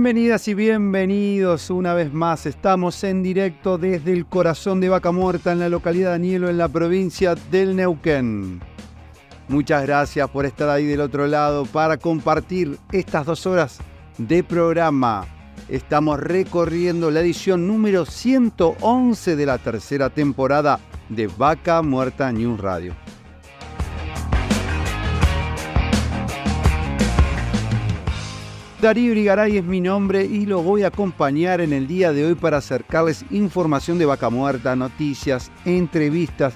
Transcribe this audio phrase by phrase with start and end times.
[0.00, 2.46] Bienvenidas y bienvenidos una vez más.
[2.46, 6.56] Estamos en directo desde el corazón de Vaca Muerta en la localidad de Anielo en
[6.56, 8.62] la provincia del Neuquén.
[9.48, 13.78] Muchas gracias por estar ahí del otro lado para compartir estas dos horas
[14.16, 15.26] de programa.
[15.68, 22.96] Estamos recorriendo la edición número 111 de la tercera temporada de Vaca Muerta News Radio.
[28.80, 32.34] Darío Brigaray es mi nombre y lo voy a acompañar en el día de hoy
[32.34, 36.54] para acercarles información de Vaca Muerta, noticias, entrevistas,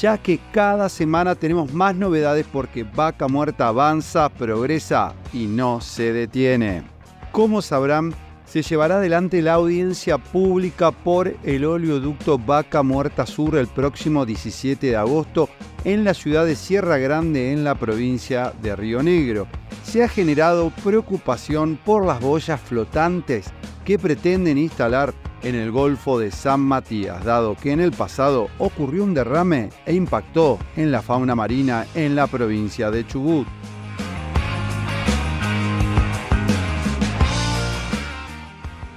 [0.00, 6.12] ya que cada semana tenemos más novedades porque Vaca Muerta avanza, progresa y no se
[6.12, 6.82] detiene.
[7.30, 8.14] Como sabrán,
[8.46, 14.88] se llevará adelante la audiencia pública por el oleoducto Vaca Muerta Sur el próximo 17
[14.88, 15.48] de agosto
[15.84, 19.46] en la ciudad de Sierra Grande en la provincia de Río Negro
[19.82, 23.50] se ha generado preocupación por las boyas flotantes
[23.84, 29.04] que pretenden instalar en el Golfo de San Matías, dado que en el pasado ocurrió
[29.04, 33.46] un derrame e impactó en la fauna marina en la provincia de Chubut.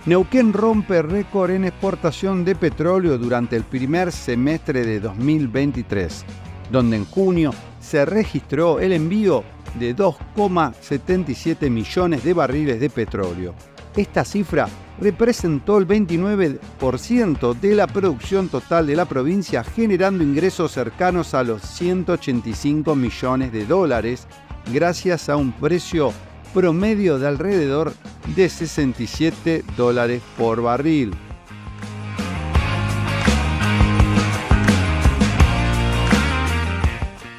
[0.05, 6.25] Neuquén rompe récord en exportación de petróleo durante el primer semestre de 2023,
[6.73, 9.43] donde en junio se registró el envío
[9.79, 13.53] de 2,77 millones de barriles de petróleo.
[13.95, 14.67] Esta cifra
[14.99, 21.61] representó el 29% de la producción total de la provincia, generando ingresos cercanos a los
[21.61, 24.27] 185 millones de dólares,
[24.73, 26.11] gracias a un precio
[26.55, 27.93] promedio de alrededor
[28.35, 31.13] de 67 dólares por barril.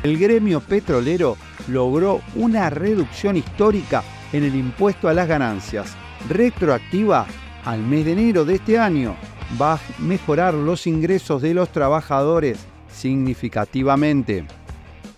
[0.04, 4.04] El gremio petrolero logró una reducción histórica
[4.34, 5.96] en el impuesto a las ganancias,
[6.28, 7.24] retroactiva
[7.64, 9.16] al mes de enero de este año.
[9.58, 12.58] Va a mejorar los ingresos de los trabajadores
[12.92, 14.44] significativamente.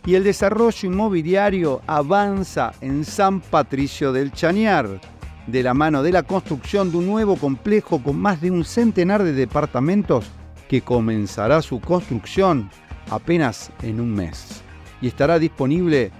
[0.04, 5.00] Y el desarrollo inmobiliario avanza en San Patricio del Chañar,
[5.48, 9.24] de la mano de la construcción de un nuevo complejo con más de un centenar
[9.24, 10.26] de departamentos
[10.68, 12.70] que comenzará su construcción
[13.10, 14.62] apenas en un mes
[15.00, 16.12] y estará disponible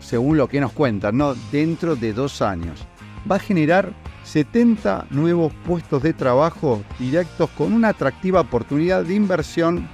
[0.00, 1.34] según lo que nos cuentan, ¿no?
[1.52, 2.86] dentro de dos años.
[3.30, 3.92] Va a generar
[4.24, 9.88] 70 nuevos puestos de trabajo directos con una atractiva oportunidad de inversión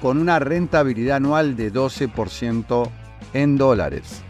[0.00, 2.90] con una rentabilidad anual de 12%
[3.32, 4.22] en dólares.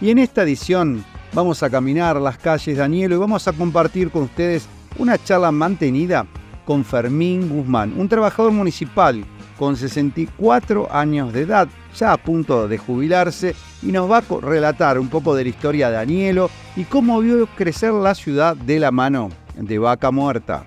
[0.00, 4.10] Y en esta edición vamos a caminar las calles de Danielo y vamos a compartir
[4.10, 4.66] con ustedes
[4.98, 6.26] una charla mantenida
[6.64, 9.24] con Fermín Guzmán, un trabajador municipal
[9.58, 14.98] con 64 años de edad, ya a punto de jubilarse, y nos va a relatar
[14.98, 18.90] un poco de la historia de Danielo y cómo vio crecer la ciudad de la
[18.90, 20.64] mano de Vaca Muerta.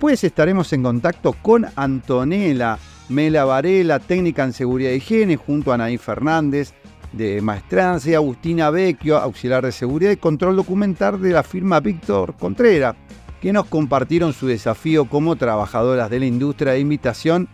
[0.00, 2.78] Después estaremos en contacto con Antonella
[3.10, 6.72] Mela Varela, técnica en seguridad y higiene, junto a Anaí Fernández,
[7.12, 12.34] de Maestranza, y Agustina Vecchio, auxiliar de seguridad y control documental de la firma Víctor
[12.38, 12.96] Contreras,
[13.42, 17.46] que nos compartieron su desafío como trabajadoras de la industria de invitación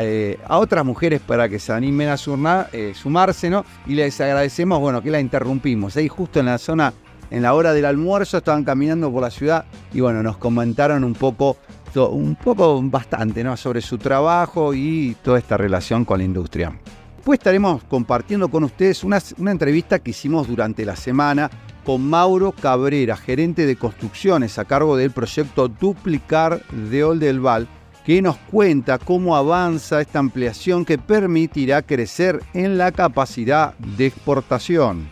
[0.00, 3.64] eh, a, otras mujeres para que se animen a eh, sumarse, ¿no?
[3.88, 6.92] Y les agradecemos, bueno, que la interrumpimos, ahí justo en la zona,
[7.32, 11.14] en la hora del almuerzo, estaban caminando por la ciudad y bueno, nos comentaron un
[11.14, 11.56] poco
[12.06, 13.56] un poco bastante ¿no?
[13.56, 16.72] sobre su trabajo y toda esta relación con la industria.
[17.16, 21.50] Después estaremos compartiendo con ustedes una, entrevista que hicimos durante la semana
[21.84, 27.68] con Mauro Cabrera, gerente de construcciones a cargo del proyecto Duplicar de Oldelval,
[28.06, 35.08] que nos cuenta cómo avanza esta ampliación que permitirá crecer en la capacidad de exportación.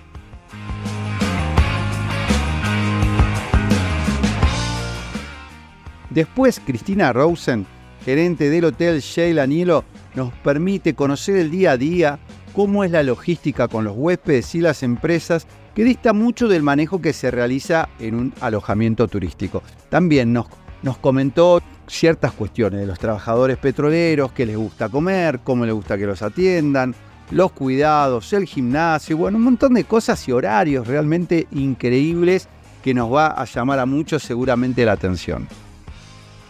[6.17, 7.67] Después, Cristina Rosen,
[8.03, 9.85] gerente del Hotel Sheila Anielo,
[10.15, 12.19] nos permite conocer el día a día,
[12.55, 17.03] cómo es la logística con los huéspedes y las empresas, que dista mucho del manejo
[17.03, 19.63] que se realiza en un alojamiento turístico.
[19.91, 20.47] También nos,
[20.83, 25.99] nos comentó ciertas cuestiones de los trabajadores petroleros, qué les gusta comer, cómo les gusta
[25.99, 26.95] que los atiendan,
[27.31, 32.49] los cuidados, el gimnasio, bueno, un montón de cosas y horarios realmente increíbles
[32.83, 35.47] que nos va a llamar a muchos seguramente la atención.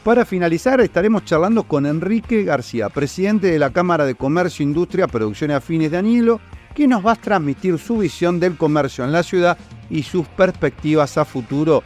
[0.07, 5.51] Para finalizar, estaremos charlando con Enrique García, presidente de la Cámara de Comercio, Industria, Producción
[5.51, 6.41] y Afines de Anilo,
[6.77, 9.59] que nos va a transmitir su visión del comercio en la ciudad
[9.91, 11.83] y sus perspectivas a futuro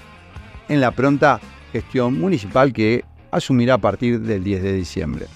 [0.68, 1.40] en la pronta
[1.72, 5.26] gestión municipal que asumirá a partir del 10 de diciembre.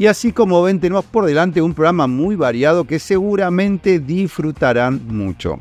[0.00, 5.60] Y así como ven, tenemos por delante un programa muy variado que seguramente disfrutarán mucho.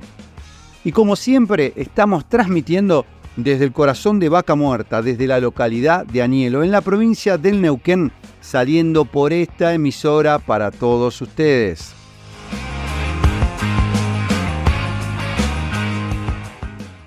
[0.83, 3.05] Y como siempre, estamos transmitiendo
[3.35, 7.61] desde el corazón de Vaca Muerta, desde la localidad de Anielo, en la provincia del
[7.61, 8.11] Neuquén,
[8.41, 11.93] saliendo por esta emisora para todos ustedes.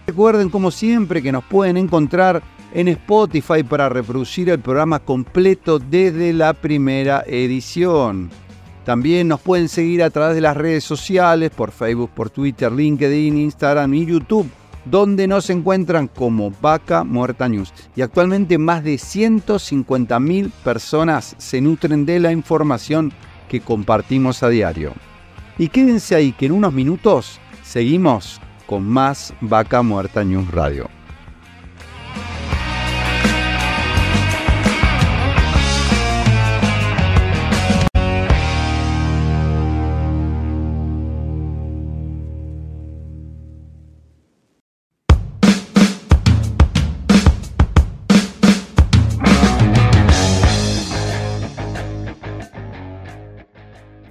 [0.07, 2.41] Recuerden como siempre que nos pueden encontrar
[2.73, 8.31] en Spotify para reproducir el programa completo desde la primera edición.
[8.85, 13.39] También nos pueden seguir a través de las redes sociales, por Facebook, por Twitter, LinkedIn,
[13.39, 14.51] Instagram y YouTube,
[14.85, 17.73] donde nos encuentran como Vaca Muerta News.
[17.97, 23.13] Y actualmente más de 150.000 personas se nutren de la información
[23.49, 24.93] que compartimos a diario.
[25.57, 30.91] Y quédense ahí que en unos minutos seguimos con más Vaca Muerta News Radio.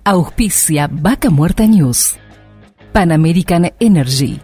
[0.06, 2.18] Auspicia Vaca Muerta News.
[2.92, 4.38] Pan American Energy.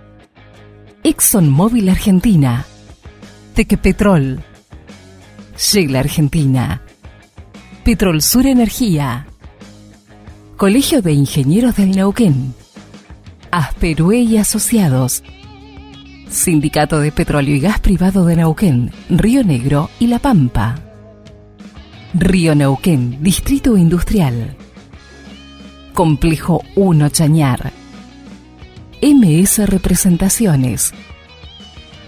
[1.03, 2.63] ExxonMobil Argentina.
[3.55, 4.39] Tequepetrol.
[5.57, 6.81] Shell Argentina.
[7.83, 9.27] Petrol Sur Energía.
[10.55, 12.53] Colegio de Ingenieros del Neuquén.
[13.51, 15.23] Asperue y Asociados.
[16.29, 20.79] Sindicato de Petróleo y Gas Privado de Neuquén, Río Negro y La Pampa.
[22.13, 24.55] Río Neuquén, Distrito Industrial.
[25.99, 27.73] Complejo 1 Chañar.
[29.01, 30.93] MS Representaciones.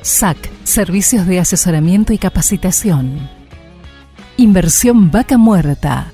[0.01, 3.29] SAC, Servicios de Asesoramiento y Capacitación.
[4.37, 6.13] Inversión Vaca Muerta.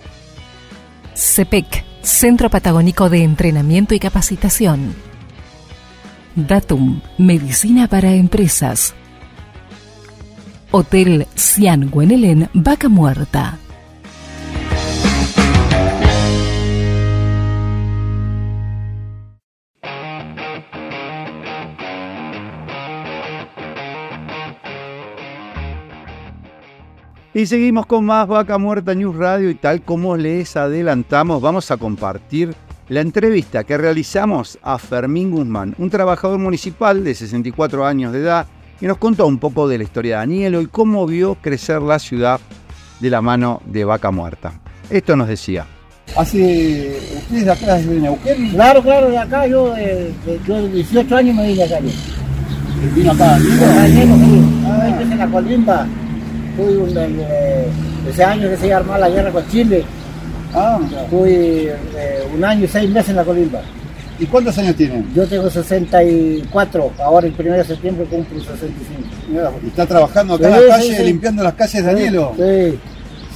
[1.13, 4.95] CEPEC, Centro Patagónico de Entrenamiento y Capacitación.
[6.35, 8.95] Datum, Medicina para Empresas.
[10.71, 13.59] Hotel Cian Guenelén, Vaca Muerta.
[27.37, 31.77] Y seguimos con más Vaca Muerta News Radio y tal como les adelantamos, vamos a
[31.77, 32.55] compartir
[32.89, 38.47] la entrevista que realizamos a Fermín Guzmán, un trabajador municipal de 64 años de edad,
[38.79, 41.99] que nos contó un poco de la historia de Danielo y cómo vio crecer la
[41.99, 42.39] ciudad
[42.99, 44.53] de la mano de Vaca Muerta.
[44.89, 45.67] Esto nos decía.
[46.17, 48.49] Hace, ¿ustedes de acá desde Neuquén?
[48.49, 51.77] Claro, claro, de acá yo de, de, yo de 18 años me vine acá.
[52.95, 54.63] Vino acá, Acá Nemo, sí.
[54.65, 55.87] Ah, en la colimba.
[56.57, 57.67] Fui un, eh,
[58.09, 59.85] ese año que se iba a armar la guerra con Chile.
[60.53, 60.79] Ah.
[61.09, 63.61] Fui eh, un año y seis meses en la colimba.
[64.19, 65.07] ¿Y cuántos años tienen?
[65.13, 68.73] Yo tengo 64, ahora el 1 de septiembre cumplo 65.
[69.29, 71.03] Mira, ¿y ¿Está trabajando acá Sí, en la sí, calle, sí.
[71.03, 72.33] limpiando las calles de Danielo?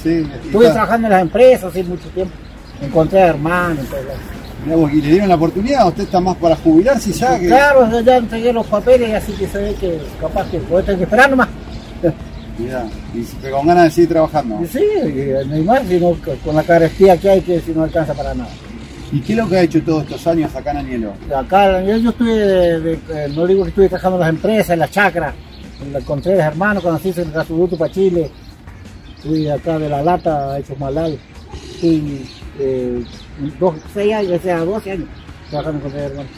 [0.02, 0.26] Sí.
[0.44, 2.34] Estuve está- trabajando en las empresas hace mucho tiempo.
[2.80, 3.84] Encontré a hermanos.
[4.66, 5.86] vos, ¿Y le dieron la oportunidad?
[5.86, 7.38] ¿Usted está más para jubilarse ya?
[7.38, 7.46] Que...
[7.46, 11.04] Claro, ya- entregué los papeles, así que se ve que capaz que a tener que
[11.04, 11.48] esperar nomás.
[12.58, 14.60] Mirá, y se- con ganas de seguir trabajando.
[14.62, 17.82] Y sí, y no hay más, sino con la carestía que hay que si no
[17.84, 18.50] alcanza para nada.
[19.10, 21.12] ¿Y qué es lo que ha hecho todos estos años acá en Danielo?
[21.36, 24.70] Acá yo, yo estuve, de- de- eh, no digo que estuve trabajando en las empresas,
[24.70, 25.34] en las chacras,
[25.82, 28.30] en tres hermanos, cuando hice el Gasuduto para Chile,
[29.22, 31.18] fui acá de la lata, hecho malal,
[31.80, 32.26] fui
[32.58, 33.02] eh,
[33.58, 35.08] dos, seis años, o sea, 12 años
[35.50, 36.32] trabajando con tres hermanos.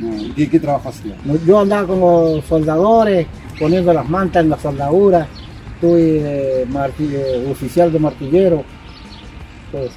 [0.00, 1.14] No, ¿y ¿Qué, qué trabajo hacía?
[1.46, 3.26] Yo andaba con los soldadores,
[3.58, 5.26] poniendo las mantas en la soldadura,
[5.86, 8.64] de marti- de oficial de martillero,
[9.72, 9.94] todo eso.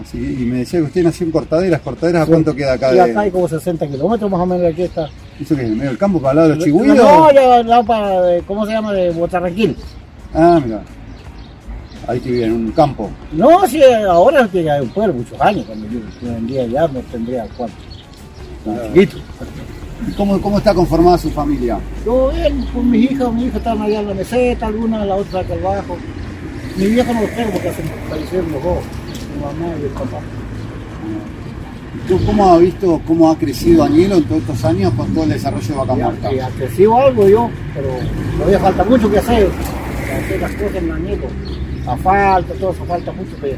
[0.00, 1.80] Así, y me decía que usted nació en Cortaderas.
[1.80, 2.30] ¿Cortaderas a Sí.
[2.30, 3.00] cuánto queda acá Y de...?
[3.02, 5.08] acá hay como 60 kilómetros más o menos de aquí está.
[5.40, 5.68] ¿Eso qué es?
[5.68, 6.96] ¿En medio del campo para al lado de los chigüidos?
[6.96, 8.92] No, al lado para, de- ¿cómo se llama?
[8.92, 9.76] De Botarraquil.
[10.34, 10.82] Ah, mira.
[12.06, 13.10] Ahí que en un campo.
[13.32, 17.46] No, sí, ahora que hay un pueblo, muchos años, cuando yo vendía ya me tendría
[17.56, 17.76] cuatro.
[18.94, 19.16] Chiquito.
[20.08, 21.78] ¿Y ¿Cómo, ¿Cómo está conformada su familia?
[22.04, 25.40] Yo bien, con mis hijas, mis hijas estaban allá en la meseta, alguna, la otra
[25.40, 25.96] acá abajo.
[26.76, 28.78] Mi viejo no los tengo porque se fallecieron los dos,
[29.34, 30.18] mi mamá y el papá.
[32.06, 35.30] ¿Tú cómo ha visto cómo ha crecido Añelo en todos estos años con todo el
[35.30, 36.32] desarrollo de Vaca Muerta?
[36.32, 37.88] Y, y ha crecido algo yo, pero
[38.38, 39.48] todavía falta mucho que hacer.
[40.06, 41.26] Para hacer las cosas en la nieto.
[41.86, 43.56] Asfalto, todo eso falta mucho que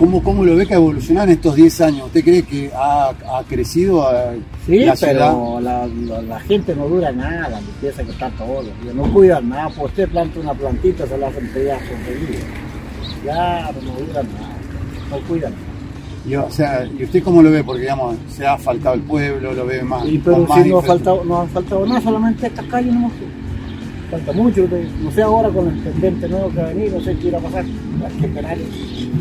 [0.00, 2.06] ¿Cómo, ¿Cómo lo ve que ha evolucionado en estos 10 años?
[2.06, 4.08] ¿Usted cree que ha, ha crecido
[4.66, 5.12] Sí, la ciudad?
[5.12, 8.62] pero la, la- la gente no dura nada, limpieza que está todo.
[8.94, 12.40] No cuidan nada, pues usted planta una plantita, se la hacen pedazos enseguida.
[13.26, 14.56] Ya no duran nada,
[15.10, 15.52] no cuidan.
[16.26, 17.62] Y, o sea, ¿y usted cómo lo ve?
[17.62, 20.06] Porque, digamos, se ha faltado el pueblo, lo ve más.
[20.06, 23.10] Y pero más si no ha, faltado, no ha faltado nada, solamente estas calles no
[24.10, 27.00] Falta mucho, de- no sé ahora con el intendente nuevo que va a venir, no
[27.00, 27.64] sé qué irá a pasar.
[27.64, 28.56] Hay que esperar.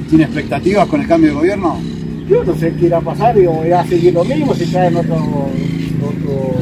[0.09, 1.79] ¿Tiene expectativas con el cambio de gobierno?
[2.27, 4.95] Yo no sé qué irá a pasar, yo voy a seguir lo mismo, si traen
[4.95, 6.55] otro, otro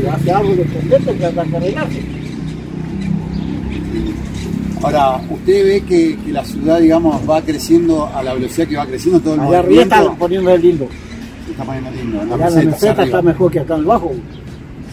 [0.00, 2.02] si hace algo el intendente, que arreglarse.
[4.82, 8.86] Ahora, ¿usted ve que, que la ciudad, digamos, va creciendo a la velocidad que va
[8.86, 10.88] creciendo todo el Allá arriba está poniendo el lindo.
[11.44, 14.12] Se está poniendo lindo, en la Allá en la meseta, está mejor que acá abajo.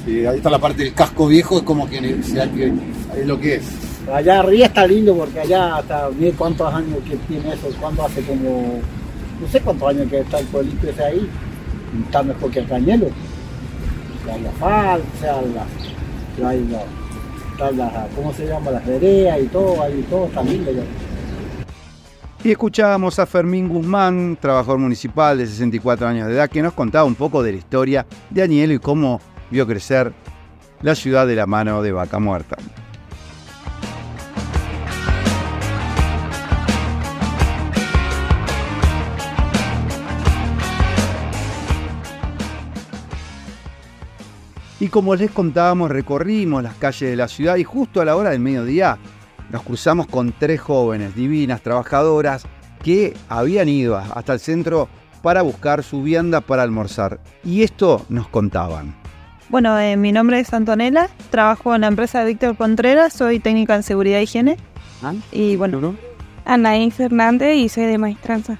[0.05, 2.73] Sí, ahí está la parte del casco viejo, es como que, o sea, que
[3.17, 3.63] es lo que es.
[4.13, 8.21] Allá arriba está lindo porque allá hasta mire cuántos años que tiene eso, cuando hace
[8.21, 8.79] como,
[9.41, 11.29] no sé cuántos años que está el pueblito ese ahí,
[12.05, 13.07] está mejor que el cañelo.
[14.31, 16.83] Hay o sea, la, hay la,
[17.51, 18.71] está la- ¿cómo se llama?
[18.71, 20.83] Las veredas y todo, ahí todo está lindo ya.
[22.43, 27.03] Y escuchábamos a Fermín Guzmán, trabajador municipal de 64 años de edad, que nos contaba
[27.05, 30.13] un poco de la historia de Añelo y cómo vio crecer
[30.81, 32.57] la ciudad de la mano de Vaca Muerta.
[44.79, 48.29] Y como les contábamos, recorrimos las calles de la ciudad y justo a la hora
[48.29, 48.99] del mediodía
[49.49, 52.45] nos cruzamos con tres jóvenes divinas, trabajadoras,
[52.83, 54.87] que habían ido hasta el centro
[55.23, 57.19] para buscar su vianda para almorzar.
[57.43, 58.95] Y esto nos contaban.
[59.49, 63.75] Bueno, eh, mi nombre es Antonella, trabajo en la empresa de Víctor Contreras, soy técnica
[63.75, 64.57] en seguridad e higiene.
[65.31, 65.95] Y bueno,
[66.45, 68.59] Anaí Fernández y soy de maestranza.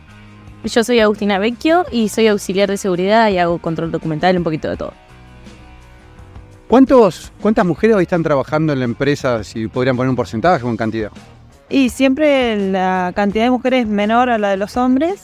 [0.64, 4.70] Yo soy Agustina Vecchio y soy auxiliar de seguridad y hago control documental, un poquito
[4.70, 4.94] de todo.
[6.68, 9.42] ¿Cuántos, ¿Cuántas mujeres hoy están trabajando en la empresa?
[9.46, 11.12] Si podrían poner un porcentaje o en cantidad.
[11.70, 15.24] y siempre la cantidad de mujeres es menor a la de los hombres,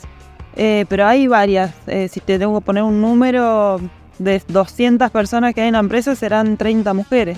[0.56, 1.74] eh, pero hay varias.
[1.88, 3.80] Eh, si te tengo que poner un número
[4.20, 7.38] de 200 personas que hay en la empresa, serán 30 mujeres,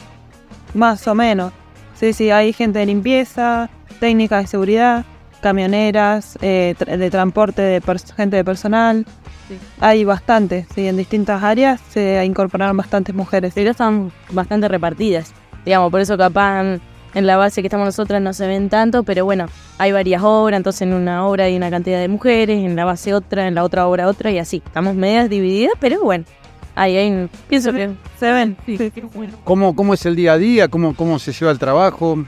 [0.75, 1.51] más o menos.
[1.95, 3.69] Sí, sí, hay gente de limpieza,
[3.99, 5.05] técnica de seguridad,
[5.41, 7.81] camioneras, eh, de transporte de
[8.15, 9.05] gente de personal.
[9.79, 13.53] Hay bastantes, sí, en distintas áreas se incorporaron bastantes mujeres.
[13.55, 15.33] Pero están bastante repartidas.
[15.65, 16.81] Digamos, por eso capaz en,
[17.15, 19.47] en la base que estamos nosotras no se ven tanto, pero bueno,
[19.77, 23.13] hay varias obras, entonces en una obra hay una cantidad de mujeres, en la base
[23.13, 24.61] otra, en la otra obra otra y así.
[24.65, 26.25] Estamos medias divididas, pero bueno,
[26.75, 28.57] ahí hay, pienso que Se ven.
[28.65, 28.91] sí, sí.
[29.43, 30.67] ¿Cómo, cómo es el día a día?
[30.67, 32.25] ¿Cómo, ¿Cómo se lleva el trabajo?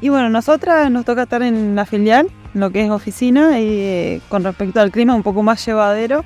[0.00, 3.66] Y bueno, nosotras nos toca estar en la filial, en lo que es oficina, y
[3.68, 6.24] eh, con respecto al clima un poco más llevadero,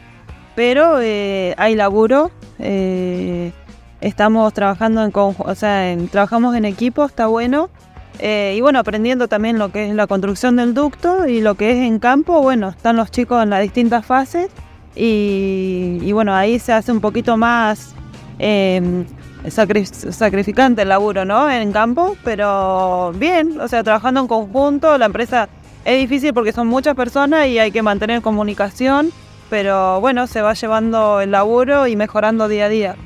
[0.57, 3.53] pero eh, hay laburo, eh,
[4.01, 7.71] estamos trabajando en, o sea, en- trabajamos en equipo, está bueno,
[8.19, 11.71] eh, y bueno, aprendiendo también lo que es la construcción del ducto y lo que
[11.71, 14.49] es en campo, bueno, están los chicos en las distintas fases,
[14.97, 17.95] y, y bueno, ahí se hace un poquito más...
[18.39, 19.05] eh,
[19.49, 21.49] sacri- sacrificante el laburo, ¿no?
[21.49, 25.49] En campo, pero bien, o sea, trabajando en conjunto, la empresa
[25.85, 29.13] es difícil porque son muchas personas y hay que mantener comunicación,
[29.49, 32.97] pero bueno, se va llevando el laburo y mejorando día a día.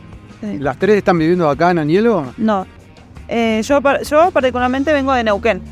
[0.43, 2.33] ¿Las tres están viviendo acá en Anielo?
[2.39, 2.67] No,
[3.29, 5.63] Eh, yo, yo particularmente vengo de Neuquén.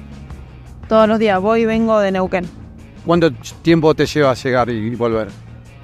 [0.89, 2.47] Todos los días voy y vengo de Neuquén.
[3.05, 3.33] ¿Cuánto
[3.63, 5.29] tiempo te lleva llegar y volver?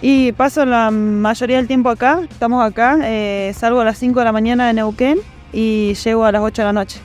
[0.00, 4.25] Y paso la mayoría del tiempo acá, estamos acá, eh, salgo a las 5 de
[4.25, 5.19] la mañana de Neuquén
[5.53, 7.00] y llego a las 8 de la noche.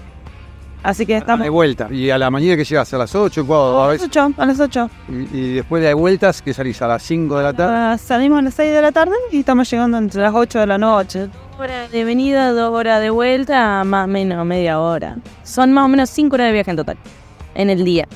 [0.82, 1.44] Así que estamos...
[1.44, 1.88] De vuelta.
[1.92, 2.94] ¿Y a la mañana que llegas?
[2.94, 3.46] ¿A las 8?
[3.46, 3.82] ¿Cuándo?
[3.82, 4.90] A A las veces- 8, a las 8.
[5.10, 7.74] Y, y después de vueltas, que salís a las 5 de la tarde.
[7.76, 10.68] Ah, salimos a las 6 de la tarde y estamos llegando entre las 8 de
[10.68, 11.28] la noche.
[11.60, 15.18] hora de venida, dos horas de vuelta, más o menos media hora.
[15.44, 16.98] Son más o menos cinco horas de viaje en total,
[17.56, 18.08] en el día.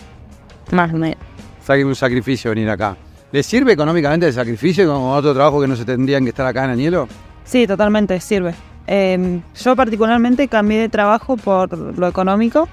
[0.72, 1.18] Más o menos.
[1.66, 2.96] Saque un sacrificio venir acá.
[3.34, 6.64] ¿Les sirve económicamente el sacrificio como otro trabajo que no se tendrían que estar acá
[6.66, 7.08] en Anielo?
[7.44, 8.54] Sí, totalmente, sirve.
[8.88, 12.68] Eh, yo particularmente cambié de trabajo por lo económico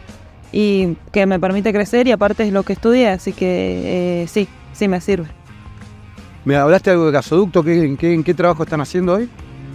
[0.52, 4.48] y que me permite crecer y aparte es lo que estudié, así que eh, sí,
[4.72, 5.28] sí me sirve.
[6.44, 9.28] Me hablaste algo de gasoducto, ¿qué, en, qué, en qué trabajo están haciendo hoy?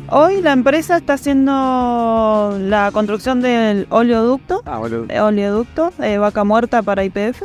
[0.10, 7.04] Hoy la empresa está haciendo la construcción del oleoducto, Ah, oleoducto, eh, vaca muerta para
[7.04, 7.44] IPF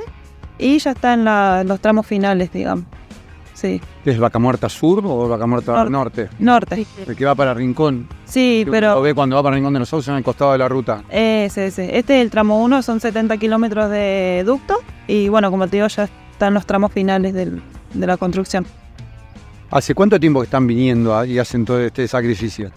[0.58, 2.84] y ya está en la- los tramos finales, digamos.
[3.60, 5.90] Sí, ¿Qué es Vaca Muerta Sur o Vaca Muerta Norte.
[5.90, 6.28] Norte?
[6.38, 6.86] norte.
[7.06, 8.08] El que va para Rincón.
[8.24, 10.52] Sí, Que pero Lo ve cuando va para Rincón de los Sauces en el costado
[10.52, 11.02] de la ruta.
[11.10, 11.98] Ese, ese.
[11.98, 14.76] Este es el tramo 1, son 70 kilómetros de ducto.
[15.06, 17.60] Y bueno, como te digo, ya están los tramos finales del-
[17.92, 18.64] de la construcción.
[19.70, 22.70] ¿Hace cuánto tiempo que están viniendo y hacen todo este sacrificio?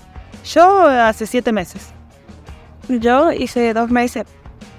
[0.54, 1.92] Yo hace siete meses.
[2.90, 4.26] Yo hice dos meses,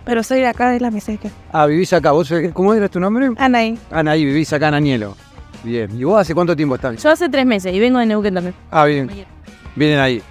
[0.04, 1.30] pero soy de acá de la Meseca.
[1.50, 2.12] Ah, vivís acá.
[2.12, 3.30] ¿Vos, eh, ¿Cómo era tu nombre?
[3.38, 3.78] Anaí.
[3.90, 5.16] Anaí, vivís acá en Añelo.
[5.64, 5.90] Bien.
[5.99, 7.02] ¿Y vos hace cuánto tiempo estás?
[7.02, 8.54] Yo hace tres meses y vengo de Neuquén también.
[8.71, 9.11] Ah, bien.
[9.75, 10.23] Vienen ahí.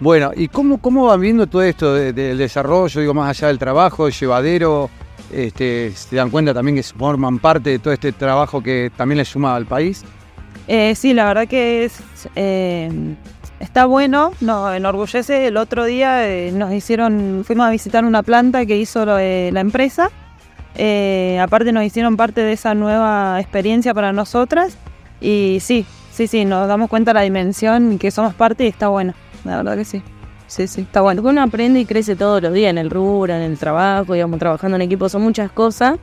[0.00, 3.58] Bueno, ¿y cómo, cómo van viendo todo esto de- del desarrollo, digo, más allá del
[3.58, 4.90] trabajo, llevadero?
[5.32, 9.24] Este, ¿Se dan cuenta también que forman parte de todo este trabajo que también le
[9.24, 10.04] suma al país?
[10.68, 11.98] Eh, sí, la verdad que es,
[12.36, 12.90] eh,
[13.60, 15.46] está bueno, nos enorgullece.
[15.46, 19.50] El otro día eh, nos hicieron, fuimos a visitar una planta que hizo lo de
[19.52, 20.10] la empresa.
[20.74, 24.76] Eh, aparte nos hicieron parte de esa nueva experiencia para nosotras.
[25.22, 28.88] Y sí, sí, sí, nos damos cuenta de la dimensión que somos parte y está
[28.88, 29.14] bueno.
[29.44, 30.02] La verdad que sí.
[30.48, 31.22] Sí, sí, está bueno.
[31.24, 34.76] Uno aprende y crece todos los días en el rubro, en el trabajo, digamos, trabajando
[34.76, 35.98] en equipo, son muchas cosas.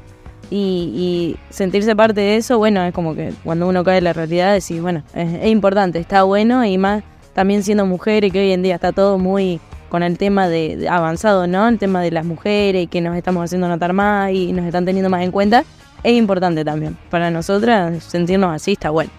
[0.49, 4.13] Y, y sentirse parte de eso, bueno, es como que cuando uno cae en la
[4.13, 7.03] realidad, decís, bueno, es, importante, está bueno y más
[7.35, 9.59] también siendo mujer y que hoy en día está todo muy
[9.89, 11.67] con el tema de avanzado, ¿no?
[11.67, 14.85] El tema de las mujeres y que nos estamos haciendo notar más y nos están
[14.85, 15.63] teniendo más en cuenta,
[16.03, 16.97] es importante también.
[17.09, 19.11] Para nosotras sentirnos así está bueno.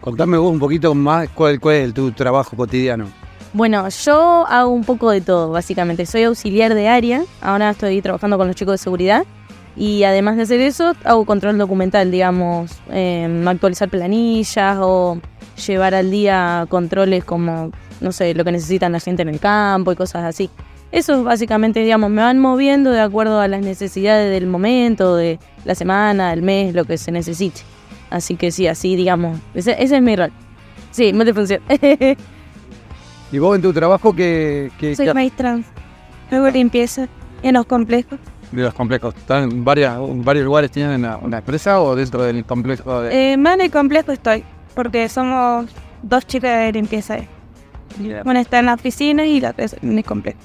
[0.00, 3.06] Contame vos un poquito más cuál, cuál es tu trabajo cotidiano.
[3.52, 6.06] Bueno, yo hago un poco de todo, básicamente.
[6.06, 9.24] Soy auxiliar de área, ahora estoy trabajando con los chicos de seguridad
[9.76, 15.18] y además de hacer eso, hago control documental, digamos, em, actualizar planillas o
[15.66, 17.70] llevar al día controles como,
[18.00, 20.48] no sé, lo que necesitan la gente en el campo y cosas así.
[20.92, 25.74] Eso básicamente, digamos, me van moviendo de acuerdo a las necesidades del momento, de la
[25.74, 27.60] semana, del mes, lo que se necesite.
[28.10, 30.32] Así que sí, así, digamos, ese, ese es mi rol.
[30.90, 31.60] Sí, multifunción.
[33.32, 35.60] ¿Y vos en tu trabajo qué, qué- Soy qué- maestra.
[36.32, 37.08] Hago limpieza
[37.42, 38.18] en los complejos.
[38.50, 39.14] de los complejos?
[39.14, 43.02] ¿Están en varias, varios lugares tienen una, una empresa o dentro del complejo?
[43.02, 43.32] De...
[43.32, 44.42] Eh, más en el complejo estoy,
[44.74, 45.66] porque somos
[46.02, 47.18] dos chicas de limpieza.
[48.24, 50.38] Una está en la oficina y la otra es en el complejo.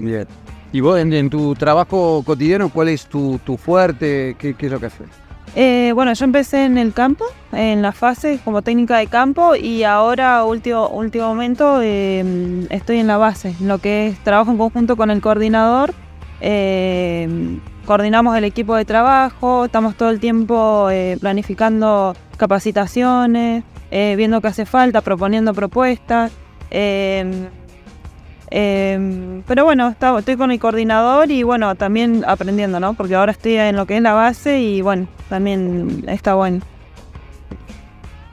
[0.00, 0.26] Bien.
[0.72, 4.36] ¿Y vos en, tu trabajo cotidiano cuál es tu, tu fuerte?
[4.38, 5.08] ¿Qué, es lo que haces?
[5.56, 9.82] Eh, bueno, yo empecé en el campo, en la fase como técnica de campo y
[9.82, 14.96] ahora, último, último momento, eh, estoy en la base, lo que es trabajo en conjunto
[14.96, 15.92] con el coordinador.
[16.40, 17.58] eh,
[17.90, 24.46] coordinamos el equipo de trabajo, estamos todo el tiempo eh, planificando capacitaciones, eh, viendo qué
[24.46, 26.30] hace falta, proponiendo propuestas.
[28.50, 32.94] Eh, eh, pero bueno, está- estoy con el coordinador y bueno, también aprendiendo, ¿no?
[32.94, 36.60] Porque ahora estoy en lo que es la base y bueno, también está bueno.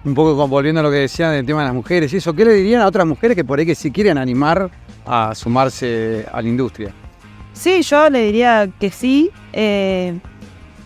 [0.03, 2.45] Un poco volviendo a lo que decían del tema de las mujeres y eso, ¿qué
[2.45, 4.69] le dirían a otras mujeres que por ahí que si quieren animar
[5.05, 6.91] a sumarse a la industria?
[7.53, 9.31] Sí, yo le diría que sí.
[9.53, 10.17] eh,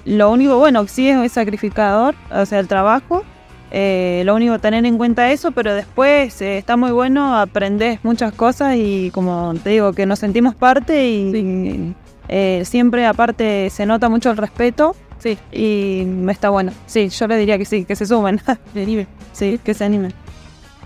[0.06, 3.24] lo único, bueno, sí es, es sacrificador, o sea, el trabajo.
[3.72, 8.34] Eh, lo único, tener en cuenta eso, pero después eh, está muy bueno, aprendes muchas
[8.34, 11.96] cosas y como te digo, que nos sentimos parte y
[12.28, 14.96] eh, siempre aparte se nota mucho el respeto.
[15.20, 16.74] Sí, y está bueno.
[16.88, 18.42] Sí, yo le diría que sí, que se sumen.
[19.34, 20.14] sí, que se animen.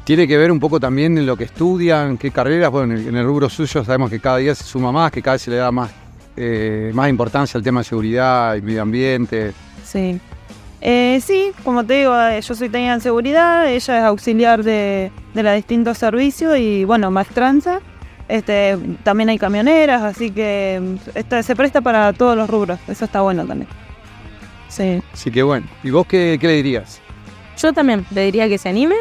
[0.04, 3.08] Tiene que ver un poco también en lo que estudian, qué carreras, bueno, en el,
[3.08, 5.50] en el rubro suyo sabemos que cada día se suma más, que cada vez se
[5.50, 5.90] le da más,
[6.38, 9.54] eh, más importancia al tema de seguridad y medio ambiente.
[9.84, 10.20] Sí.
[10.88, 15.12] Eh, sí, como te digo, eh, yo soy técnica en seguridad, ella es auxiliar de,
[15.34, 17.80] de los distintos servicios y bueno, maestranza.
[18.28, 23.06] Este, también hay camioneras, así que mm, esta- se presta para todos los rubros, eso
[23.06, 23.68] está bueno también.
[24.68, 25.02] Sí.
[25.12, 27.02] Así que bueno, ¿y vos qué, qué le dirías?
[27.58, 28.98] Yo también le diría que se animen,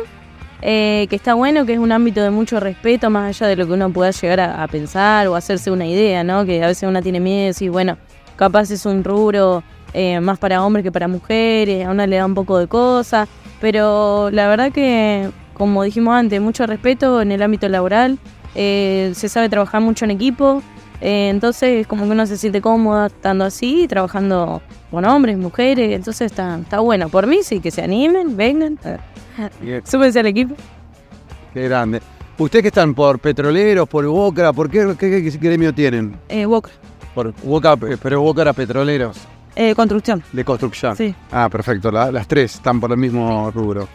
[0.62, 3.66] eh, que está bueno, que es un ámbito de mucho respeto, más allá de lo
[3.66, 6.46] que uno pueda llegar a, a pensar o hacerse una idea, ¿no?
[6.46, 7.98] Que a veces uno tiene miedo y bueno,
[8.36, 9.62] capaz es un rubro
[9.94, 13.28] eh, más para hombres que para mujeres, a una le da un poco de cosas,
[13.60, 18.18] pero la verdad que, como dijimos antes, mucho respeto en el ámbito laboral,
[18.54, 20.62] eh, se sabe trabajar mucho en equipo,
[21.00, 26.30] eh, entonces como que uno se siente cómoda estando así, trabajando con hombres, mujeres, entonces
[26.30, 27.08] está, está bueno.
[27.08, 28.78] Por mí sí, que se animen, vengan,
[29.84, 30.54] súbense al equipo.
[31.52, 32.00] qué grande.
[32.36, 36.16] ¿Ustedes que están por petroleros, por Boca, por qué, qué, qué gremio tienen?
[36.28, 36.46] Eh,
[37.14, 39.16] Por Boca, pero Boca era petroleros,
[39.56, 40.22] eh, construcción.
[40.32, 40.96] de construcción.
[40.96, 41.14] Sí.
[41.32, 43.88] Ah, perfecto, la- las tres están por el mismo rubro.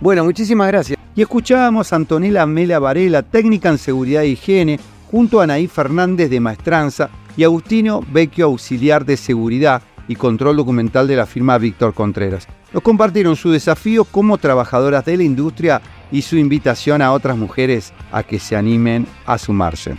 [0.00, 0.98] Bueno, muchísimas gracias.
[1.14, 6.30] Y escuchábamos a Antonella Mela Varela, técnica en seguridad e higiene, junto a Anaí Fernández
[6.30, 11.94] de Maestranza y Agustino Vecchio, auxiliar de seguridad y control documental de la firma Víctor
[11.94, 12.46] Contreras.
[12.72, 17.92] Nos compartieron su desafío como trabajadoras de la industria y su invitación a otras mujeres
[18.12, 19.96] a que se animen a sumarse.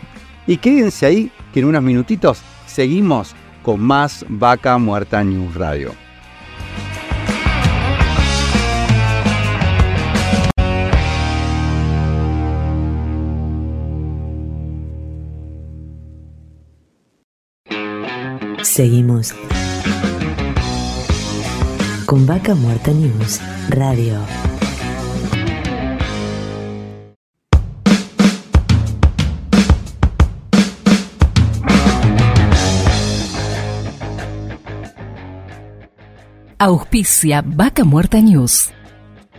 [0.47, 5.93] Y quédense ahí, que en unos minutitos seguimos con más Vaca Muerta News Radio.
[18.63, 19.33] Seguimos
[22.05, 24.50] con Vaca Muerta News Radio.
[36.63, 38.69] Auspicia Vaca Muerta News.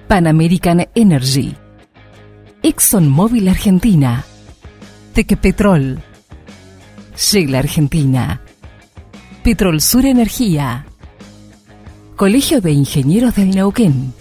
[0.09, 1.55] Pan American Energy.
[2.65, 4.25] ExxonMobil Argentina.
[5.13, 6.01] Tequepetrol.
[7.17, 8.41] Shell Argentina.
[9.45, 10.85] Petrol Sur Energía.
[12.17, 14.13] Colegio de Ingenieros del Neuquén.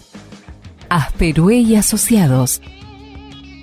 [0.87, 2.61] Asperue y Asociados.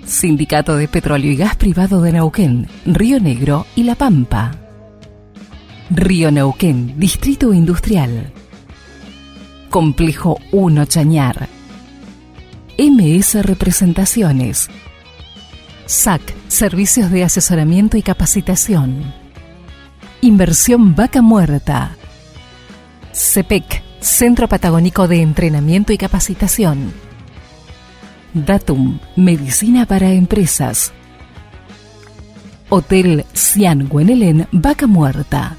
[0.03, 4.51] Sindicato de Petróleo y Gas Privado de Neuquén, Río Negro y La Pampa.
[5.91, 8.33] Río Neuquén, Distrito Industrial.
[9.69, 11.47] Complejo 1 Chañar.
[12.79, 14.67] MS Representaciones.
[15.85, 19.13] SAC, Servicios de Asesoramiento y Capacitación.
[20.21, 21.95] Inversión Vaca Muerta.
[23.13, 26.91] CEPEC, Centro Patagónico de Entrenamiento y Capacitación.
[28.33, 30.91] Datum, Medicina para Empresas.
[32.69, 35.58] Hotel Cian Guenelén, Vaca Muerta.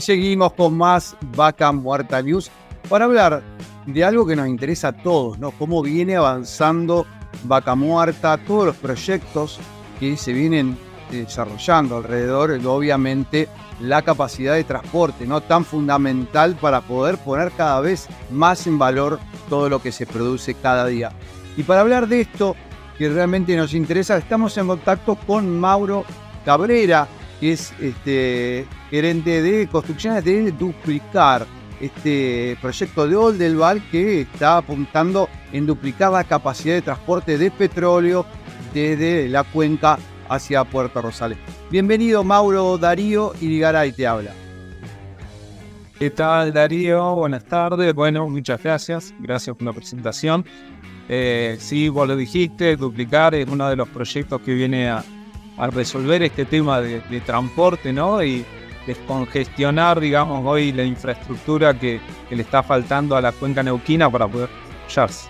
[0.00, 2.50] Y seguimos con más Vaca Muerta News
[2.88, 3.42] para hablar
[3.84, 5.50] de algo que nos interesa a todos, ¿no?
[5.50, 7.04] Cómo viene avanzando
[7.44, 9.60] Vaca Muerta, todos los proyectos
[9.98, 10.78] que se vienen
[11.10, 15.42] desarrollando alrededor, obviamente la capacidad de transporte, ¿no?
[15.42, 20.54] Tan fundamental para poder poner cada vez más en valor todo lo que se produce
[20.54, 21.12] cada día.
[21.58, 22.56] Y para hablar de esto,
[22.96, 26.06] que realmente nos interesa, estamos en contacto con Mauro
[26.46, 27.06] Cabrera,
[27.40, 31.46] que es este, gerente de construcciones de duplicar
[31.80, 38.26] este proyecto de Oldelval que está apuntando en duplicar la capacidad de transporte de petróleo
[38.74, 39.98] desde la cuenca
[40.28, 41.38] hacia Puerto Rosales.
[41.70, 44.32] Bienvenido Mauro Darío Irigaray te habla.
[45.98, 47.14] ¿Qué tal Darío?
[47.14, 47.94] Buenas tardes.
[47.94, 49.14] Bueno, muchas gracias.
[49.18, 50.44] Gracias por la presentación.
[51.08, 55.04] Eh, sí, vos lo dijiste, duplicar es uno de los proyectos que viene a,
[55.60, 58.22] a resolver este tema de, transporte, ¿no?
[58.24, 58.44] Y
[58.86, 64.48] descongestionar, digamos, hoy la infraestructura que, le está faltando a la cuenca neuquina para poder
[64.86, 65.28] desarrollarse.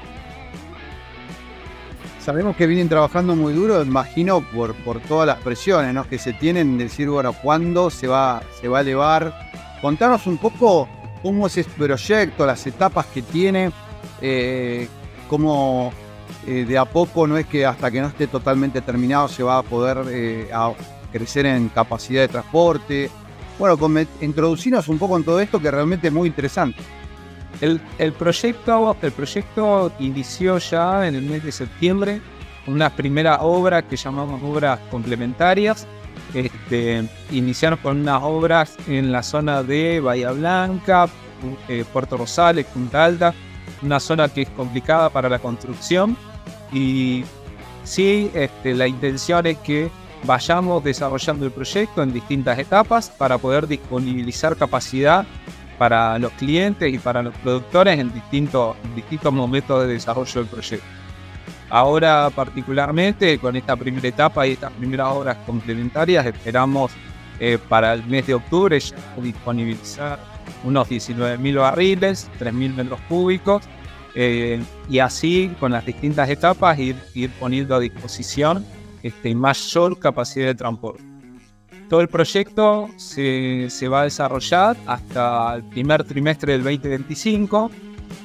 [2.21, 6.09] Sabemos que vienen trabajando muy duro, imagino, por, por todas las presiones ¿no?
[6.09, 9.35] que se tienen, decir, bueno, ¿cuándo se va, se va a elevar?
[9.83, 10.88] Contanos un poco
[11.23, 13.73] cómo es este proyecto, las etapas que tiene,
[14.21, 14.87] eh,
[15.29, 15.93] cómo
[16.46, 19.59] eh, de a poco no es que hasta que no esté totalmente terminado se va
[19.59, 20.48] a poder eh,
[21.12, 23.11] crecer en capacidad de transporte.
[23.59, 26.81] Bueno, con, introducirnos un poco en todo esto que realmente es muy interesante.
[27.61, 27.81] El,
[28.14, 32.22] proyecto, el proyecto inició ya en el mes de septiembre
[32.64, 35.87] con una primera obra que llamamos obras complementarias.
[36.33, 41.07] Este, iniciaron con unas obras en la zona de Bahía Blanca,
[41.68, 43.35] eh, Puerto Rosales, Punta Alta,
[43.83, 46.16] una zona que es complicada para la construcción
[46.73, 47.25] y
[47.85, 49.91] sí, este, la intención es que
[50.25, 55.27] vayamos desarrollando el proyecto en distintas etapas para poder disponibilizar capacidad
[55.79, 60.87] para los clientes y para los productores en distintos, distintos momentos de desarrollo del proyecto.
[61.71, 66.93] Ahora particularmente con esta primera etapa y estas primeras obras complementarias esperamos
[67.39, 70.19] eh, para el mes de octubre ya disponibilizar
[70.65, 73.63] unos 19.000 barriles, 3.000 metros cúbicos
[74.14, 78.64] eh, y así con las distintas etapas ir, ir poniendo a disposición
[79.03, 81.03] este, mayor capacidad de transporte.
[81.88, 87.70] Todo el proyecto se, se, va a desarrollar hasta el primer trimestre del 2025,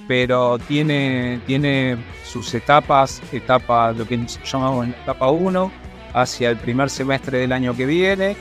[0.07, 5.71] pero tiene, tiene sus etapas, etapa, lo que llamamos etapa 1,
[6.13, 8.35] hacia el primer semestre del año que viene,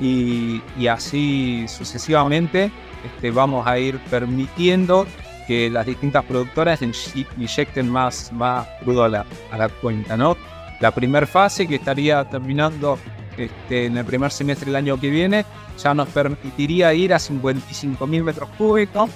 [0.00, 2.72] y, y así sucesivamente
[3.04, 5.06] este, vamos a ir permitiendo
[5.46, 10.16] que las distintas productoras inyecten más, más crudo a la, a la cuenta.
[10.16, 10.36] ¿no?
[10.80, 12.98] La primera fase que estaría terminando
[13.36, 15.44] este, en el primer semestre del año que viene
[15.78, 19.10] ya nos permitiría ir a 55.000 metros cúbicos.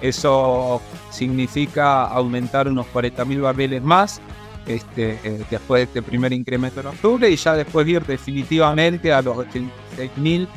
[0.00, 4.20] Eso significa aumentar unos 40.000 barriles más
[4.66, 9.22] este, eh, después de este primer incremento en octubre y ya después ir definitivamente a
[9.22, 10.48] los 86.000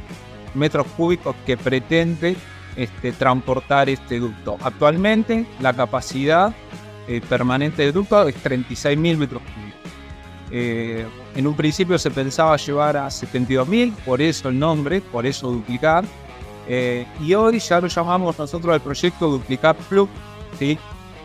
[0.56, 2.36] metros cúbicos que pretende
[2.76, 4.58] este, transportar este ducto.
[4.62, 6.54] Actualmente la capacidad
[7.08, 9.92] eh, permanente del ducto es 36.000 metros cúbicos.
[10.52, 11.06] Eh,
[11.36, 16.06] en un principio se pensaba llevar a 72.000, por eso el nombre, por eso duplicar.
[16.68, 20.08] Eh, y hoy ya lo llamamos nosotros el proyecto Duplicar Plus,
[20.58, 20.78] ¿sí?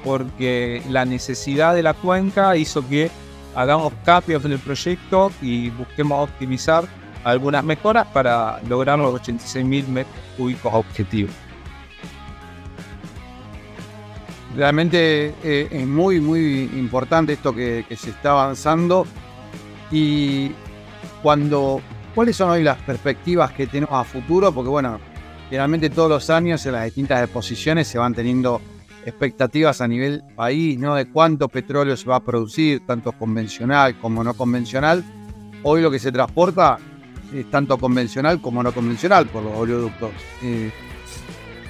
[0.02, 3.10] porque la necesidad de la cuenca hizo que
[3.54, 6.84] hagamos cambios en el proyecto y busquemos optimizar
[7.24, 11.34] algunas mejoras para lograr los 86.000 metros cúbicos objetivos.
[14.56, 19.06] Realmente eh, es muy, muy importante esto que, se está avanzando.
[19.90, 20.50] Y
[21.22, 21.80] cuando,
[22.14, 24.52] ¿cuáles son hoy las perspectivas que tenemos a futuro?
[24.52, 24.98] Porque bueno,
[25.48, 28.60] generalmente todos los años en las distintas exposiciones se van teniendo
[29.04, 30.94] expectativas a nivel país, ¿no?
[30.94, 35.04] De cuánto petróleo se va a producir, tanto convencional como no convencional.
[35.62, 36.78] Hoy lo que se transporta
[37.34, 40.10] es tanto convencional como no convencional por los oleoductos.
[40.42, 40.70] Eh,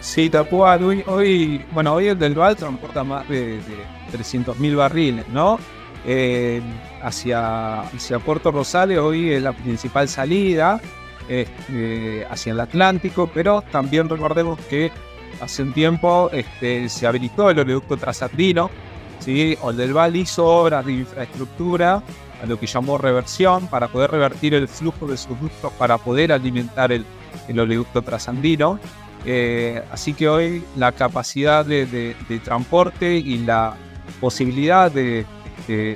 [0.00, 5.28] sí, Tapual, hoy, hoy, bueno, hoy el del Val transporta más de, de 300.000 barriles,
[5.28, 5.58] ¿no?
[6.06, 6.62] Eh,
[7.02, 10.80] hacia, hacia Puerto Rosales hoy es la principal salida
[11.28, 14.90] eh, hacia el Atlántico, pero también recordemos que
[15.40, 18.70] hace un tiempo este, se habilitó el oleoducto trasandino,
[19.18, 19.58] ¿sí?
[19.60, 22.02] Oldelval hizo obras de infraestructura,
[22.42, 26.32] a lo que llamó reversión, para poder revertir el flujo de sus ductos para poder
[26.32, 27.04] alimentar el,
[27.50, 28.78] oleoducto trasandino.
[29.24, 33.76] Eh, así que hoy la capacidad de, transporte y la
[34.20, 35.26] posibilidad de,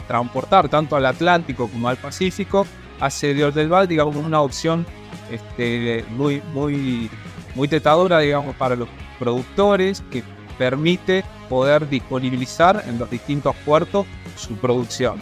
[0.07, 2.67] transportar tanto al Atlántico como al Pacífico
[3.01, 4.85] hace de Oldelval, digamos, una opción
[5.31, 7.11] este, muy, muy,
[7.55, 10.23] muy tentadora, digamos, para los productores que
[10.59, 15.21] permite poder disponibilizar en los distintos puertos su producción.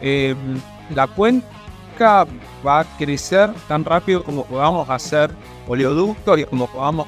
[0.00, 0.34] Eh,
[0.94, 2.26] la cuenca
[2.66, 5.30] va a crecer tan rápido como podamos hacer
[5.66, 7.06] oleoductos y como podamos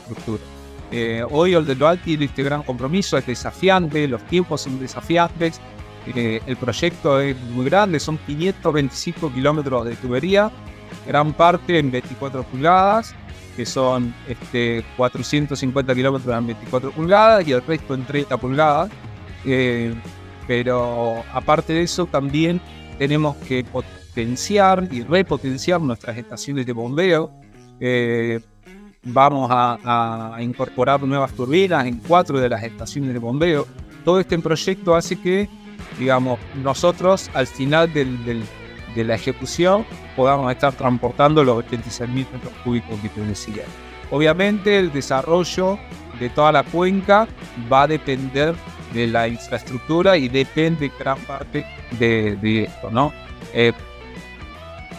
[0.00, 0.42] estructura.
[0.90, 5.60] Eh, hoy el del tiene este gran compromiso, es desafiante, los tiempos son desafiantes,
[6.06, 10.50] eh, el proyecto es muy grande, son 525 kilómetros de tubería,
[11.06, 13.14] gran parte en 24 pulgadas,
[13.54, 18.90] que son este, 450 kilómetros en 24 pulgadas y el resto en 30 pulgadas.
[19.44, 19.94] Eh,
[20.48, 22.60] pero aparte de eso, también
[22.98, 27.30] tenemos que potenciar y repotenciar nuestras estaciones de bombeo.
[27.78, 28.40] Eh,
[29.04, 33.66] vamos a, incorporar nuevas turbinas en cuatro de las estaciones de bombeo.
[34.06, 35.50] Todo este proyecto hace que,
[35.98, 39.84] digamos, nosotros al final de la ejecución
[40.16, 43.64] podamos estar transportando los 86.000 metros cúbicos que te decía.
[44.10, 45.78] Obviamente el desarrollo
[46.18, 47.28] de toda la cuenca
[47.70, 48.54] va a depender
[48.92, 51.66] de la infraestructura y depende gran parte
[51.98, 53.12] de, de esto, ¿no?
[53.52, 53.72] Eh,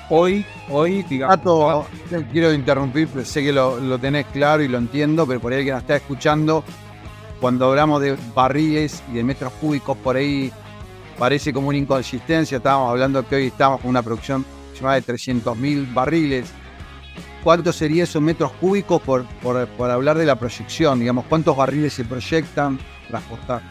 [0.10, 1.86] hoy, hoy, digamos...
[2.32, 5.72] Quiero interrumpir, sé que lo, lo, tenés claro y lo entiendo, pero por ahí que
[5.72, 6.64] nos está escuchando,
[7.40, 10.52] cuando hablamos de barriles y de metros cúbicos, por ahí
[11.18, 12.58] parece como una inconsistencia.
[12.58, 16.52] Estábamos hablando que hoy estamos con una producción llamada de 300.000 barriles.
[17.44, 21.00] ¿Cuántos serían esos metros cúbicos por, por, por, hablar de la proyección?
[21.00, 23.62] Digamos, ¿cuántos barriles se proyectan transportar?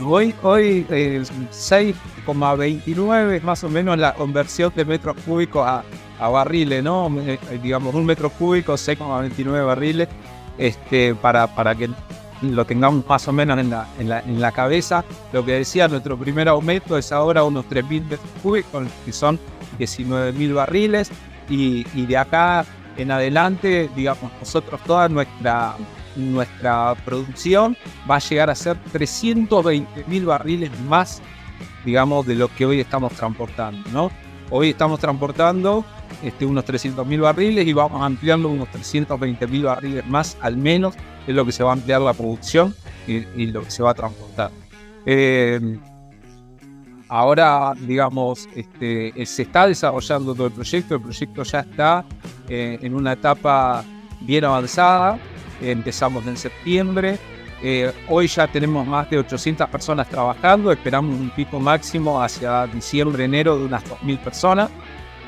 [0.00, 5.84] Hoy, hoy eh, 6,29 es más o menos la conversión de metros cúbicos a,
[6.18, 7.10] a barriles, ¿no?
[7.20, 10.08] Eh, digamos, un metro cúbico, 6,29 barriles,
[10.58, 11.90] este, para, para que
[12.42, 15.04] lo tengamos más o menos en la, en la, en la cabeza.
[15.32, 19.38] Lo que decía, nuestro primer aumento es ahora unos 3.000 metros cúbicos, que son
[19.78, 21.10] 19.000 barriles,
[21.48, 22.64] y, y, de acá
[22.96, 25.76] en adelante, digamos, nosotros toda nuestra,
[26.16, 27.76] nuestra producción
[28.08, 31.22] va a llegar a ser 320.000 barriles más,
[31.84, 34.10] digamos, de lo que hoy estamos transportando, ¿no?
[34.50, 35.84] Hoy estamos transportando
[36.22, 40.94] este, unos 300.000 barriles y vamos ampliando unos 320.000 barriles más al menos
[41.26, 42.74] es lo que se va a ampliar la producción
[43.06, 44.50] y, lo que se va a transportar.
[45.06, 45.78] Eh,
[47.08, 52.04] ahora, digamos, este, se está desarrollando todo el proyecto, el proyecto ya está
[52.48, 53.84] eh, en una etapa
[54.20, 55.18] bien avanzada, eh,
[55.70, 57.18] empezamos en septiembre,
[57.62, 63.24] eh, hoy ya tenemos más de 800 personas trabajando, esperamos un pico máximo hacia diciembre,
[63.24, 64.70] enero de unas 2.000 personas.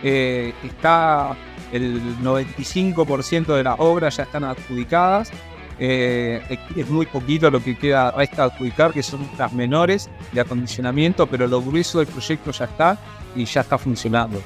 [0.03, 1.35] eh, está
[1.72, 5.31] el 95% de las obras ya están adjudicadas.
[5.79, 11.27] Eh, es muy poquito lo que queda resta adjudicar, que son las menores de acondicionamiento,
[11.27, 12.99] pero lo grueso del proyecto ya está
[13.35, 14.40] y ya está funcionando.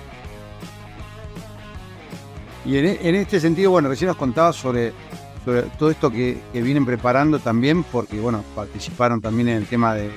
[2.65, 4.93] Y en, este sentido, bueno, recién nos contabas sobre,
[5.45, 10.11] sobre todo esto que, vienen preparando también, porque, bueno, participaron también en el tema de,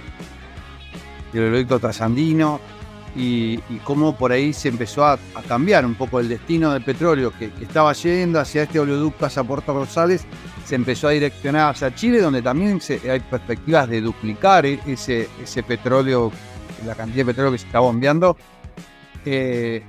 [1.31, 2.59] del oleoducto trasandino
[3.15, 7.31] y, y cómo por ahí se empezó a, cambiar un poco el destino del petróleo
[7.37, 10.25] que, estaba yendo hacia este oleoducto hacia Puerto Rosales,
[10.65, 15.63] se empezó a direccionar hacia Chile, donde también hay perspectivas de duplicar e- ese, ese
[15.63, 16.31] petróleo,
[16.85, 18.35] la cantidad de petróleo que se está bombeando.
[19.25, 19.83] Eh,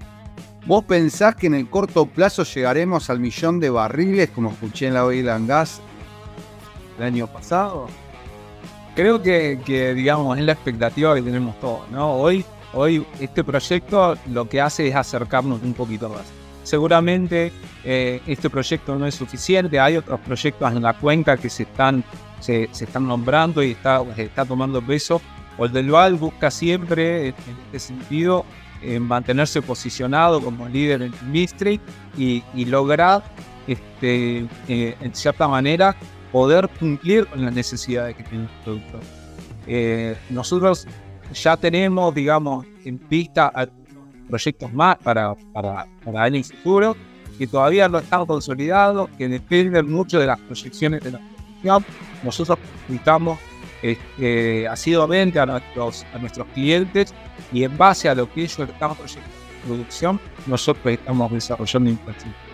[0.66, 4.94] ¿Vos pensás que en el corto plazo llegaremos al millón de barriles, como escuché en
[4.94, 5.82] la Oil and Gas
[6.98, 7.86] el año pasado?
[8.96, 9.58] Creo que,
[9.94, 12.14] digamos, es la expectativa que tenemos todos, ¿no?
[12.14, 16.22] Hoy, hoy este proyecto lo que hace es acercarnos un poquito más.
[16.62, 17.52] Seguramente
[17.84, 22.02] eh, este proyecto no es suficiente, hay otros proyectos en la cuenca que se están,
[22.40, 25.20] se, están nombrando y está, está tomando peso.
[25.58, 27.34] Oldelval busca siempre, en
[27.66, 28.46] este sentido,
[28.84, 31.80] eh, mantenerse posicionado como líder en el industry
[32.16, 33.22] y, y lograr,
[33.66, 35.96] este, eh, en cierta manera,
[36.30, 39.00] poder cumplir con las necesidades que tiene el productor.
[39.66, 40.86] Eh, nosotros
[41.32, 43.66] ya tenemos, digamos, en vista a-
[44.28, 46.96] proyectos más para, para, para años futuros
[47.38, 51.84] que todavía no están consolidados, que dependen mucho de las proyecciones de la producción.
[52.22, 53.38] Nosotros publicamos
[53.84, 57.12] este, asiduamente a nuestros, a nuestros clientes
[57.52, 59.28] y en base a lo que ellos están proyectando
[59.62, 62.44] en producción, nosotros estamos desarrollando infraestructura.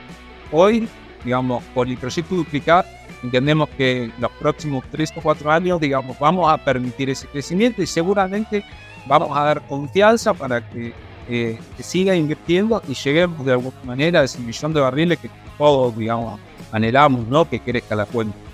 [0.50, 0.88] Hoy,
[1.24, 2.84] digamos, por el proyecto duplicar,
[3.22, 7.86] entendemos que los próximos 3 o 4 años, digamos, vamos a permitir ese crecimiento y
[7.86, 8.64] seguramente
[9.06, 10.92] vamos a dar confianza para que,
[11.28, 15.96] eh, siga invirtiendo y lleguemos de alguna manera a ese millón de barriles que todos,
[15.96, 16.40] digamos,
[16.72, 17.48] anhelamos, ¿no?
[17.48, 18.49] Que crezca la cuenta.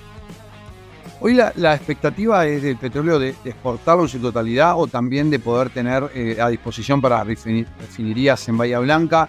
[1.18, 5.70] Hoy la, expectativa es del petróleo de, exportarlo en su totalidad o también de poder
[5.70, 9.26] tener eh, a disposición para refinerías en Bahía Blanca,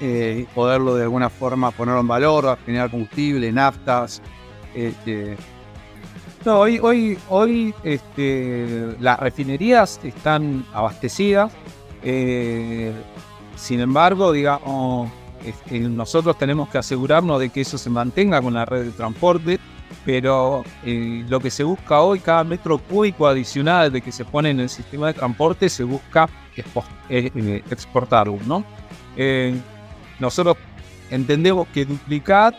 [0.00, 4.20] eh, poderlo de alguna forma ponerlo en valor, generar combustible, naftas.
[4.74, 5.36] este,
[6.44, 11.52] hoy, hoy, hoy este, las refinerías están abastecidas.
[12.02, 12.92] eh,
[13.56, 15.10] sin embargo, digamos,
[15.44, 19.58] este, nosotros tenemos que asegurarnos de que eso se mantenga con la red de transporte.
[20.04, 24.50] Pero eh, lo que se busca hoy, cada metro cúbico adicional de que se pone
[24.50, 26.28] en el sistema de transporte, se busca
[27.08, 28.64] eh, eh, exportarlo, ¿no?
[29.16, 29.54] Eh,
[30.20, 30.56] nosotros
[31.10, 32.54] entendemos que duplicar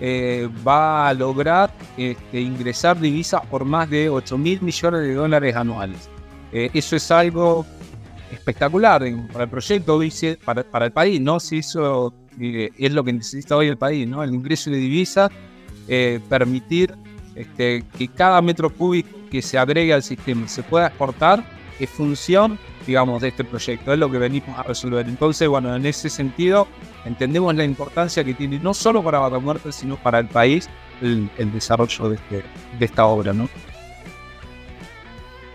[0.00, 5.54] eh, va a lograr este, ingresar divisas por más de 8 mil millones de dólares
[5.56, 6.10] anuales.
[6.52, 7.66] Eso es algo
[8.30, 9.02] espectacular
[9.32, 9.98] para el proyecto,
[10.44, 11.40] para, para el país, ¿no?
[11.40, 14.22] Si eso es lo que necesita hoy el país, ¿no?
[14.22, 15.32] El ingreso de divisas,
[15.88, 16.94] eh, permitir
[17.34, 21.44] este, que cada metro cúbico que se agregue al sistema se pueda exportar
[21.80, 25.08] es función, digamos, de este proyecto, es lo que venimos a resolver.
[25.08, 26.68] Entonces, bueno, en ese sentido,
[27.04, 30.68] entendemos la importancia que tiene no solo para Vaca Muerta, sino para el país
[31.02, 32.44] el, desarrollo de, este-
[32.78, 33.48] de esta obra, ¿no?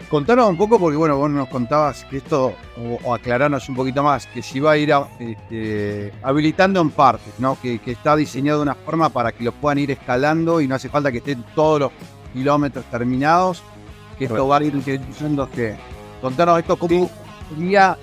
[0.10, 4.02] Contanos un poco, porque bueno, vos nos contabas que esto, o, o aclararnos un poquito
[4.02, 7.58] más, que se iba a ir a- este, habilitando en partes, ¿no?
[7.62, 10.74] Que, que está diseñado de una forma para que lo puedan ir escalando y no
[10.74, 11.92] hace falta que estén todos los
[12.34, 13.62] kilómetros terminados,
[14.18, 15.76] que esto va a ir que.
[16.22, 17.10] Contanos esto, cómo
[17.50, 17.96] sería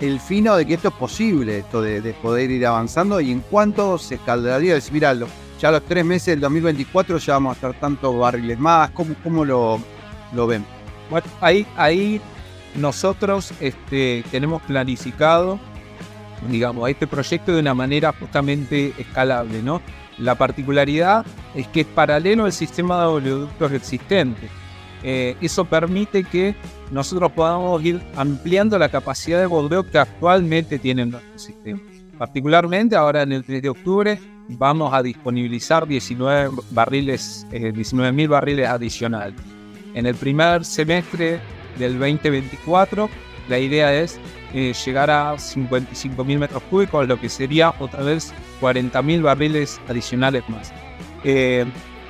[0.00, 3.40] el fino de que esto es posible, esto de, de poder ir avanzando y en
[3.40, 4.74] cuánto se escalaría.
[4.74, 5.14] Decir, mira,
[5.58, 9.14] ya a los tres meses del 2024 ya vamos a estar tantos barriles más, ¿cómo,
[9.24, 9.80] cómo lo,
[10.34, 10.64] lo ven?
[11.10, 12.20] Bueno, ahí, ahí
[12.74, 15.58] nosotros este, tenemos planificado,
[16.50, 19.80] digamos, este proyecto de una manera justamente escalable, ¿no?
[20.18, 24.48] La particularidad es que es paralelo al sistema de oleoductos existente.
[25.02, 26.56] Eh, eso permite que
[26.90, 31.80] nosotros podamos ir ampliando la capacidad de bombeo que actualmente tiene nuestro sistema.
[32.18, 38.68] Particularmente ahora en el 3 de octubre vamos a disponibilizar 19 barriles, eh, 19.000 barriles
[38.68, 39.40] adicionales.
[39.96, 41.40] En el primer semestre
[41.78, 43.08] del 2024,
[43.48, 44.20] la idea es
[44.52, 50.70] eh, llegar a 55.000 metros cúbicos, lo que sería otra vez 40.000 barriles adicionales más.
[51.24, 51.64] Eh,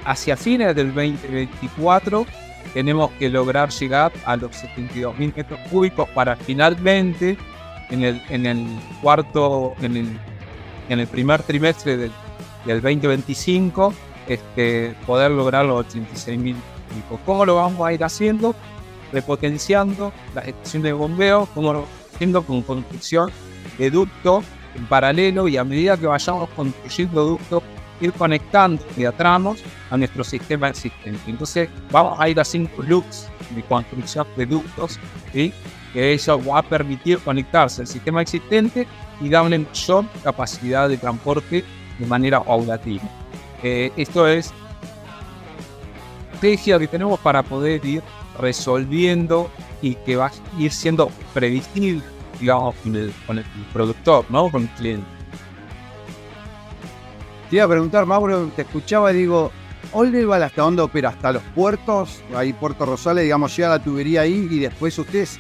[0.05, 2.27] hacia fines del 2024
[2.75, 7.39] tenemos que lograr llegar a los 72.000 metros cúbicos para finalmente
[7.91, 8.67] en el, en el
[9.01, 10.19] cuarto, en el,
[10.89, 12.11] en el primer trimestre del,
[12.65, 13.95] del 2025
[14.27, 16.57] este, poder lograr los 86.000
[17.25, 18.55] ¿Cómo lo vamos a ir haciendo?
[19.13, 23.31] Repotenciando la estación de bombeo, como lo haciendo con construcción
[23.79, 24.43] de ducto
[24.75, 27.63] en paralelo y a medida que vayamos construyendo ductos,
[28.01, 31.21] ir conectando de tramos a nuestro sistema existente.
[31.27, 34.99] Entonces vamos a ir haciendo loops de construcción de ductos,
[35.33, 35.53] ¿sí?
[35.93, 38.87] que eso va a permitir conectarse al sistema existente
[39.21, 41.65] y darle mayor capacidad de transporte
[41.99, 43.09] de manera paulatina.
[43.63, 44.53] Eh, esto es
[46.37, 48.03] estrategia que tenemos para poder ir
[48.39, 52.03] resolviendo y que va a ir siendo previsible,
[52.39, 52.75] digamos,
[53.27, 54.51] con el, productor, ¿no?
[54.51, 55.07] Con el cliente.
[57.49, 59.51] Te iba a preguntar, Mauro, te escuchaba y digo,
[59.93, 64.49] Oldelval hasta dónde opera, hasta los puertos, ahí Puerto Rosales, digamos, llega la tubería ahí
[64.51, 65.39] y después ustedes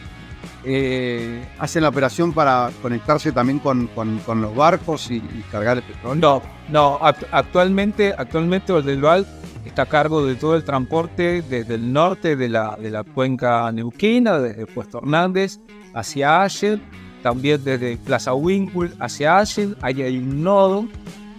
[0.65, 3.91] eh, hacen la operación para conectarse también con,
[4.27, 5.21] los barcos y,
[5.51, 6.15] cargar el petróleo.
[6.15, 9.27] No, no, actualmente, actualmente Oldelval
[9.67, 13.71] está a cargo de todo el transporte desde el norte de la, de la cuenca
[13.73, 15.59] neuquina, desde Puesto Hernández
[15.95, 16.83] hacia Ashen,
[17.23, 20.87] también desde Plaza Winkle hacia Ashen, ahí hay un nodo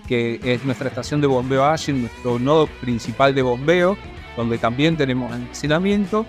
[0.08, 3.98] que es nuestra estación de bombeo Ashen, nuestro nodo principal de bombeo,
[4.36, 6.26] donde también tenemos almacenamiento,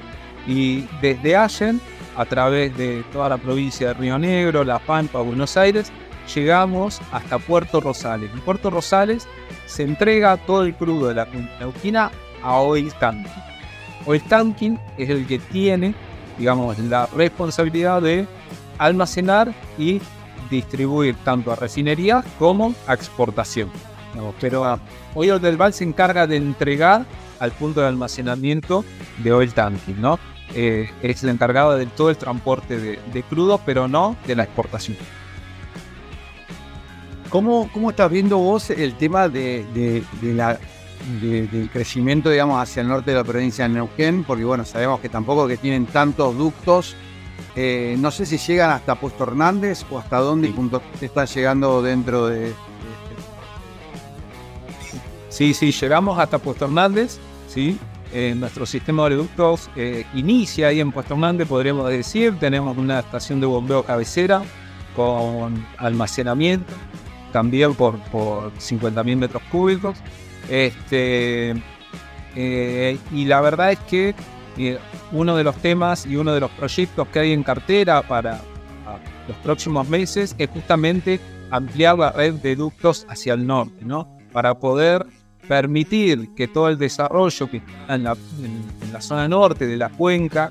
[0.47, 1.81] y desde Ashen,
[2.17, 5.93] a través de toda la provincia de Río Negro, La Pampa, Buenos Aires,
[6.35, 8.31] llegamos hasta Puerto Rosales.
[8.33, 9.29] En Puerto Rosales
[9.69, 11.27] se entrega todo el crudo de la
[11.61, 12.11] Neuquina
[12.43, 13.31] a Oil Tanking.
[14.07, 15.95] Oil Tanking es el que tiene,
[16.39, 18.27] digamos, la responsabilidad de
[18.79, 20.01] almacenar y
[20.51, 23.71] distribuir tanto a refinerías como a exportación.
[24.41, 24.81] pero
[25.15, 27.05] Oil del Val se encarga de entregar
[27.39, 28.85] al punto de almacenamiento
[29.19, 30.19] de oil tanking, ¿no?
[30.55, 34.97] Eh, es el encargado de todo el transporte de crudo, pero no de la exportación.
[37.29, 40.59] ¿Cómo, ¿Cómo estás viendo vos el tema de, la,
[41.21, 44.25] del crecimiento, digamos, hacia el norte de la provincia de Neuquén?
[44.25, 46.97] Porque, bueno, sabemos que tampoco que tienen tantos ductos.
[47.55, 50.49] Eh, no sé si llegan hasta Puesto Hernández o hasta dónde
[50.99, 51.05] sí.
[51.05, 52.53] están llegando dentro de,
[55.29, 57.79] Sí, sí, llegamos hasta Puesto Hernández, ¿sí?
[58.13, 62.39] Eh, nuestro sistema de ductos eh, inicia ahí en Puesto Hernández, podríamos decir.
[62.41, 64.43] Tenemos una estación de bombeo cabecera
[64.97, 66.73] con almacenamiento
[67.39, 69.97] también por, por 50.000 metros cúbicos.
[70.51, 71.55] Este,
[72.35, 74.13] eh, y la verdad es que
[74.57, 74.77] eh,
[75.13, 78.41] uno de los temas y uno de los proyectos que hay en cartera para
[79.29, 81.21] los próximos meses es justamente
[81.51, 84.19] ampliar la red de ductos hacia el norte, ¿no?
[84.33, 85.07] Para poder
[85.47, 88.17] permitir que todo el desarrollo que está en la,
[89.01, 90.51] zona norte de la cuenca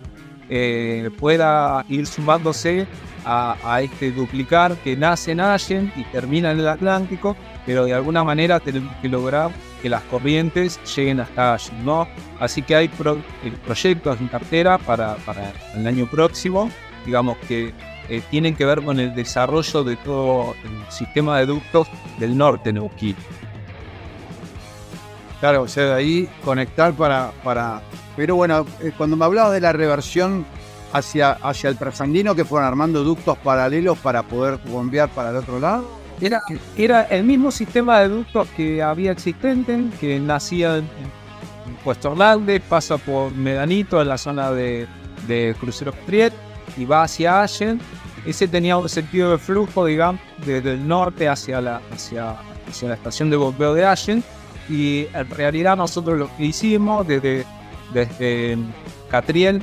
[0.50, 2.88] eh, pueda ir sumándose
[3.26, 7.36] a, este duplicar que nace en Allen y termina en el Atlántico,
[7.66, 12.08] pero de alguna manera tenemos que lograr que las corrientes lleguen hasta Allen, ¿no?
[12.39, 15.18] Así que hay eh, proyectos en cartera para,
[15.76, 16.72] el año próximo,
[17.06, 17.74] digamos que
[18.08, 21.89] eh, tienen que ver con el desarrollo de todo el sistema de ductos
[22.20, 23.18] del norte neuquino.
[25.41, 27.82] Claro, o sea, de ahí conectar para, para...
[28.18, 30.45] Pero bueno, eh, cuando me hablabas de la reversión
[30.91, 35.59] hacia, hacia el prasandino que fueron armando ductos paralelos para poder bombear para el otro
[35.59, 35.88] lado?
[36.20, 36.41] Era,
[36.76, 40.89] era el mismo sistema de ductos que había existente, que nacía en,
[41.84, 44.88] Puesto Hernández, pasa por Medanito, en la zona de,
[45.28, 46.34] de Crucero Priet,
[46.76, 47.80] y va hacia Allen.
[48.26, 52.36] Ese tenía un sentido de flujo, digamos, desde el norte hacia la, hacia,
[52.68, 54.24] hacia la estación de bombeo de Allen.
[54.70, 57.45] Y en realidad nosotros lo que hicimos desde,
[57.94, 58.58] desde
[59.10, 59.62] Catriel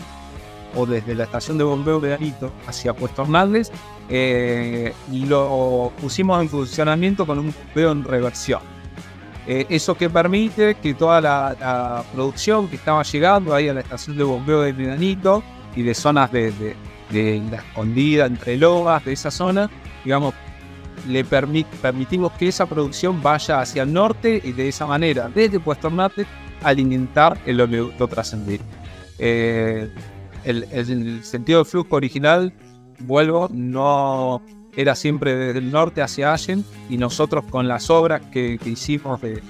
[0.77, 3.71] o desde la estación de bombeo de Arito hacia Puesto Hernández
[4.09, 8.61] eh, lo pusimos en funcionamiento con un bombeo en reversión.
[9.47, 14.17] Eh, eso que permite que toda la, producción que estaba llegando ahí a la estación
[14.17, 15.43] de bombeo de Medanito
[15.77, 16.77] y de zonas de,
[17.11, 19.71] la escondida entre logas de esa zona,
[20.03, 20.35] digamos,
[21.07, 25.89] le permitimos que esa producción vaya hacia el norte y de esa manera, desde Puesto
[25.89, 26.27] Hernández,
[26.65, 28.65] alimentar el oleoducto trascendente.
[29.19, 29.89] Eh,
[30.45, 32.53] el, sentido de flujo original,
[33.01, 34.43] vuelvo, no
[34.77, 39.41] era siempre desde el norte hacia Allen y nosotros con las obras que, hicimos de,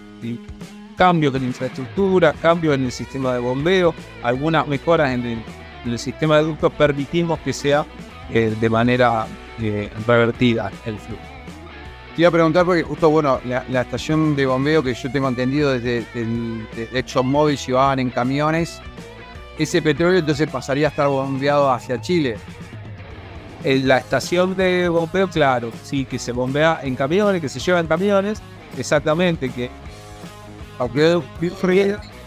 [0.97, 5.43] cambios en la infraestructura, cambios en el sistema de bombeo, algunas mejoras en
[5.85, 7.85] el, sistema de ductos, permitimos que sea
[8.31, 9.27] eh, de manera
[9.61, 11.34] eh, revertida el flujo.
[12.15, 15.73] Te iba a preguntar porque justo, bueno, la, estación de bombeo que yo tengo entendido
[15.73, 18.81] desde, desde ExxonMobil llevaban en camiones
[19.59, 22.37] ese petróleo entonces pasaría a estar bombeado hacia Chile.
[23.63, 27.81] En la estación de bombeo, claro, sí, que se bombea en camiones, que se lleva
[27.81, 28.43] en camiones,
[28.77, 29.71] exactamente, que
[30.79, 31.21] aunque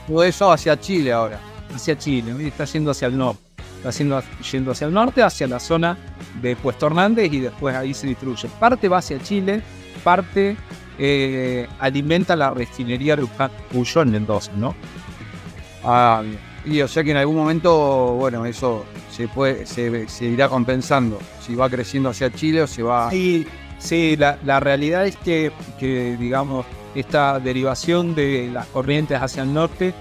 [0.07, 1.39] todo eso hacia Chile ahora.
[1.75, 3.41] Hacia Chile, está yendo hacia el norte.
[3.77, 5.97] Está yendo, yendo hacia el norte, hacia la zona
[6.41, 8.47] de Puesto Hernández y después ahí se distribuye.
[8.59, 9.61] Parte va hacia Chile,
[10.03, 10.55] parte
[10.99, 13.27] eh, alimenta la refinería de
[13.71, 14.75] Cuyo en Mendoza, ¿no?
[15.83, 16.23] Ah.
[16.65, 21.17] Y o sea que en algún momento, bueno, eso se puede, se, irá compensando.
[21.39, 23.09] Si va creciendo hacia Chile o se va.
[23.09, 23.47] Sí,
[23.79, 29.53] sí, la, la realidad es que, que, digamos, esta derivación de las corrientes hacia el
[29.53, 29.93] norte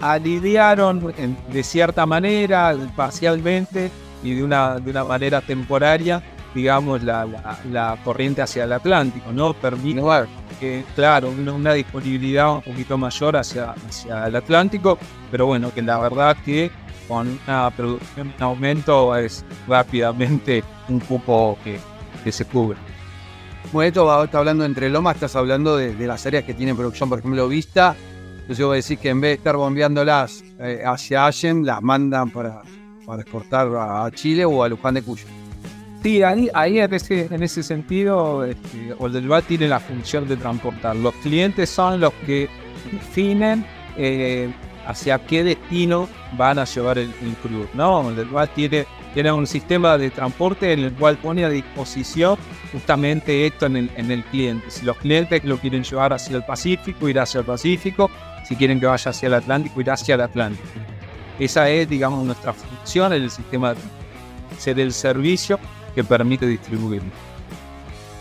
[0.00, 1.14] aliviaron
[1.52, 3.90] de cierta manera, parcialmente
[4.24, 6.20] y de una, de una manera temporaria,
[6.54, 9.52] digamos, la, la- la corriente hacia el Atlántico, ¿no?
[9.52, 10.00] Permite
[10.58, 14.98] que, claro, una, una disponibilidad un poquito mayor hacia, hacia el Atlántico,
[15.30, 16.70] pero bueno, que la verdad que
[17.06, 21.78] con una producción en aumento es rápidamente un cupo que,
[22.22, 22.78] que se cubre.
[23.72, 26.76] Bueno, esto va, está hablando entre lomas, estás hablando de, de las áreas que tienen
[26.76, 27.96] producción, por ejemplo, Vista.
[28.42, 32.62] Entonces vos decís que en vez de estar bombeándolas eh, hacia Allen, las mandan para,
[33.04, 35.24] para exportar a, Chile o a Luján de Cuyo.
[36.02, 40.96] Sí, ahí, ahí en, ese, en ese sentido, este, Oldelval tiene la función de transportar.
[40.96, 42.48] Los clientes son los que
[42.92, 43.64] definen
[43.96, 44.52] eh,
[44.86, 47.68] hacia qué destino van a llevar el, el crudo.
[47.72, 48.00] ¿no?
[48.00, 48.84] Oldelval tiene,
[49.14, 52.36] tiene un sistema de transporte en el cual pone a disposición
[52.70, 54.70] justamente esto en el, en el cliente.
[54.70, 58.10] Si los clientes lo quieren llevar hacia el Pacífico, irá hacia el Pacífico.
[58.46, 60.68] Si quieren que vaya hacia el Atlántico, irá hacia el Atlántico.
[61.38, 63.74] Esa es, digamos, nuestra función en el sistema.
[64.58, 65.58] Ser el servicio
[65.94, 67.10] que permite distribuirlo.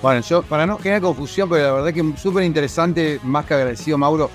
[0.02, 3.54] Bueno, yo para no generar confusión, pero la verdad que es súper interesante, más que
[3.54, 4.30] agradecido Mauro,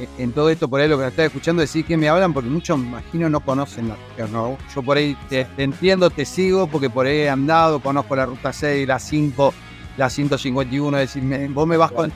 [0.00, 2.48] eh, en todo esto por ahí lo que estás escuchando, decir que me hablan porque
[2.48, 4.56] muchos, me imagino, no conocen la ¿no?
[4.74, 8.26] Yo por ahí te, te entiendo, te sigo, porque por ahí he andado, conozco la
[8.26, 9.54] ruta 6, la 5,
[9.96, 12.12] la 151, es decir, me- vos me vas con...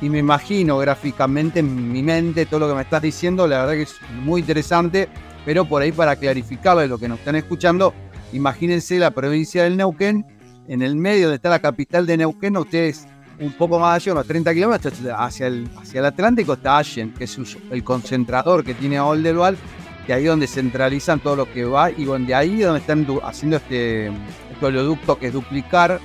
[0.00, 3.72] Y me imagino gráficamente en mi mente todo lo que me estás diciendo, la verdad
[3.72, 5.08] que es muy interesante,
[5.48, 7.94] pero por ahí para clarificarle lo que nos están escuchando,
[8.34, 10.26] imagínense la provincia del Neuquén,
[10.68, 13.06] en el medio donde está la capital de Neuquén, ustedes
[13.40, 17.24] un poco más allá, unos 30 kilómetros hacia el, hacia el Atlántico, está Allen, que
[17.24, 17.38] es
[17.70, 19.56] el concentrador que tiene Oldelval,
[20.06, 24.08] que ahí donde centralizan todo lo que va y donde ahí donde están haciendo este,
[24.08, 25.98] este oleoducto que es duplicar,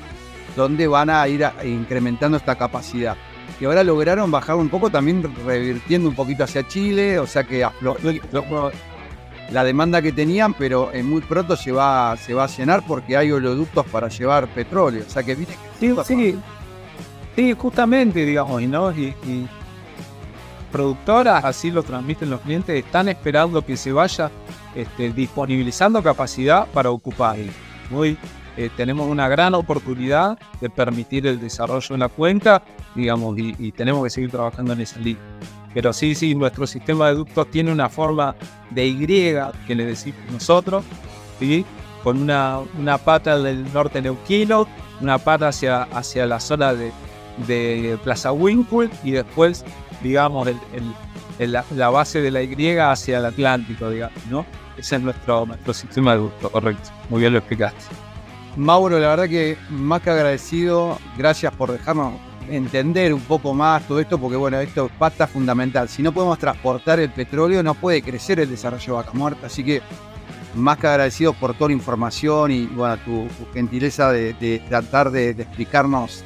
[0.55, 3.17] donde van a ir incrementando esta capacidad.
[3.59, 7.65] Y ahora lograron bajar un poco, también revirtiendo un poquito hacia Chile, o sea que
[7.65, 7.97] aflo-
[9.51, 13.17] la demanda que tenían, pero eh, muy pronto se va, se va a llenar porque
[13.17, 15.03] hay oleoductos para llevar petróleo.
[15.05, 16.39] O sea que viene Sí, sí,
[17.35, 18.91] sí, justamente, digamos, y ¿no?
[18.91, 19.47] Y, y
[20.71, 24.31] productoras, así lo transmiten los clientes, están esperando que se vaya
[24.75, 27.37] este, disponibilizando capacidad para ocupar.
[27.37, 27.51] Y
[27.91, 28.17] Muy,
[28.57, 32.63] eh, tenemos una gran oportunidad de permitir el desarrollo en la cuenca,
[32.95, 35.21] digamos, y, y tenemos que seguir trabajando en esa línea.
[35.73, 38.35] Pero sí, sí, nuestro sistema de ductos tiene una forma
[38.69, 40.83] de Y que le decimos nosotros,
[41.39, 41.65] ¿sí?
[42.03, 44.67] con una, una pata del norte neuquino,
[45.01, 46.91] una pata hacia, hacia la zona de,
[48.03, 49.63] Plaza Winkle y después,
[50.01, 50.59] digamos, el-
[51.39, 54.45] el- la, base de la Y hacia el Atlántico, digamos, ¿no?
[54.77, 56.89] Ese es nuestro, nuestro sistema de ductos, correcto.
[57.09, 57.79] Muy bien lo explicaste.
[58.55, 62.13] Mauro, la verdad que más que agradecido, gracias por dejarnos
[62.49, 65.87] entender un poco más todo esto, porque bueno, esto es pata fundamental.
[65.89, 69.47] Si no podemos transportar el petróleo, no puede crecer el desarrollo de Vaca Muerta.
[69.47, 69.81] Así que
[70.55, 75.09] más que agradecido por toda la información y bueno, tu, tu gentileza de, de tratar
[75.11, 76.23] de, de explicarnos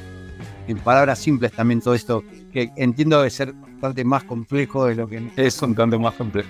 [0.66, 5.08] en palabras simples también todo esto, que entiendo debe ser bastante más complejo de lo
[5.08, 5.30] que...
[5.36, 6.48] Es un tanto más complejo.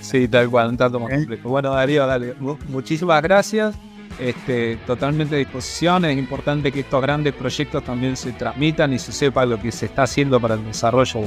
[0.00, 1.48] Sí, tal cual, un tanto más complejo.
[1.48, 2.34] Bueno, Darío, dale.
[2.38, 3.74] mu- muchísimas gracias.
[4.18, 6.04] Este, totalmente a disposición.
[6.04, 9.86] Es importante que estos grandes proyectos también se transmitan y se sepa lo que se
[9.86, 11.20] está haciendo para el desarrollo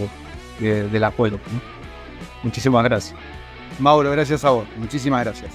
[0.60, 1.40] de- del acuerdo.
[2.44, 3.16] Muchísimas gracias.
[3.80, 4.66] Mauro, gracias a vos.
[4.78, 5.52] Muchísimas gracias.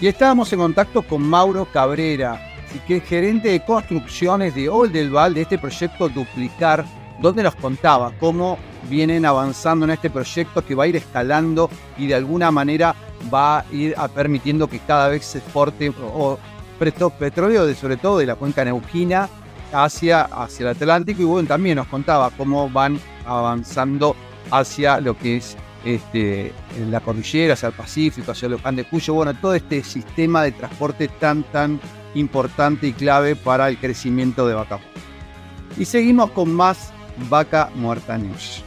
[0.00, 2.40] Y estábamos en contacto con Mauro Cabrera,
[2.86, 6.84] que es gerente de construcciones de Oldelval, de este proyecto Duplicar,
[7.20, 8.58] donde nos contaba cómo
[8.90, 12.94] vienen avanzando en este proyecto que va a ir escalando y de alguna manera
[13.32, 16.38] va a ir permitiendo que cada vez se exporte o,
[16.78, 19.28] preto- petróleo, de, sobre todo de la cuenca neuquina,
[19.72, 21.22] hacia, hacia el Atlántico.
[21.22, 24.16] Y bueno, también nos contaba cómo van avanzando
[24.50, 26.52] hacia lo que es este,
[26.88, 31.08] la cordillera, hacia el Pacífico, hacia Luján de Cuyo, bueno, todo este sistema de transporte
[31.08, 31.80] tan, tan
[32.14, 34.80] importante y clave para el crecimiento de Vaca.
[35.76, 36.92] Y seguimos con más
[37.28, 38.64] Vaca Muerta News.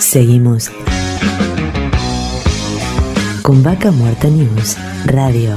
[0.00, 0.70] Seguimos
[3.42, 5.56] con Vaca Muerta News Radio.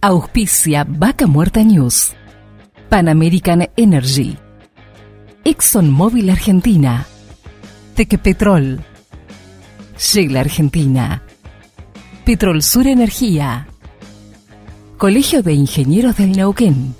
[0.00, 2.14] Auspicia Vaca Muerta News.
[2.88, 4.36] Pan American Energy.
[5.44, 7.04] ExxonMobil Argentina.
[7.94, 8.80] Tequepetrol.
[9.96, 11.23] Shell Argentina.
[12.24, 13.68] Petrol Sur Energía.
[14.96, 16.94] Colegio de Ingenieros del Neuquén.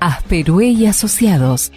[0.00, 1.70] Asperue y Asociados.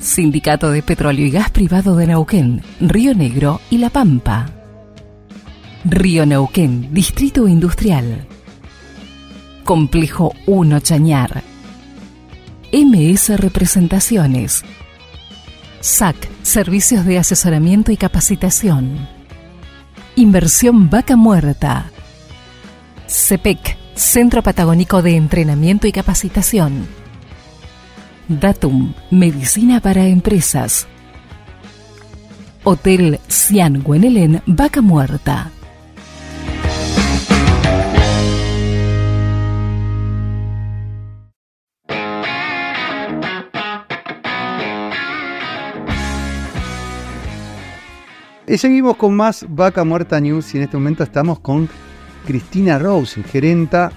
[0.00, 4.50] Sindicato de Petróleo y Gas Privado de Neuquén, Río Negro y La Pampa.
[5.84, 8.26] Río Neuquén, Distrito Industrial.
[9.62, 11.44] Complejo 1 Chañar.
[12.72, 14.64] MS Representaciones.
[15.78, 19.13] SAC, Servicios de Asesoramiento y Capacitación.
[20.16, 21.90] Inversión Vaca Muerta.
[23.08, 26.86] CEPEC, Centro Patagónico de Entrenamiento y Capacitación.
[28.28, 30.86] Datum, Medicina para Empresas.
[32.62, 35.50] Hotel Cian Guenelén, Vaca Muerta.
[48.46, 51.68] Y seguimos con más Vaca Muerta News y en este momento estamos con
[52.26, 53.90] Cristina Rose, gerenta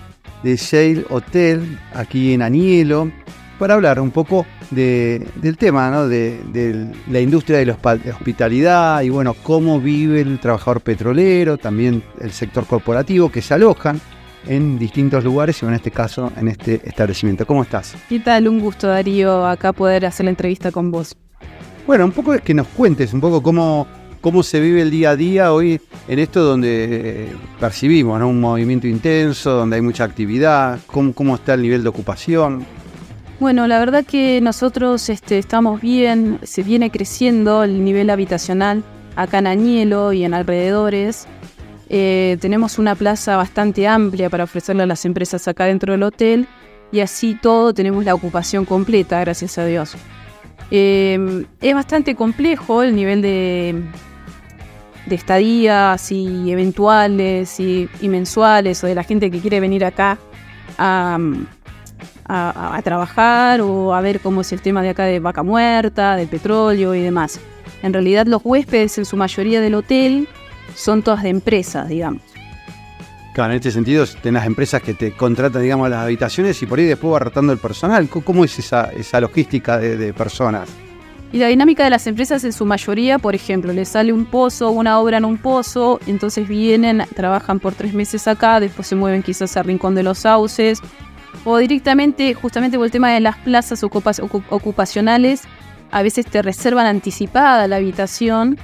[0.44, 3.12] de Shale Hotel aquí en Anielo,
[3.60, 6.08] para hablar un poco de- del tema, ¿no?
[6.08, 7.78] de, de la industria de la
[8.14, 14.00] hospitalidad y bueno, cómo vive el trabajador petrolero, también el sector corporativo que se alojan
[14.46, 17.46] en distintos lugares y en este caso en este establecimiento.
[17.46, 17.96] ¿Cómo estás?
[18.08, 18.48] ¿Qué tal?
[18.48, 21.18] Un gusto, Darío, acá poder hacer la entrevista con vos.
[21.86, 23.88] Bueno, un poco es que nos cuentes un poco cómo,
[24.22, 28.88] cómo se vive el día a día hoy en esto donde eh, percibimos un movimiento
[28.88, 32.66] intenso, donde hay mucha actividad, cómo, cómo está el nivel de ocupación.
[33.40, 38.84] Bueno, la verdad que nosotros este, estamos bien, se viene creciendo el nivel habitacional
[39.16, 41.28] acá en Añelo y en alrededores.
[41.90, 46.48] Eh, tenemos una plaza bastante amplia para ofrecerle a las empresas acá dentro del hotel
[46.92, 49.96] y así todo tenemos la ocupación completa, gracias a Dios.
[50.72, 53.84] Eh, es bastante complejo el nivel de,
[55.08, 60.18] de estadías y eventuales y, y mensuales o de la gente que quiere venir acá
[60.78, 61.18] a,
[62.26, 66.28] a- trabajar o a ver cómo es el tema de acá de vaca muerta, del
[66.28, 67.40] petróleo y demás.
[67.84, 70.28] En realidad los huéspedes en su mayoría del hotel
[70.76, 72.22] son todas de empresas, digamos.
[73.34, 76.86] Claro, en este sentido tenés empresas que te contratan, digamos, las habitaciones y por ahí
[76.86, 78.10] después va rotando el personal.
[78.10, 80.68] ¿Cómo- ¿Cómo es esa, esa logística de personas?
[81.34, 84.72] Y la dinámica de las empresas en su mayoría, por ejemplo, les sale un pozo,
[84.72, 89.24] una obra en un pozo, entonces vienen, trabajan por tres meses acá, después se mueven
[89.24, 90.80] quizás a Rincón de los Sauces,
[91.44, 95.42] o directamente, justamente por el tema de las plazas ocupa- ocu- ocupacionales,
[95.92, 98.58] a veces te reservan anticipada la habitación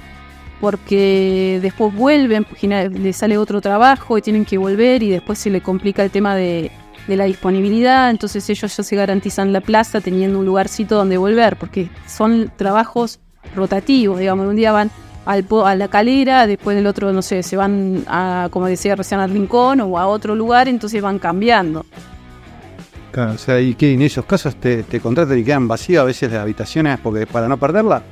[0.60, 5.60] porque después vuelven, les sale otro trabajo y tienen que volver y después se le
[5.60, 6.70] complica el tema de,
[7.06, 11.56] de la disponibilidad, entonces ellos ya se garantizan la plaza teniendo un lugarcito donde volver,
[11.56, 13.20] porque son trabajos
[13.54, 14.90] rotativos, digamos, un día van
[15.26, 18.94] al po- a la calera, después del otro, no sé, se van a, como decía
[18.96, 21.84] recién, al rincón o a otro lugar, entonces van cambiando.
[23.10, 23.92] Claro, o sea, ¿y qué?
[23.92, 27.48] En esos casos te, te contratan y quedan vacías a veces las habitaciones porque para
[27.48, 28.02] no perderla.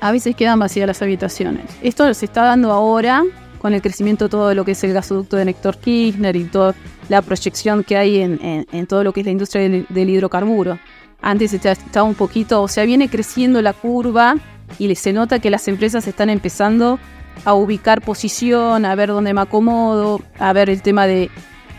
[0.00, 1.64] A veces quedan vacías las habitaciones.
[1.82, 3.24] Esto se está dando ahora
[3.58, 6.74] con el crecimiento de todo lo que es el gasoducto de Néctor Kirchner y toda
[7.08, 10.78] la proyección que hay en, en- todo lo que es la industria del, hidrocarburo.
[11.20, 14.36] Antes estaba un poquito, o sea, viene creciendo la curva
[14.78, 16.98] y se nota que las empresas están empezando
[17.44, 21.30] a ubicar posición, a ver dónde me acomodo, a ver el tema de,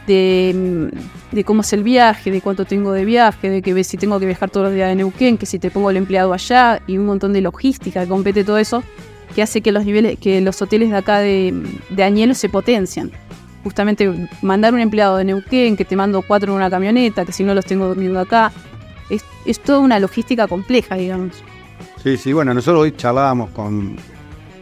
[0.08, 4.26] de, cómo es el viaje, de cuánto tengo de viaje, de que si tengo que
[4.26, 7.06] viajar todos los días de Neuquén, que si te pongo el empleado allá y un
[7.06, 8.84] montón de logística que compete todo eso,
[9.34, 11.54] que hace que los niveles, que los hoteles de acá de,
[11.90, 13.12] de Añelo se potencian.
[13.66, 17.43] Justamente mandar un empleado de Neuquén, que te mando cuatro en una camioneta, que si
[17.43, 18.51] no los tengo durmiendo acá,
[19.09, 21.43] es, es toda una logística compleja, digamos.
[22.01, 23.97] Sí, sí, bueno, nosotros hoy charlábamos con,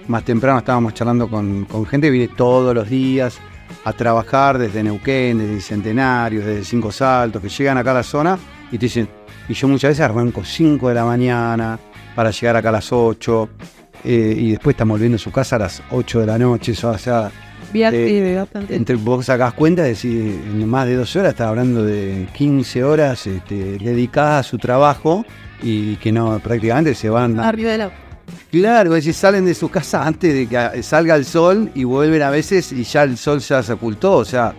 [0.07, 3.39] más temprano estábamos charlando con, con gente que viene todos los días
[3.83, 8.39] a trabajar desde Neuquén, desde Centenario, desde Cinco Saltos, que llegan acá a la zona
[8.71, 9.09] y te dicen,
[9.49, 11.77] y yo muchas veces arranco 5 de la mañana
[12.15, 13.49] para llegar acá a las 8
[14.05, 16.97] eh, y después estamos volviendo a su casa a las 8 de la noche, o
[16.97, 17.31] sea,
[17.73, 18.75] Bastante.
[18.75, 22.83] entre vos sacás cuenta, de decir, en más de 12 horas, estás hablando de 15
[22.83, 25.25] horas este, dedicadas a su trabajo
[25.61, 27.95] y que no prácticamente se van a, Arriba del agua.
[28.51, 32.21] Claro, es decir, salen de su casa antes de que salga el sol y vuelven
[32.21, 34.53] a veces y ya el sol ya se ocultó, o sea,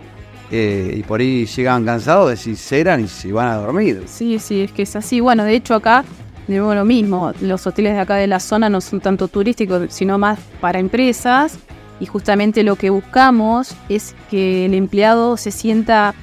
[0.51, 4.03] eh, y por ahí llegan cansados, es decir, ceran y se van a dormir.
[4.07, 5.19] Sí, sí, es que es así.
[5.19, 6.03] Bueno, de hecho acá,
[6.47, 9.87] de nuevo lo mismo, los hoteles de acá de la zona no son tanto turísticos,
[9.89, 11.57] sino más para empresas.
[11.99, 16.13] Y justamente lo que buscamos es que el empleado se sienta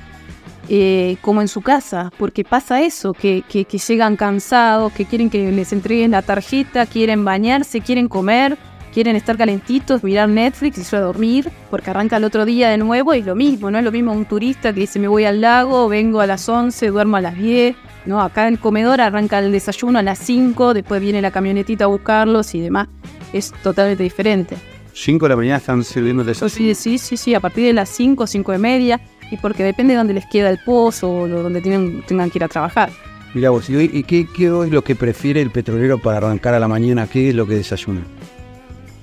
[0.69, 5.51] eh, como en su casa, porque pasa eso, que, que, llegan cansados, que quieren que
[5.51, 8.57] les entreguen la tarjeta, quieren bañarse, quieren comer,
[8.93, 12.79] quieren estar calentitos, mirar Netflix y irse a dormir, porque arranca el otro día de
[12.79, 15.25] nuevo y es lo mismo, no es lo mismo un turista que dice me voy
[15.25, 17.75] al lago, vengo a las 11, duermo a las 10,
[18.07, 21.85] no, acá en el comedor arranca el desayuno a las 5, después viene la camionetita
[21.85, 22.89] a buscarlos y demás,
[23.33, 24.72] es totalmente diferente.
[24.95, 26.51] 5 de la mañana están sirviendo el desayuno.
[26.51, 29.95] Sí, sí, sí, sí, a partir de las 5, 5 y media, y porque depende
[29.95, 32.91] de dónde les queda el pozo o donde tienen, tengan que ir a trabajar.
[33.35, 36.61] Mira vos, ¿y, y qué, qué es lo que prefiere el petrolero para arrancar a
[36.61, 37.07] la mañana?
[37.07, 38.03] ¿Qué es lo que desayuna?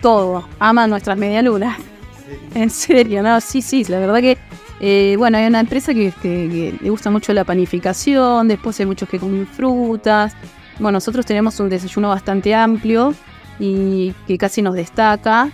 [0.01, 0.47] todo.
[0.59, 1.77] Aman nuestras medialunas.
[2.55, 4.37] En serio, no, sí, sí, la verdad que,
[4.79, 8.85] eh, bueno, hay una empresa que, que- que le gusta mucho la panificación, después hay
[8.85, 10.33] muchos que comen frutas.
[10.75, 13.13] Bueno, nosotros tenemos un desayuno bastante amplio
[13.59, 15.49] y que casi nos destaca,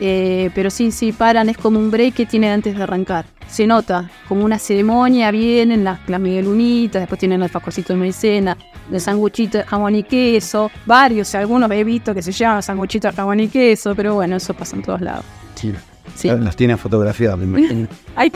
[0.00, 3.26] eh, pero sí, sí, paran, es como un break que tienen antes de arrancar.
[3.48, 8.56] Se nota, como una ceremonia, vienen las, las medialunitas, después tienen el facorcito de maicena,
[8.92, 13.14] el sanguchito de jamón y queso, varios, algunos he visto que se llaman sanguchito de
[13.14, 15.24] jamón y queso, pero bueno, eso pasa en todos lados.
[15.54, 15.72] Sí.
[16.14, 16.28] Sí.
[16.28, 17.86] Las tiene fotografiadas, me imagino.
[18.16, 18.32] Hay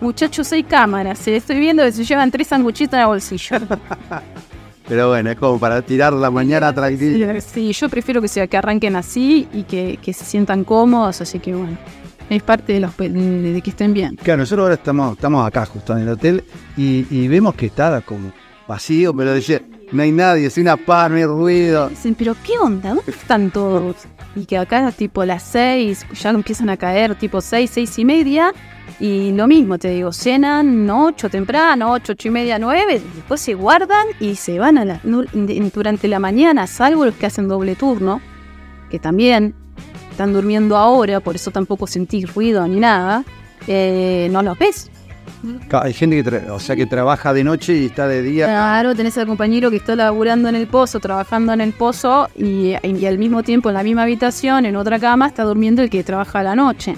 [0.00, 3.58] muchachos, hay cámaras, eh, estoy viendo que se llevan tres sanguchitos en el bolsillo.
[4.90, 7.40] Pero bueno, es como para tirar la mañana tranquila.
[7.40, 11.38] Sí, yo prefiero que sea que arranquen así y que, que se sientan cómodos, así
[11.38, 11.78] que bueno,
[12.28, 14.16] es parte de, los, de, que estén bien.
[14.16, 16.42] Claro, nosotros ahora estamos, estamos acá justo en el hotel
[16.76, 18.32] y, y vemos que está como
[18.66, 19.62] vacío, pero dice,
[19.92, 21.88] no hay nadie, es una paz, no hay ruido.
[21.88, 22.88] Dicen, pero ¿qué onda?
[22.88, 23.94] ¿Dónde están todos?
[24.34, 28.52] Y que acá tipo las seis, ya empiezan a caer tipo seis, seis y media.
[28.98, 33.54] Y lo mismo, te digo, cenan ocho temprano, ocho, ocho y media, nueve, después se
[33.54, 35.00] guardan y se van a la,
[35.72, 38.20] durante la mañana, salvo los que hacen doble turno,
[38.90, 39.54] que también
[40.10, 43.24] están durmiendo ahora, por eso tampoco sentís ruido ni nada,
[43.66, 44.90] eh, no los ves.
[45.72, 48.44] Hay gente que, o sea, que trabaja de noche y está de día.
[48.46, 52.74] Claro, tenés al compañero que está laburando en el pozo, trabajando en el pozo y,
[52.82, 56.04] y al mismo tiempo en la misma habitación, en otra cama, está durmiendo el que
[56.04, 56.96] trabaja a la noche.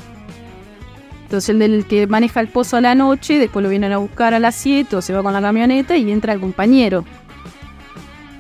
[1.32, 4.34] Entonces el del que maneja el pozo a la noche, después lo vienen a buscar
[4.34, 7.06] a las 7 o se va con la camioneta y entra el compañero.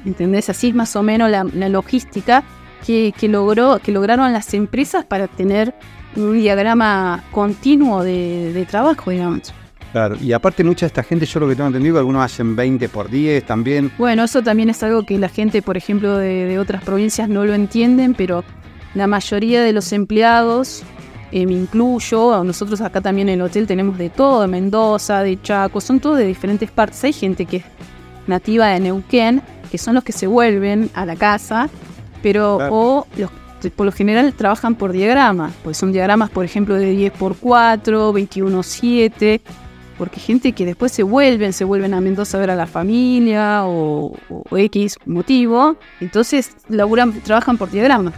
[0.04, 0.50] ¿Entendés?
[0.50, 2.44] Así es más o menos la, la logística
[2.86, 5.74] que, que logró, que lograron las empresas para tener
[6.16, 9.54] un diagrama continuo de, de trabajo, digamos.
[9.92, 12.54] Claro, y aparte mucha de esta gente, yo lo que tengo entendido, que algunos hacen
[12.54, 13.90] 20 por 10 también.
[13.96, 17.46] Bueno, eso también es algo que la gente, por ejemplo, de, de otras provincias no
[17.46, 18.44] lo entienden, pero
[18.94, 20.84] la mayoría de los empleados,
[21.32, 25.40] eh, me incluyo, nosotros acá también en el hotel tenemos de todo, de Mendoza, de
[25.40, 27.02] Chaco, son todos de diferentes partes.
[27.04, 27.64] Hay gente que es
[28.26, 31.68] nativa de Neuquén, que son los que se vuelven a la casa,
[32.22, 32.74] pero Claro.
[32.74, 33.30] o los
[33.76, 38.12] por lo general trabajan por diagramas, pues son diagramas, por ejemplo, de 10 por 4,
[38.12, 39.40] 21 7,
[39.96, 43.64] porque gente que después se vuelven, se vuelven a Mendoza a ver a la familia
[43.64, 48.12] o, o X motivo, entonces laburan, trabajan por diagrama.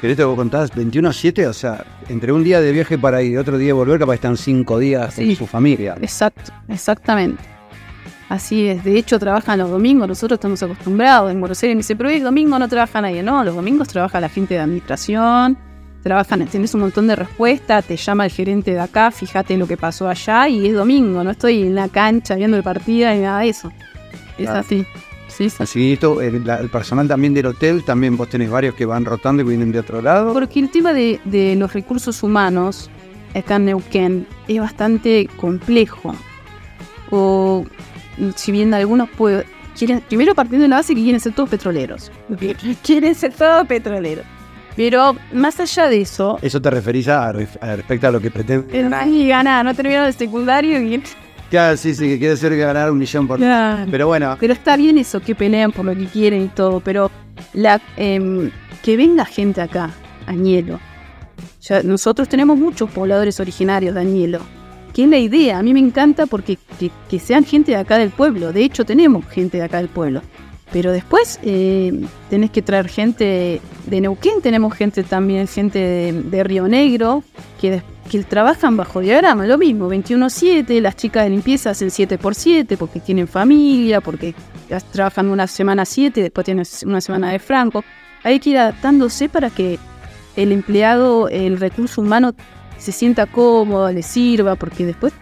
[0.00, 2.98] Pero esto que vos contás, 21 a 7, o sea, entre un día de viaje
[2.98, 5.26] para ir y otro día de volver, capaz están 5 días Sí.
[5.26, 5.96] con su familia.
[6.00, 7.42] Exacto, exactamente.
[8.28, 11.94] Así es, de hecho trabajan los domingos, nosotros estamos acostumbrados en Buenos Aires, me dice,
[11.94, 15.56] pero hoy es domingo no trabaja nadie, no, los domingos trabaja la gente de administración,
[16.02, 19.76] trabajan, tenés un montón de respuestas, te llama el gerente de acá, fíjate lo que
[19.76, 23.40] pasó allá y es domingo, no estoy en la cancha viendo el partido ni nada
[23.40, 23.72] de eso.
[24.38, 24.84] Es así.
[25.28, 25.56] Sí, sí.
[25.62, 28.86] Así que esto, el, la- el personal también del hotel, también vos tenés varios que
[28.86, 30.32] van rotando y vienen de otro lado.
[30.32, 32.88] Porque el tema de, de los recursos humanos
[33.34, 36.14] acá en Neuquén es bastante complejo.
[37.10, 37.64] O
[38.34, 39.44] si bien algunos pueden,
[39.76, 42.10] quieren, primero partiendo de la base que quieren ser todos petroleros.
[42.82, 44.24] quieren ser todos petroleros.
[44.74, 48.84] Pero más allá de eso, Eso te referís a, a respecto a lo que pretende.
[48.88, 51.02] más y ganar, no terminaron el secundario y
[51.50, 53.88] Claro, sí, sí, que quiere ser ganar un millón por Claro.
[53.90, 57.10] Pero bueno, Pero está bien eso, que pelean por lo que quieren y todo, pero
[57.54, 58.50] la em,
[58.82, 59.90] que venga gente acá,
[60.26, 60.80] Añelo.
[61.62, 64.40] Ya, nosotros tenemos muchos pobladores originarios de Añelo.
[64.92, 67.98] Que es la idea, a mí me encanta porque que, que sean gente de acá
[67.98, 68.52] del pueblo.
[68.52, 70.22] De hecho, tenemos gente de acá del pueblo.
[70.72, 71.92] Pero después eh,
[72.30, 77.22] tenés que traer gente de Neuquén, tenemos gente también, gente de, de Río Negro,
[77.60, 82.76] que, des- que trabajan bajo diagrama, lo mismo, 21-7, las chicas de limpieza hacen 7x7
[82.76, 84.34] porque tienen familia, porque
[84.92, 87.84] trabajan una semana 7 y después tienen una semana de franco.
[88.22, 89.78] Hay que ir adaptándose para que
[90.36, 92.34] el empleado, el recurso humano,
[92.78, 95.12] se sienta cómodo, le sirva, porque después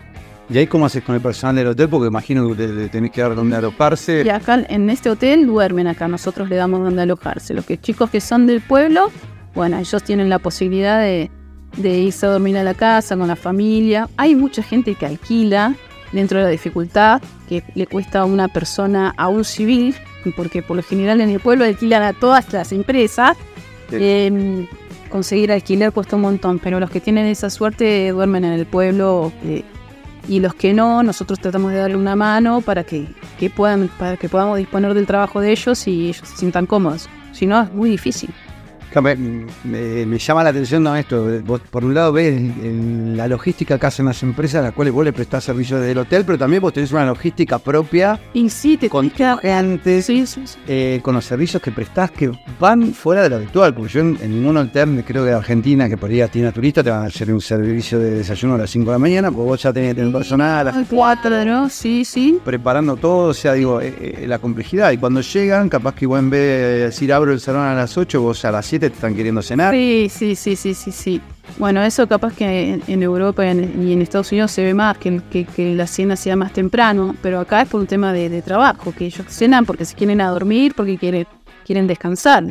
[0.48, 1.88] ¿y ahí cómo haces con el personal del hotel?
[1.88, 4.22] Porque imagino que te tenés que dar donde alojarse.
[4.24, 7.54] Y acá en este hotel duermen acá, nosotros le damos donde alojarse.
[7.54, 9.10] Los que chicos que son del pueblo,
[9.54, 11.30] bueno, ellos tienen la posibilidad de,
[11.76, 14.08] de irse a dormir a la casa con la familia.
[14.16, 15.74] Hay mucha gente que alquila
[16.12, 19.94] dentro de la dificultad que le cuesta a una persona, a un civil,
[20.36, 23.36] porque por lo general en el pueblo alquilan a todas las empresas,
[23.92, 24.66] eh,
[25.10, 29.32] conseguir alquiler cuesta un montón, pero los que tienen esa suerte duermen en el pueblo
[29.44, 29.62] eh,
[30.28, 33.06] y los que no, nosotros tratamos de darle una mano para que,
[33.38, 37.08] que puedan, para que podamos disponer del trabajo de ellos y ellos se sientan cómodos.
[37.32, 38.30] Si no, es muy difícil.
[39.00, 40.94] Me, me- me llama la atención ¿no?
[40.96, 41.26] esto.
[41.44, 44.92] Vos, por un lado, ves el- la logística que hacen las empresas a las cuales
[44.92, 48.48] vos le prestás servicio desde el hotel, pero también vos tenés una logística propia Y
[48.50, 49.10] sí, te con
[49.42, 50.58] antes, Sí, sí, sí.
[50.66, 52.30] eh, con los servicios que prestás que
[52.60, 53.74] van fuera de lo habitual.
[53.74, 56.82] Porque yo en, en ningún hotel, creo que de Argentina, que por ahí tiene turista,
[56.82, 59.48] te van a hacer un servicio de desayuno a las 5 de la mañana, porque
[59.48, 61.68] vos ya tenés que tener personal a las Ay, cuatro, ¿no?
[61.68, 62.38] Sí, sí.
[62.44, 64.90] preparando todo, o sea, digo, eh, eh, la complejidad.
[64.92, 67.96] Y cuando llegan, capaz que vos en vez de decir abro el salón a las
[67.96, 69.72] 8, vos a las 7 te están queriendo cenar.
[69.74, 71.20] Sí, sí, sí, sí, sí, sí.
[71.58, 74.74] Bueno, eso capaz que en, en Europa y en, y en Estados Unidos se ve
[74.74, 78.12] más, que, que, que la cena sea más temprano, pero acá es por un tema
[78.12, 81.26] de, de trabajo, que ellos cenan porque se quieren a dormir, porque quieren,
[81.66, 82.44] quieren descansar.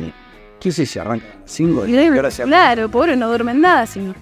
[0.60, 1.86] ¿Qué sé si arranca a las 5?
[1.86, 2.56] Y ¿Qué hora se arranca?
[2.56, 4.14] claro, pobre, no duermen nada, sino.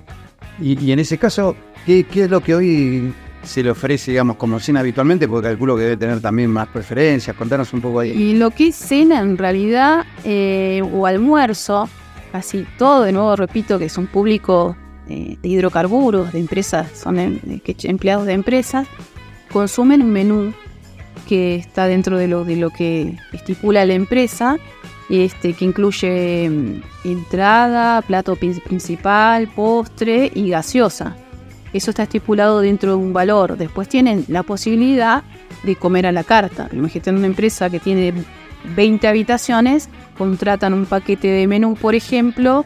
[0.61, 1.55] Y, y en ese caso,
[1.87, 3.13] ¿qué, qué es lo que hoy
[3.45, 5.29] se le ofrece, digamos, como cena habitualmente?
[5.29, 7.37] Porque calculo que debe tener también más preferencias.
[7.37, 8.11] Contanos un poco ahí.
[8.11, 11.89] Y lo que es cena en realidad, eh, o almuerzo,
[12.33, 14.75] casi todo, de nuevo repito, que es un público
[15.09, 17.39] eh, de hidrocarburos, de empresas, son em-
[17.85, 18.89] empleados de empresas,
[19.53, 20.53] consumen un menú
[21.29, 24.57] que está dentro de lo, de lo que estipula la empresa,
[25.11, 31.17] este, que incluye mm, entrada, plato prin- principal, postre y gaseosa.
[31.73, 33.57] Eso está estipulado dentro de un valor.
[33.57, 35.23] Después tienen la posibilidad
[35.63, 36.69] de comer a la carta.
[36.73, 38.13] Imagínate una empresa que tiene
[38.77, 39.89] 20 habitaciones,
[40.23, 42.65] contratan un paquete de menú, por ejemplo,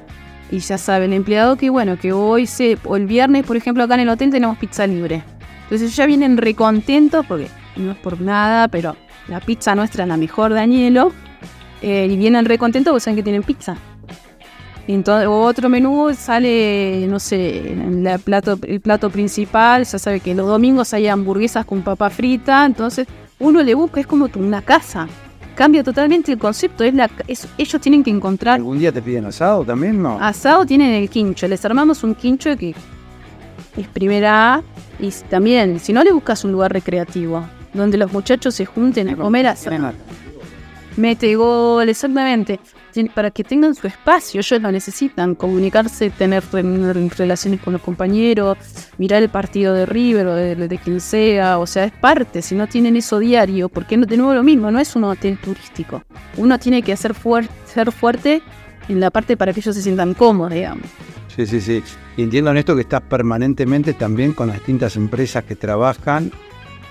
[0.50, 3.82] y ya sabe el empleado que bueno, que hoy se, o el viernes, por ejemplo,
[3.82, 5.22] acá en el hotel tenemos pizza libre.
[5.62, 8.94] Entonces ya vienen recontentos, porque no es por nada, pero
[9.28, 11.12] la pizza nuestra es la mejor de Añelo,
[11.80, 13.76] eh, y vienen recontentos porque saben que tienen pizza.
[14.86, 21.08] Entonces, otro menú sale, no sé, el plato principal, ya sabe que los domingos hay
[21.08, 25.08] hamburguesas con papa frita, entonces uno le busca, es como una casa.
[25.56, 29.24] Cambia totalmente el concepto, es la, es- ellos tienen que encontrar ¿Algún día te piden
[29.24, 30.00] asado también?
[30.02, 30.18] No.
[30.20, 32.74] Asado tienen el quincho, les armamos un quincho que
[33.76, 34.62] es primera A
[35.00, 37.42] y también, si no le buscas un lugar recreativo,
[37.72, 39.92] donde los muchachos se junten a comer asado.
[40.96, 42.60] Mete gol, exactamente.
[43.14, 48.56] Para que tengan su espacio, ellos lo necesitan, comunicarse, tener re- relaciones con los compañeros,
[48.98, 52.54] mirar el partido de River o de, de quien sea, o sea, es parte, si
[52.54, 56.02] no tienen eso diario, porque de nuevo lo mismo, no es un hotel turístico.
[56.36, 57.14] Uno tiene que hacer
[57.66, 58.42] ser fuerte
[58.88, 60.86] en la parte para que ellos se sientan cómodos, digamos.
[61.34, 61.82] Sí, sí, sí.
[62.16, 66.30] Y entiendo en esto que estás permanentemente también con las distintas empresas que trabajan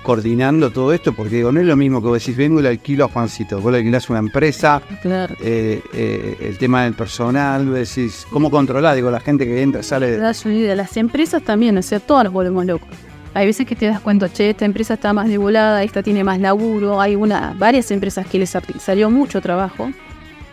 [0.06, 2.70] coordinando todo esto, porque digo, no es lo mismo que vos decís, vengo y le
[2.70, 5.36] alquilo a Juancito, vos le alquilás una empresa, Claro.
[5.42, 8.96] eh, eh, el tema del personal, vos decís, ¿cómo controlás?
[8.96, 10.12] Digo, la gente que entra, sale...
[10.12, 10.76] Te das una idea.
[10.76, 12.90] Las empresas también, o sea, todos nos volvemos locos.
[13.34, 16.40] Hay veces que te das cuenta, che, esta empresa está más devolada, esta tiene más
[16.40, 17.02] laburo.
[17.02, 19.90] Hay una, varias empresas que les salió mucho trabajo.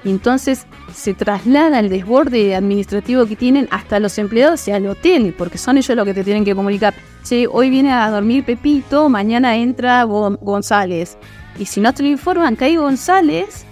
[0.05, 5.35] Y entonces se traslada el desborde administrativo que tienen hasta los empleados y al hotel,
[5.39, 6.93] porque son ellos los que te tienen que comunicar.
[7.25, 11.17] Che, hoy viene a dormir Pepito, mañana entra Gon- González.
[11.59, 13.65] Y si no te lo informan que hay González,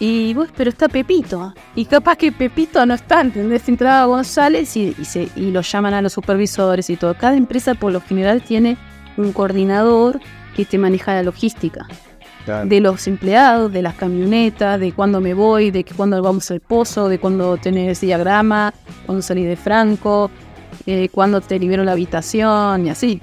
[0.00, 1.52] y vos, pero está Pepito.
[1.76, 3.68] Y capaz que Pepito no está, ¿entendés?
[3.68, 7.14] Entraba González y, y, y lo llaman a los supervisores y todo.
[7.14, 8.76] Cada empresa por lo general tiene
[9.16, 10.18] un coordinador
[10.56, 11.86] que te maneja la logística.
[12.50, 12.68] Claro.
[12.68, 17.08] De los empleados, de las camionetas, de cuándo me voy, de cuándo vamos al pozo,
[17.08, 18.74] de cuándo tenés diagrama,
[19.06, 20.30] cuándo salí de Franco,
[20.86, 23.20] eh, cuándo te libero la habitación y así.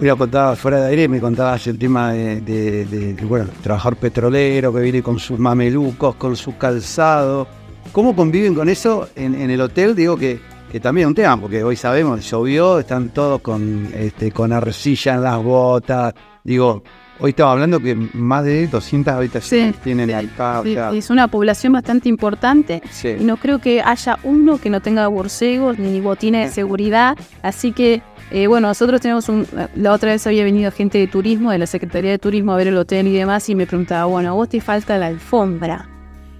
[0.00, 3.96] Mira, contabas fuera de aire, me contabas el tema de, de- de- de, bueno, trabajador
[3.96, 7.48] petrolero que viene con sus mamelucos, con su calzado.
[7.92, 9.96] ¿Cómo conviven con eso en, en el hotel?
[9.96, 14.30] Digo que, que también es un tema, porque hoy sabemos, llovió, están todos con, este,
[14.30, 16.14] con arcilla en las botas.
[16.44, 16.82] Digo,
[17.20, 20.60] hoy estaba hablando que más de 200 habitaciones Sí, tienen sí, acá.
[20.60, 22.82] o sea, es una población bastante importante.
[22.90, 23.16] sí.
[23.20, 27.16] Y no creo que haya uno que no tenga borcegos ni botina de seguridad.
[27.42, 29.46] Así que, eh, bueno, nosotros tenemos un.
[29.74, 32.68] La otra vez había venido gente de turismo, de la Secretaría de Turismo, a ver
[32.68, 35.88] el hotel y demás, y me preguntaba, bueno, a vos te falta la alfombra.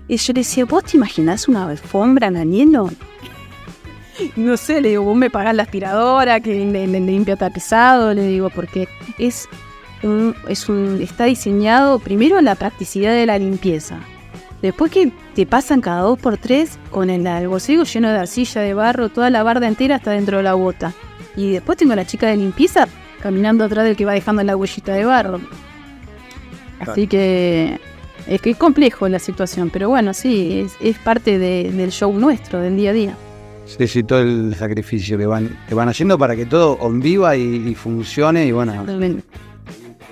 [0.07, 2.91] Y yo le decía, ¿vos te imaginás una alfombra, Nanielo?
[4.37, 8.27] No sé, le digo, vos me pagás la aspiradora, que le, le limpia tapizado, le
[8.27, 9.49] digo, porque es
[10.03, 13.99] un, es un, está diseñado primero la practicidad de la limpieza.
[14.63, 18.61] Después que te pasan cada dos por tres con el, el bolsillo lleno de arcilla,
[18.61, 20.93] de barro, toda la barda entera está dentro de la bota.
[21.37, 22.89] Y después tengo la chica de limpieza
[23.23, 25.41] caminando atrás del que va dejando la huellita de barro.
[26.81, 27.79] Así que
[28.27, 32.13] es que es complejo la situación, pero bueno, sí, es, es parte de- del show
[32.13, 33.17] nuestro, del día a día.
[33.65, 37.69] Sí, sí, todo el sacrificio que van, que van haciendo para que todo conviva y,
[37.69, 38.75] y funcione y bueno.
[38.75, 39.23] Totalmente.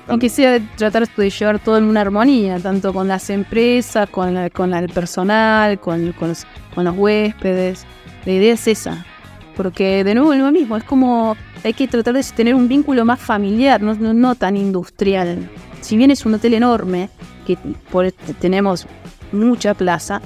[0.08, 4.50] Aunque sea tratar de llevar todo en una armonía, tanto con las empresas, con, la-
[4.50, 7.84] con el personal, con, con los, con los huéspedes.
[8.24, 9.04] La idea es esa.
[9.56, 13.04] Porque de nuevo es lo mismo, es como hay que tratar de tener un vínculo
[13.04, 15.48] más familiar, no, no- no tan industrial.
[15.80, 17.08] Si bien es un hotel enorme,
[17.46, 17.56] que
[17.90, 18.86] por- tenemos
[19.32, 20.20] mucha plaza,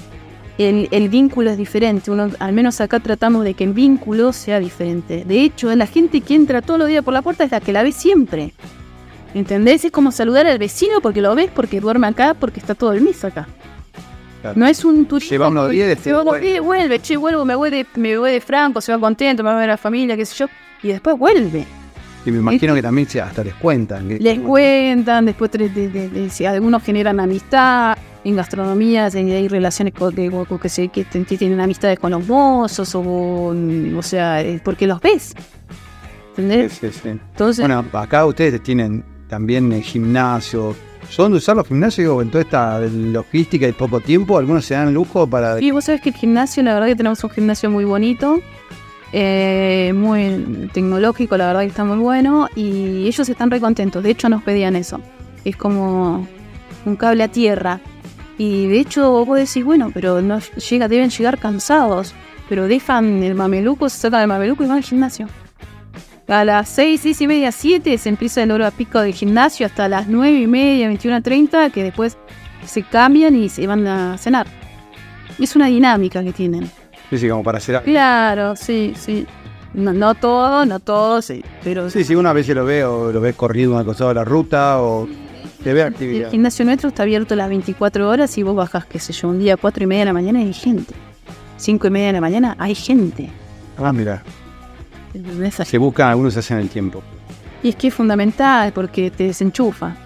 [0.59, 2.11] el, el vínculo es diferente.
[2.11, 5.25] Uno, al menos acá tratamos de que el vínculo sea diferente.
[5.25, 7.73] De hecho, la gente que entra todos los días por la puerta es la que
[7.73, 8.53] la ve siempre.
[9.35, 9.85] ¿Entendés?
[9.85, 13.01] Es como saludar al vecino porque lo ves, porque duerme acá, porque está todo el
[13.01, 13.47] mes acá.
[14.43, 14.59] Claro.
[14.59, 15.35] No es un turista.
[15.35, 18.33] Lleva unos días, Se va unos días, vuelve, che, vuelvo, me voy, de, me voy
[18.33, 20.47] de Franco, se va contento, me va a ver a la familia, qué sé yo.
[20.83, 21.67] Y después vuelve.
[22.25, 24.09] Y me imagino que también hasta les cuentan.
[24.09, 29.31] que- Les cuentan, después de- de- de- de- si algunos generan amistad, en gastronomía hay
[29.33, 34.03] hay relaciones con, que, se, que te- que tienen amistades con los mozos, o, o
[34.03, 35.35] sea, eh, porque los ves.
[36.31, 36.73] ¿Entendés?
[36.73, 37.09] Sí, sí, sí.
[37.11, 40.75] Entonces, Bueno, acá ustedes tienen también el gimnasio.
[41.09, 44.37] ¿Son de usar los gimnasios en toda esta logística y poco tiempo?
[44.37, 45.61] ¿Algunos se dan lujo para.?
[45.61, 48.41] Y vos sabés que el gimnasio, la verdad que tenemos un gimnasio muy bonito,
[49.13, 54.03] eh, muy tecnológico, la verdad que está muy bueno y ellos están re contentos.
[54.03, 55.01] De hecho, nos pedían eso.
[55.45, 56.27] Es como
[56.85, 57.81] un cable a tierra.
[58.37, 62.15] Y de hecho, vos decís, bueno, pero no llega, deben llegar cansados.
[62.49, 65.29] Pero dejan el mameluco, se sacan el mameluco y van al gimnasio.
[66.31, 69.89] A las 6, 6 y media, 7 se empieza el hora pico del gimnasio hasta
[69.89, 72.17] las 9 y media, 21 30, que después
[72.65, 74.47] se cambian y se van a cenar.
[75.41, 76.71] Es una dinámica que tienen.
[77.11, 77.83] Sí, sí, como para hacer.
[77.83, 79.27] Claro, sí, sí.
[79.75, 81.43] No, no todo, no todo, sí.
[81.65, 84.81] Pero Sí, sí, una vez lo veo, lo ves corriendo al costado de la ruta
[84.81, 85.09] o
[85.65, 86.31] te ve el actividad.
[86.31, 89.55] gimnasio nuestro está abierto las 24 horas y vos bajás, qué sé yo, un día
[89.55, 90.95] a 4 y media de la mañana y hay gente.
[91.57, 93.31] 5 y media de la mañana hay gente.
[93.77, 94.23] Ah, mira,
[95.15, 95.55] ¿Entendés?
[95.55, 97.03] se buscan, algunos hacen el tiempo.
[97.63, 99.97] Y es que es fundamental porque te desenchufa.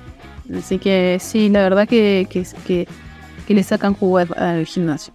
[0.57, 2.89] Así que sí, la verdad que, que, que,
[3.47, 5.15] que le sacan jugo al, al gimnasio.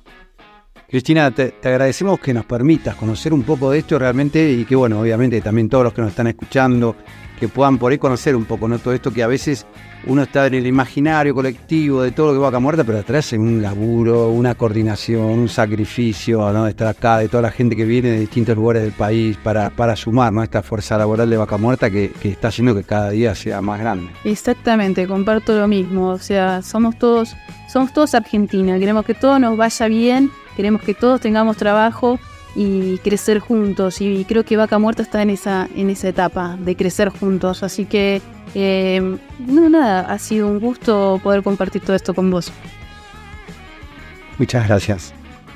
[0.90, 4.76] Cristina, te, te agradecemos que nos permitas conocer un poco de esto realmente y que,
[4.76, 6.96] bueno, obviamente también todos los que nos están escuchando,
[7.40, 8.80] que puedan por ahí conocer un poco, ¿no?
[8.80, 9.68] Todo esto que a veces
[10.06, 13.34] uno está en el imaginario colectivo de todo lo que va acá muerta, pero atrás
[13.34, 16.66] hay un laburo, una coordinación, un sacrificio, ¿no?
[16.66, 19.70] De estar acá, de toda la gente que viene de distintos lugares del país para,
[19.70, 20.44] para sumar, ¿no?
[20.44, 23.80] Esta fuerza laboral de Vaca Muerta que, que está haciendo que cada día sea más
[23.80, 24.10] grande.
[24.24, 26.10] Exactamente, comparto lo mismo.
[26.10, 27.36] O sea, somos todos,
[27.72, 28.80] somos todos Argentina.
[28.80, 32.20] Queremos que todo nos vaya bien, queremos que todos tengamos trabajo
[32.56, 34.02] y crecer juntos.
[34.02, 37.64] Y creo que Vaca Muerta está en esa, en esa etapa de crecer juntos.
[37.64, 38.22] Así que,
[38.56, 42.52] eh, no, nada, ha sido un gusto poder compartir todo esto con vos.
[44.38, 45.14] Muchas gracias.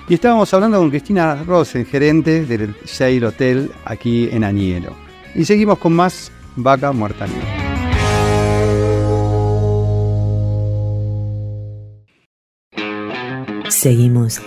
[0.09, 4.93] Y estábamos hablando con Cristina Rosen, gerente del Shale Hotel aquí en Añelo.
[5.33, 7.25] Y seguimos con más Vaca Muerta.
[13.69, 14.41] Seguimos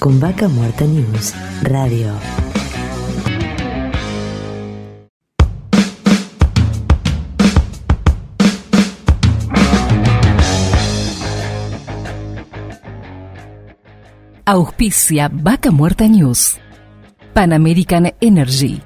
[0.00, 2.14] con Vaca Muerta News Radio.
[14.46, 16.58] Auspicia Vaca Muerta News.
[17.34, 18.80] Pan American Energy.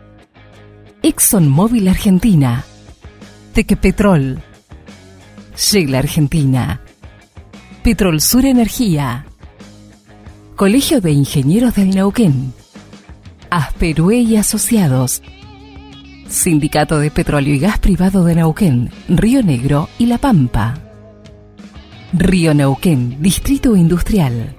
[1.01, 2.65] ExxonMobil Argentina.
[3.53, 4.43] Tequepetrol.
[5.55, 6.81] Shell Argentina.
[7.85, 9.25] Petrol Sur Energía.
[10.57, 12.55] Colegio de Ingenieros del Neuquén.
[13.51, 15.21] Asperue y Asociados.
[16.29, 20.79] Sindicato de Petróleo y Gas Privado de Neuquén, Río Negro y La Pampa.
[22.13, 24.55] Río Neuquén, Distrito Industrial.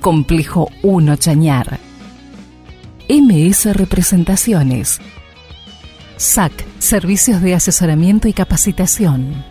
[0.00, 1.80] Complejo 1 Chañar.
[3.08, 5.00] MS Representaciones.
[6.16, 9.44] SAC, Servicios de Asesoramiento y Capacitación.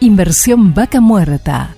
[0.00, 1.76] Inversión Vaca Muerta.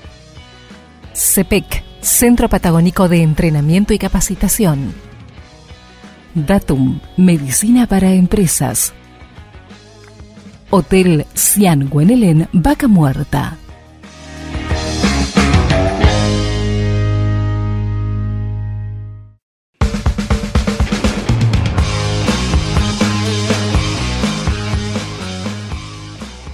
[1.13, 4.93] CEPEC, Centro Patagónico de Entrenamiento y Capacitación.
[6.35, 8.93] Datum, Medicina para Empresas.
[10.71, 13.57] Hotel Cian Guenelén, Vaca Muerta.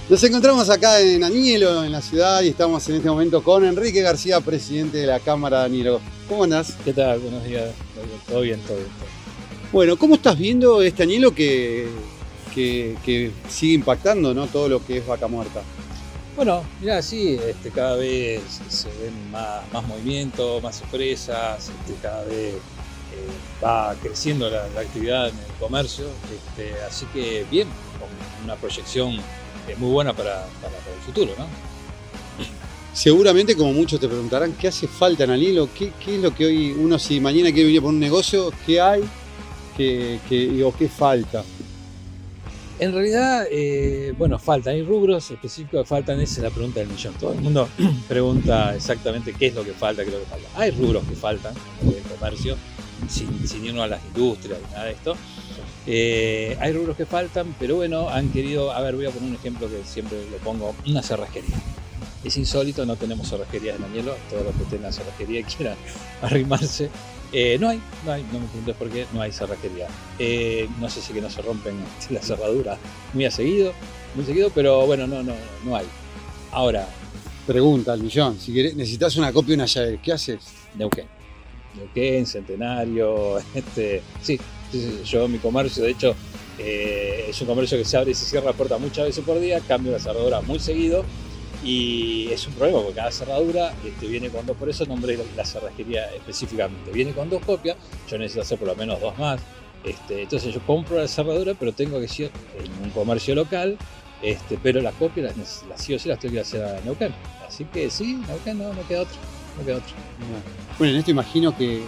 [0.09, 4.01] Nos encontramos acá en Añelo, en la ciudad, y estamos en este momento con Enrique
[4.01, 6.01] García, presidente de la Cámara de Añelo.
[6.27, 6.75] ¿Cómo andás?
[6.83, 7.19] ¿Qué tal?
[7.19, 7.69] Buenos días.
[8.27, 8.89] Todo bien, todo bien.
[9.71, 11.87] Bueno, ¿cómo estás viendo este añelo que,
[12.55, 14.47] que, que sigue impactando ¿no?
[14.47, 15.61] todo lo que es vaca muerta?
[16.35, 22.23] Bueno, mira, sí, este, cada vez se ven más, más movimientos, más empresas, este, cada
[22.23, 27.67] vez eh, va creciendo la, la actividad en el comercio, este, así que bien,
[27.99, 28.09] con
[28.43, 29.19] una proyección
[29.69, 31.45] eh, muy buena para, para- para el futuro, ¿no?
[32.93, 35.69] Seguramente, como muchos te preguntarán, ¿qué hace falta en Anilo?
[35.77, 38.81] ¿Qué, qué es lo que hoy uno, si mañana quiere venir por un negocio, qué
[38.81, 39.03] hay
[39.77, 41.43] que, que- o qué falta?
[42.79, 46.89] En realidad, eh, bueno, faltan, hay rubros específicos que faltan, esa es la pregunta del
[46.89, 47.13] millón.
[47.19, 47.67] Todo el mundo
[48.07, 50.47] pregunta exactamente qué es lo que falta, qué es lo que falta.
[50.55, 52.55] Hay rubros que faltan en el comercio,
[53.09, 55.15] sin, sin irnos a las industrias y nada de esto.
[55.87, 59.35] Eh, hay rubros que faltan, pero bueno, han querido, a ver, voy a poner un
[59.35, 61.55] ejemplo que siempre lo pongo, una cerrajería.
[62.23, 65.77] Es insólito, no tenemos cerrajerías en Añelo, todos los que tengan cerrajería y quieran
[66.21, 66.89] arrimarse.
[67.31, 69.87] eh, no hay, no hay, no me preguntes por qué, no hay cerrajería.
[70.19, 71.75] Eh, no sé si que no se rompen
[72.09, 72.77] las cerraduras
[73.13, 73.73] muy a seguido,
[74.15, 75.85] muy seguido, pero bueno, no, no, no hay.
[76.51, 76.87] Ahora,
[77.47, 80.39] Pregunta al millón, si querés, necesitas una copia de una llave, ¿qué haces?
[80.75, 81.07] Neuquén.
[81.75, 84.39] Neuquén, Centenario, este, sí,
[85.03, 86.15] yo mi comercio, de hecho,
[86.57, 89.39] eh, es un comercio que se abre y se cierra la puerta muchas veces por
[89.39, 91.05] día, cambio la cerradura muy seguido
[91.63, 95.45] y es un problema porque cada cerradura este, viene con dos, por eso nombré la,
[95.45, 97.77] cerrajería específicamente, viene con dos copias,
[98.09, 99.41] yo necesito hacer por lo menos dos más,
[99.83, 103.77] este, entonces yo compro la cerradura pero tengo que ir en un comercio local,
[104.21, 107.13] este, pero las copias las, las sí o sí las tengo que hacer a Neuquén,
[107.47, 109.15] así que sí, Neuquén no, no queda otro,
[109.57, 109.95] no queda otro.
[110.77, 111.83] Bueno, en esto imagino que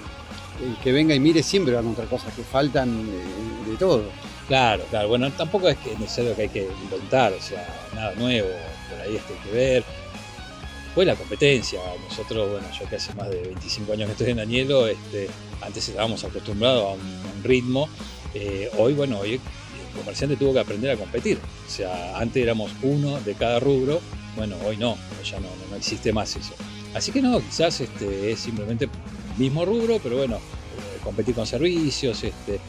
[0.64, 4.04] el que venga y mire siempre va a encontrar cosas que faltan de, de todo.
[4.48, 5.08] Claro, claro.
[5.08, 8.50] Bueno, tampoco es que es necesario que hay que inventar, o sea, nada nuevo,
[8.90, 9.84] por ahí esto hay que ver.
[10.94, 11.80] Pues la competencia,
[12.10, 15.30] nosotros, bueno, yo que hace más de 25 años que estoy en Añelo, este,
[15.62, 17.88] antes estábamos acostumbrados a un, ritmo,
[18.34, 22.72] eh, hoy, bueno, hoy el comerciante tuvo que aprender a competir, o sea, antes éramos
[22.82, 24.02] uno de cada rubro,
[24.36, 26.54] bueno, hoy no, ya no, no existe más eso.
[26.94, 28.90] Así que no, quizás este, es simplemente
[29.38, 32.60] mismo rubro, pero bueno, eh, competir con servicios, este,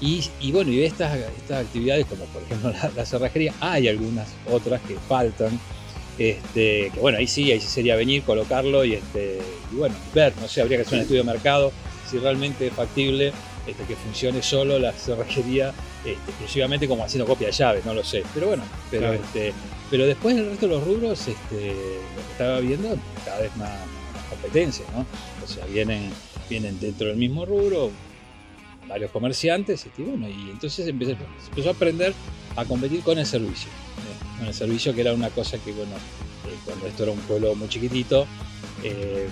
[0.00, 4.28] y, y bueno, y estas, estas actividades, como por ejemplo la, la cerrajería, hay algunas
[4.50, 5.58] otras que faltan.
[6.18, 9.38] Este, que bueno, ahí sí, ahí sí sería venir, colocarlo y, este,
[9.72, 11.72] y bueno, ver, no sé, habría que hacer un estudio de mercado
[12.08, 13.32] si realmente es factible
[13.66, 15.72] este, que funcione solo la cerrajería
[16.04, 18.22] este, exclusivamente como haciendo copia de llaves, no lo sé.
[18.34, 19.22] Pero bueno, pero, Claro.
[19.24, 19.54] este,
[19.90, 22.94] pero después el resto de los rubros, este, lo que estaba viendo,
[23.24, 25.06] cada vez más, más competencia, ¿no?
[25.42, 26.10] O sea, vienen,
[26.48, 27.90] vienen dentro del mismo rubro,
[28.88, 32.14] varios comerciantes, este, y bueno, y entonces empecé- se empezó a aprender
[32.56, 33.68] a competir con el servicio.
[33.70, 34.38] ¿eh?
[34.38, 37.54] Con el servicio que era una cosa que, bueno, eh, cuando esto era un pueblo
[37.54, 38.26] muy chiquitito,
[38.82, 39.28] eh,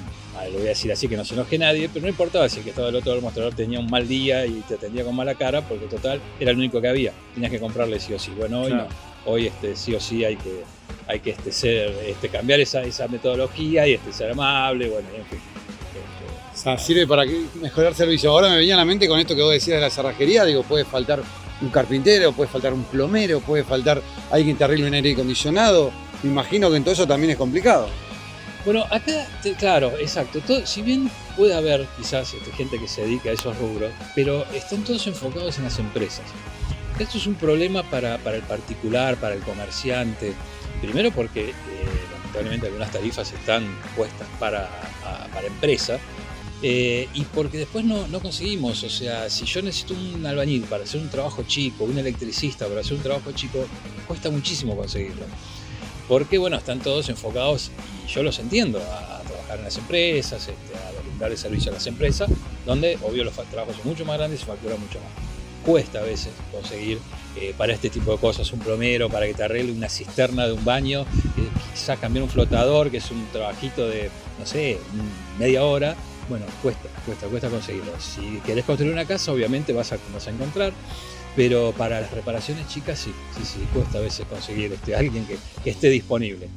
[0.53, 2.65] lo voy a decir así que no se enoje nadie, pero no importaba si el
[2.65, 5.35] que estaba del otro del mostrador tenía un mal día y te atendía con mala
[5.35, 8.31] cara, porque total era el único que había, tenías que comprarle sí o sí.
[8.39, 8.89] Bueno, hoy Claro.
[9.27, 10.63] no, hoy este, sí o sí hay que,
[11.07, 15.25] hay que este, ser, este, cambiar esa, esa metodología y este, ser amable, bueno, en
[15.27, 15.41] fin.
[16.79, 17.25] Sirve para
[17.61, 18.31] mejorar servicio.
[18.31, 20.63] Ahora me venía a la mente con esto que vos decías de la cerrajería, digo,
[20.63, 21.23] puede faltar
[21.63, 25.91] un carpintero, puede faltar un plomero, puede faltar alguien que te arregle un aire acondicionado.
[26.23, 27.89] Me imagino que en todo eso también es complicado.
[28.67, 29.27] Bueno, acá,
[29.59, 30.41] claro, exacto.
[30.67, 34.85] Si bien puede haber quizás este, gente que se dedica a esos rubros, pero están
[34.85, 36.27] todos enfocados en las empresas.
[36.99, 40.35] Esto es un problema para, para el particular, para el comerciante.
[40.83, 41.55] Primero porque eh,
[42.13, 43.65] lamentablemente algunas tarifas están
[43.97, 44.67] puestas para,
[45.07, 45.99] a- para empresa.
[46.63, 50.85] Eh, y porque después no, no conseguimos, o sea, si yo necesito un albañil para
[50.85, 53.67] hacer un trabajo chico, un electricista para hacer un trabajo chico,
[54.07, 55.25] cuesta muchísimo conseguirlo
[56.11, 57.71] porque bueno, están todos enfocados,
[58.05, 61.75] y yo los entiendo, a, trabajar en las empresas, este, a brindar el servicio a
[61.75, 62.29] las empresas,
[62.67, 65.09] donde obvio los trabajos son mucho más grandes y se factura mucho más.
[65.65, 66.99] Cuesta a veces conseguir
[67.37, 70.55] eh, para este tipo de cosas un plomero, para que te arregle una cisterna de
[70.55, 74.11] un baño, eh, quizás cambiar un flotador, que es un trabajito de,
[74.41, 74.79] no sé,
[75.39, 75.95] media hora.
[76.31, 77.93] Bueno, cuesta, cuesta, cuesta conseguirlo.
[78.01, 80.73] Si querés construir una casa, obviamente vas a, vas a encontrar,
[81.37, 85.37] pero para las reparaciones chicas sí, sí, sí, cuesta a veces conseguir este, alguien que,
[85.69, 86.49] esté disponible.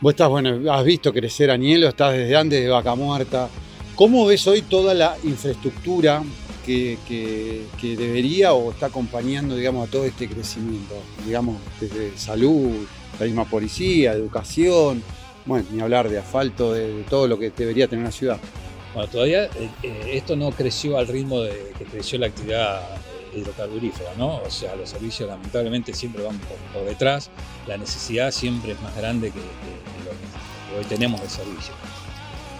[0.00, 3.48] Vos estás, bueno, has visto crecer Añelo, estás desde antes de Vaca Muerta.
[3.96, 6.22] ¿Cómo ves hoy toda la infraestructura
[6.64, 10.94] que, que- que debería o está acompañando, digamos, a todo este crecimiento?
[11.26, 12.70] Digamos, desde salud,
[13.18, 15.02] la misma policía, educación,
[15.48, 18.38] bueno, ni hablar de asfalto, de, todo lo que debería tener una ciudad.
[18.94, 22.82] Bueno, todavía eh, esto no creció al ritmo de que creció la actividad
[23.34, 24.36] hidrocarburífera, ¿no?
[24.36, 26.38] O sea, los servicios lamentablemente siempre van
[26.72, 27.30] por, detrás,
[27.66, 31.74] la necesidad siempre es más grande que- que lo que hoy tenemos de servicio.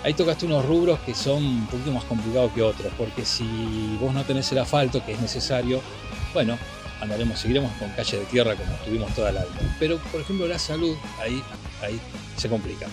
[0.04, 3.44] ahí tocaste unos rubros que son un poquito más complicados que otros, porque si
[4.00, 5.80] vos no tenés el asfalto que es necesario,
[6.32, 6.56] bueno,
[7.00, 9.76] andaremos, seguiremos con calle de tierra como estuvimos toda la vida.
[9.78, 11.42] Pero, por ejemplo, la salud, ahí,
[11.82, 11.98] ahí
[12.36, 12.86] se complica.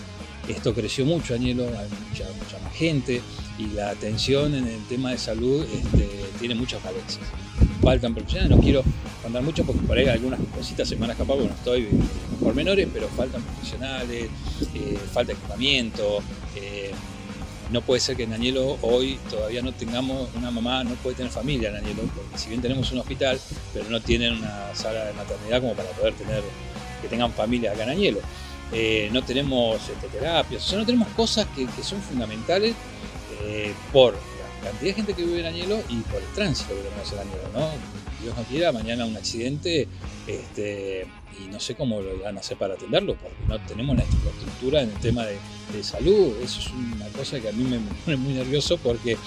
[0.47, 2.25] Esto creció mucho, Añelo, hay mucha,
[2.63, 3.21] más gente
[3.57, 6.07] y la atención en el tema de salud este,
[6.39, 7.25] tiene muchas falencias.
[7.81, 8.83] Faltan profesionales, no quiero
[9.23, 11.17] contar mucho porque por ahí algunas cositas se me van
[11.55, 11.87] estoy
[12.39, 14.29] por menores, pero faltan profesionales,
[14.75, 16.21] eh, falta equipamiento.
[16.55, 16.91] eh,
[17.71, 21.31] no puede ser que en Añelo hoy todavía no tengamos una mamá, no puede tener
[21.31, 23.39] familia en Añelo, porque si bien tenemos un hospital,
[23.73, 26.43] pero no tienen una sala de maternidad como para poder tener,
[27.01, 28.19] que tengan familia acá en Añelo.
[28.71, 32.73] Eh, no tenemos este, terapias, o sea, no tenemos cosas que, que son fundamentales
[33.43, 36.81] eh, por la cantidad de gente que vive en Añelo y por el tránsito que
[36.81, 37.69] tenemos en Añelo, ¿no?
[38.23, 39.87] Dios no quiera, mañana un accidente
[40.25, 41.05] este,
[41.43, 44.81] y no sé cómo lo van a hacer para atenderlo, porque no tenemos la infraestructura
[44.81, 45.37] en el tema de,
[45.83, 46.33] salud.
[46.41, 49.17] Eso es una cosa que a mí me pone muy nervioso porque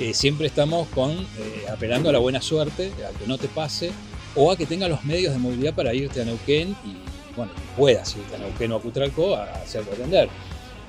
[0.00, 3.90] eh, siempre estamos con, eh, apelando a la buena suerte, a que no te pase,
[4.34, 6.96] o a que tengas los medios de movilidad para irte a Neuquén y,
[7.36, 10.30] bueno, puedas irte a Neuquén o a Cutralco a hacerte atender.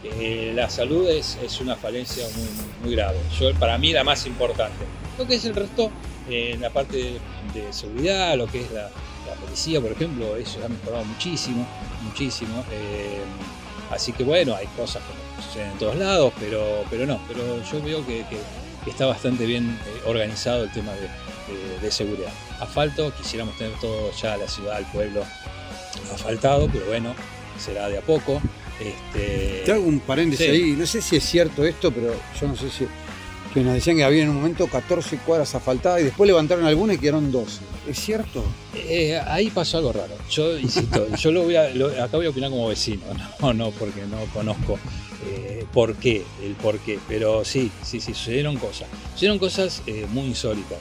[0.04, 2.48] Eh, la salud es, una falencia muy,
[2.84, 3.18] muy- grave.
[3.40, 4.86] Yo, para mí la más importante.
[5.18, 5.92] Lo que es el resto,
[6.32, 7.20] en la parte de,
[7.54, 11.68] de seguridad, lo que es la, la policía, por ejemplo, eso ha mejorado muchísimo,
[12.04, 12.64] muchísimo.
[12.72, 13.20] Eh,
[13.92, 17.82] así que bueno, hay cosas que suceden en todos lados, pero, pero no, pero yo
[17.84, 18.40] veo que, que-
[18.84, 22.32] que está bastante bien eh, organizado el tema de, de- de seguridad.
[22.62, 25.22] Asfalto, quisiéramos tener todo ya la ciudad, el pueblo
[26.14, 27.14] asfaltado, pero bueno,
[27.58, 28.42] será de a poco.
[28.80, 30.52] Este, Te hago un paréntesis Sí.
[30.52, 32.88] ahí, no sé si es cierto esto, pero yo no sé si.
[33.54, 36.98] Que nos decían que había en un momento 14 cuadras asfaltadas y después levantaron algunas
[36.98, 37.62] y quedaron 12.
[37.88, 38.44] ¿Es cierto?
[38.76, 40.14] Eh, ahí pasó algo raro.
[40.30, 43.02] Yo insisto, yo lo voy a, lo- acá voy a opinar como vecino,
[43.42, 44.78] no, no porque no conozco
[45.26, 48.88] eh, por qué, el por qué, pero sí, sí, sí, sucedieron cosas.
[49.14, 50.78] Sucedieron cosas eh, muy insólitas.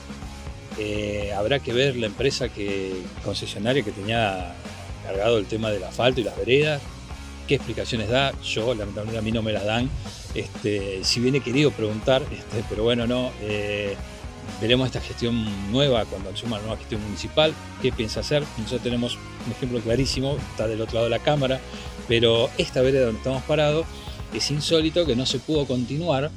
[1.35, 4.53] Habrá que ver la empresa que concesionaria que tenía
[5.05, 6.81] cargado el tema del asfalto y las veredas,
[7.47, 8.31] qué explicaciones da.
[8.43, 9.89] Yo, lamentablemente, a mí no me las dan.
[10.35, 13.31] Este, si bien he querido preguntar, este, pero bueno, no.
[13.41, 13.95] eh,
[14.61, 18.43] veremos esta gestión nueva cuando asuma la nueva gestión municipal, qué piensa hacer.
[18.57, 21.59] Nosotros tenemos un ejemplo clarísimo, está del otro lado de la Cámara,
[22.07, 23.85] pero esta vereda donde estamos parados
[24.33, 26.31] es insólito que no se pudo continuar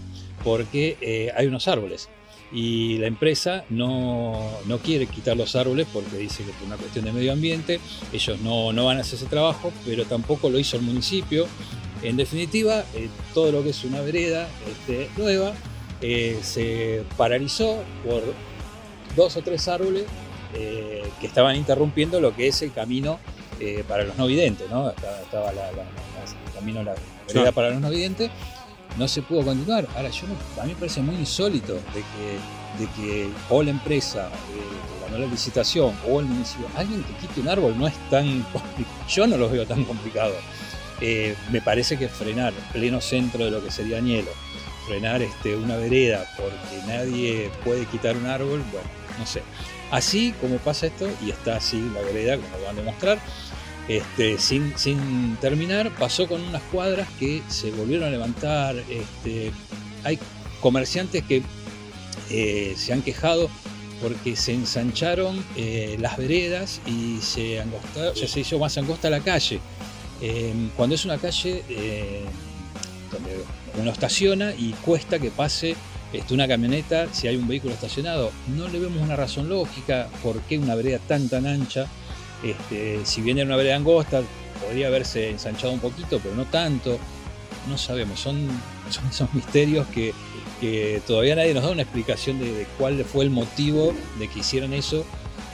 [0.44, 2.08] porque eh, hay unos árboles.
[2.54, 7.06] Y la empresa no, no quiere quitar los árboles porque dice que por una cuestión
[7.06, 7.80] de medio ambiente
[8.12, 11.46] ellos no, no van a hacer ese trabajo, pero tampoco lo hizo el municipio.
[12.02, 15.52] En definitiva, eh, todo lo que es una vereda este, nueva
[16.00, 18.22] eh, se paralizó por
[19.14, 20.04] dos o tres árboles
[20.54, 23.18] eh, que estaban interrumpiendo lo que es el camino
[23.86, 24.90] para los no videntes, ¿no?
[24.90, 25.84] Estaba, estaba la- la- la-
[26.46, 26.94] el camino, la
[27.28, 28.28] vereda para los no videntes,
[28.98, 29.86] no se pudo continuar.
[29.94, 30.26] Ahora, yo
[30.60, 34.28] a mí me parece muy insólito de que, de que o la empresa
[35.04, 38.96] ganó la licitación o el municipio, alguien que quite un árbol no es tan complicado.
[39.08, 40.34] Yo no lo veo tan complicado.
[41.04, 44.30] Eh, me parece que frenar pleno centro de lo que sería Añelo,
[44.86, 48.88] frenar este, una vereda porque nadie puede quitar un árbol, bueno,
[49.18, 49.42] no sé.
[49.90, 53.18] Así como pasa esto, y está así la vereda, como van a demostrar,
[53.88, 58.76] este, sin, terminar, pasó con unas cuadras que se volvieron a levantar.
[58.88, 59.50] Este,
[60.04, 60.20] hay
[60.60, 61.42] comerciantes que
[62.30, 63.50] eh, se han quejado
[64.00, 67.62] porque se ensancharon eh, las veredas y se,
[68.14, 69.60] sea, se hizo más angosta la calle.
[70.24, 72.22] Eh, cuando es una calle eh,
[73.10, 73.44] donde
[73.80, 75.74] uno estaciona y cuesta que pase
[76.12, 78.30] este, una camioneta si hay un vehículo estacionado.
[78.56, 81.86] No le vemos una razón lógica por qué una vereda tan tan ancha.
[82.44, 84.22] Este, si bien era una vereda angosta,
[84.64, 86.98] podría haberse ensanchado un poquito, pero no tanto.
[87.68, 88.48] No sabemos, son,
[88.90, 90.12] son esos misterios que,
[90.60, 94.40] que todavía nadie nos da una explicación de, de cuál fue el motivo de que
[94.40, 95.04] hicieran eso,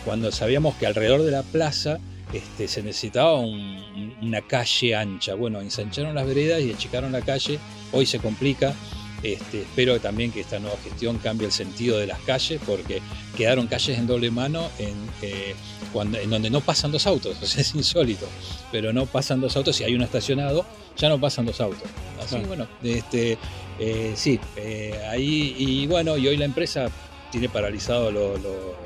[0.04, 2.00] cuando sabíamos que alrededor de la plaza
[2.32, 5.34] este, se necesitaba un- una calle ancha.
[5.34, 7.58] Bueno, ensancharon las veredas y achicaron la calle,
[7.92, 8.74] hoy se complica.
[9.22, 13.02] Este, espero también que esta nueva gestión cambie el sentido de las calles porque
[13.36, 15.56] quedaron calles en doble mano en, eh,
[15.92, 18.26] cuando, en donde no pasan dos autos, o sea, es insólito,
[18.70, 20.64] pero no pasan dos autos, si hay uno estacionado,
[20.96, 21.82] ya no pasan dos autos.
[22.20, 22.46] Así Claro.
[22.46, 23.38] bueno, este,
[23.80, 26.86] eh, sí, eh, ahí, y bueno, y hoy la empresa
[27.32, 28.76] tiene paralizado lo- lo-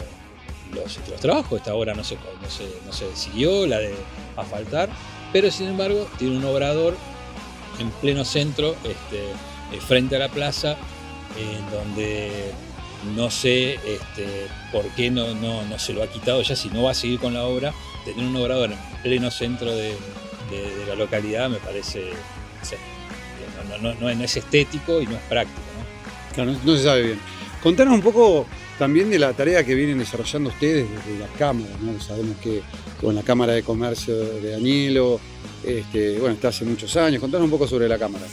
[0.73, 3.95] los, los trabajos, esta obra no se, no, se, no se siguió, la de
[4.37, 4.89] asfaltar,
[5.33, 6.97] pero sin embargo tiene un obrador
[7.79, 9.19] en pleno centro, este,
[9.73, 10.77] eh, frente a la plaza,
[11.39, 12.53] en donde
[13.17, 16.83] no sé este, por qué no, no, no se lo ha quitado ya, si no
[16.85, 17.73] va a seguir con la obra,
[18.05, 19.91] tener un obrador en pleno centro de,
[20.51, 22.11] de- la localidad me parece,
[22.61, 22.77] no sé,
[23.81, 25.61] no, no, es estético y no es práctico.
[26.35, 27.21] Claro, no se sabe bien.
[27.63, 28.47] Contanos un poco
[28.83, 32.01] también de la tarea que vienen desarrollando ustedes desde la Cámara, ¿no?
[32.01, 32.63] Sabemos que
[33.01, 35.21] con la Cámara de Comercio de Añelo,
[35.63, 37.21] este, bueno, está hace muchos años.
[37.21, 38.25] Contanos un poco sobre la Cámara.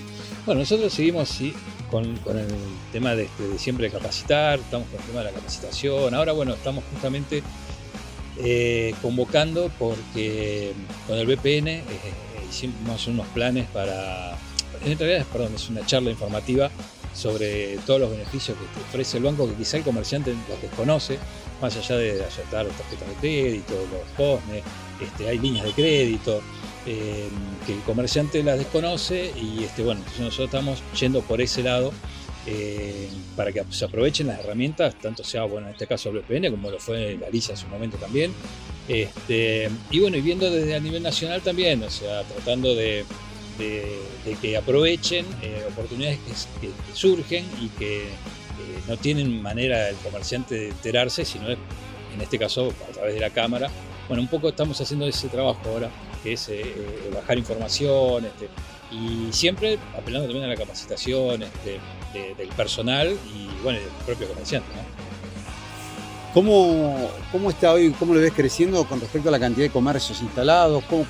[0.48, 1.54] Bueno, nosotros seguimos sí,
[1.92, 2.48] con, el
[2.92, 6.16] tema de, este, de siempre capacitar, estamos con el tema de la capacitación.
[6.16, 7.44] Ahora, bueno, estamos justamente
[8.40, 10.74] eh, convocando porque
[11.06, 11.84] con el VPN eh,
[12.50, 14.36] hicimos unos planes para,
[14.84, 16.72] en realidad, perdón, es una charla informativa
[17.20, 21.20] sobre todos los beneficios que ofrece el banco que quizá el comerciante los desconoce,
[21.62, 24.64] más allá de aceptar tarjetas de crédito, los POSNE,
[25.02, 26.42] este, hay líneas de crédito,
[26.86, 27.28] eh,
[27.66, 31.92] que el comerciante las desconoce y este, bueno, nosotros estamos yendo por ese lado
[32.48, 36.52] eh, para que se aprovechen las herramientas, tanto sea, bueno, en este caso el VPN,
[36.52, 38.32] como lo fue la LISA en su momento también.
[38.88, 43.06] Este, y bueno, y viendo desde a nivel nacional también, o sea, tratando de,
[43.60, 46.18] de, que aprovechen eh, oportunidades
[46.62, 48.08] que, surgen y que eh,
[48.88, 51.58] no tienen manera el comerciante de enterarse, sino en
[52.22, 53.70] este caso a través de la cámara.
[54.08, 55.90] Bueno, un poco estamos haciendo ese trabajo ahora,
[56.24, 56.64] que es eh,
[57.14, 58.50] bajar información este,
[58.92, 61.80] y siempre apelando también a la capacitación este,
[62.14, 64.68] de- del personal y bueno, del propio comerciante.
[66.34, 70.22] ¿Cómo, ¿Cómo está hoy, cómo lo ves creciendo con respecto a la cantidad de comercios
[70.22, 70.84] instalados?
[70.90, 71.06] ¿Cómo-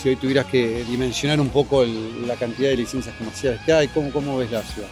[0.00, 4.38] si hoy tuvieras que dimensionar un poco la cantidad de licencias comerciales que hay, ¿cómo,
[4.38, 4.88] ves la ciudad?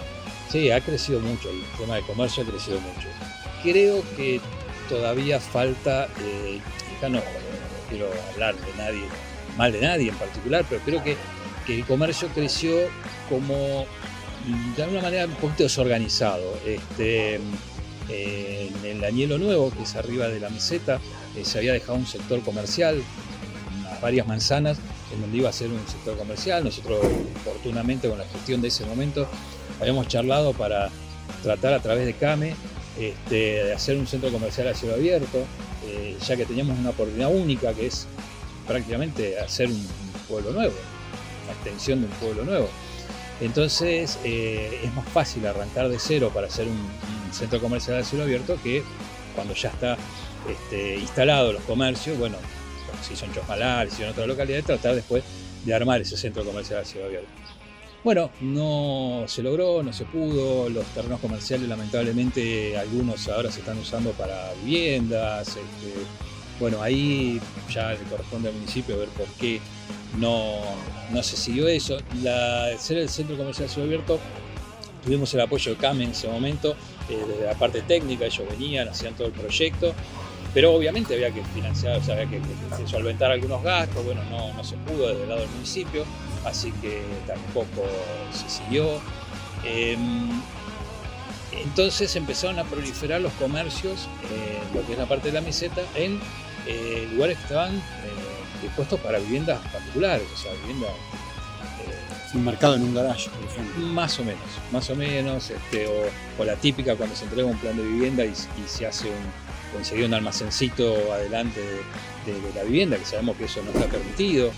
[0.50, 3.08] Sí, ha crecido mucho, el tema de comercio ha crecido mucho.
[3.62, 4.40] Creo que
[4.88, 6.60] todavía falta, eh,
[7.08, 7.20] no,
[7.88, 9.02] quiero hablar de nadie,
[9.56, 11.16] mal de nadie en particular, pero creo que,
[11.68, 12.76] el comercio creció
[13.28, 13.86] como
[14.76, 16.56] de alguna manera un poquito desorganizado.
[16.64, 17.40] Este,
[18.08, 21.00] eh, en el Añelo Nuevo, que es arriba de la meseta,
[21.36, 23.02] eh, se había dejado un sector comercial,
[23.80, 24.78] unas varias manzanas,
[25.12, 26.64] en donde iba a ser un sector comercial.
[26.64, 27.00] Nosotros,
[27.42, 29.28] oportunamente, con la gestión de ese momento,
[29.80, 30.90] habíamos charlado para
[31.42, 32.54] tratar a través de CAME
[32.98, 35.44] este, de hacer un centro comercial a cielo abierto,
[35.86, 38.06] eh, ya que teníamos una oportunidad única que es
[38.66, 39.86] prácticamente hacer un,
[40.26, 40.74] pueblo nuevo,
[41.44, 42.68] una extensión de un pueblo nuevo.
[43.40, 46.76] Entonces eh, es más fácil arrancar de cero para hacer un,
[47.32, 48.82] centro comercial a cielo abierto que
[49.34, 49.98] cuando ya está
[50.48, 52.38] este, instalado los comercios, bueno,
[53.02, 55.24] se hizo en Chosmalal, se hizo en otra localidad, tratar después
[55.64, 57.28] de armar ese centro comercial a cielo abierto.
[58.04, 63.78] Bueno, no se logró, no se pudo, los terrenos comerciales lamentablemente algunos ahora se están
[63.78, 65.92] usando para viviendas, este,
[66.60, 69.60] bueno, ahí ya le corresponde al municipio ver por qué
[70.18, 70.60] no,
[71.10, 71.98] no se siguió eso.
[72.22, 74.20] La, ser el centro comercial cielo abierto,
[75.04, 76.76] tuvimos el apoyo de CAME en ese momento,
[77.10, 79.94] eh, desde la parte técnica, ellos venían, hacían todo el proyecto,
[80.56, 84.22] pero obviamente había que financiar, o sea, había que, que- que solventar algunos gastos, bueno,
[84.30, 86.02] no, no se pudo desde el lado del municipio,
[86.46, 87.84] así que tampoco
[88.32, 88.98] se siguió.
[89.64, 90.30] Em,
[91.52, 95.82] entonces empezaron a proliferar los comercios, eh, lo que es la parte de la meseta,
[95.94, 96.18] en
[96.66, 97.80] eh, lugares que estaban eh,
[98.62, 100.90] dispuestos para viviendas particulares, o sea, viviendas
[102.34, 103.86] Un mercado en un garage, por ejemplo.
[103.88, 104.40] más o menos,
[104.72, 108.24] más o menos, este, o, o la típica cuando se entrega un plan de vivienda
[108.24, 113.44] y, y se hace un, conseguir un almacencito adelante de, la vivienda, que sabemos que
[113.44, 114.50] eso no está permitido.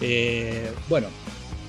[0.00, 1.08] Eh, bueno,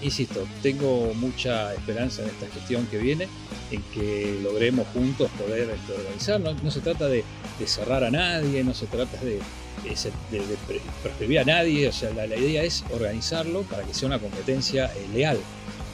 [0.01, 3.27] insisto, tengo mucha esperanza en esta gestión que viene,
[3.71, 6.39] en que logremos juntos poder este.
[6.39, 7.23] No, no se trata de,
[7.65, 9.39] cerrar a nadie, no se trata de,
[9.83, 13.93] de de- de pre- proscribir a nadie, o sea, la, idea es organizarlo para que
[13.93, 15.39] sea una competencia eh, leal.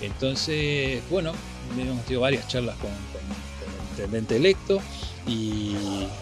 [0.02, 1.34] Entonces, bueno,
[1.78, 4.82] hemos tenido varias charlas con- con el intendente electo
[5.28, 5.76] y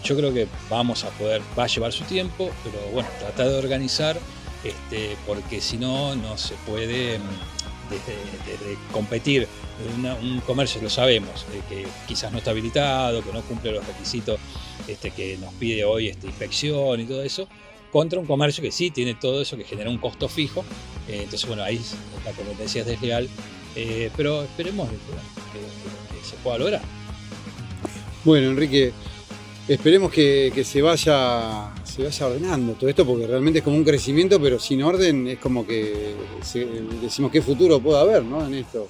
[0.04, 3.54] yo creo que vamos a poder, va a llevar su tiempo, pero bueno, tratar de
[3.56, 4.18] organizar,
[4.64, 9.46] este, porque si no, no se puede mm, competir
[9.96, 14.38] una- un comercio, lo sabemos, que quizás no está habilitado, que no cumple los requisitos
[14.88, 17.48] este, que nos pide hoy esta inspección y todo eso,
[17.92, 20.64] contra un comercio que sí tiene todo eso, que genera un costo fijo.
[21.08, 21.80] Eh, entonces, bueno, ahí
[22.24, 23.28] la competencia es desleal,
[23.76, 26.82] eh, pero esperemos que se pueda lograr.
[28.26, 28.92] Bueno, Enrique,
[29.68, 34.42] esperemos que, se vaya se vaya ordenando todo esto porque realmente es como un crecimiento,
[34.42, 36.16] pero sin orden es como que
[37.00, 38.44] decimos qué futuro puede haber, ¿no?
[38.44, 38.88] En esto.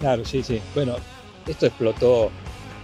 [0.00, 0.58] Claro, sí, sí.
[0.74, 0.96] Bueno,
[1.46, 2.30] esto explotó,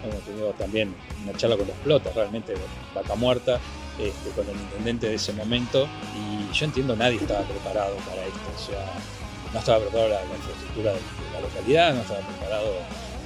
[0.04, 2.52] hemos tenido también una charla con los realmente
[2.94, 3.58] vaca muerta,
[3.98, 8.40] este, con el intendente de ese momento, y yo entiendo nadie estaba preparado para esto,
[8.54, 8.92] o sea,
[9.54, 10.98] no estaba preparado la, la infraestructura de
[11.32, 12.74] la localidad, no estaba preparado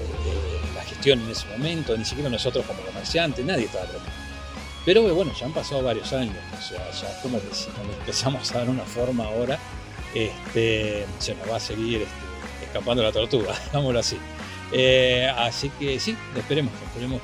[0.05, 4.29] eh, la gestión en ese momento, ni siquiera nosotros como comerciantes, nadie estaba preparado.
[4.85, 7.99] Pero eh, bueno, ya han pasado varios años, o sea, ya como que si nos
[7.99, 9.59] empezamos a dar una forma ahora,
[10.15, 14.19] este, se nos va a seguir este, escapando la tortuga, digámoslo así.
[14.73, 17.23] Eh, así que sí, esperemos, esperemos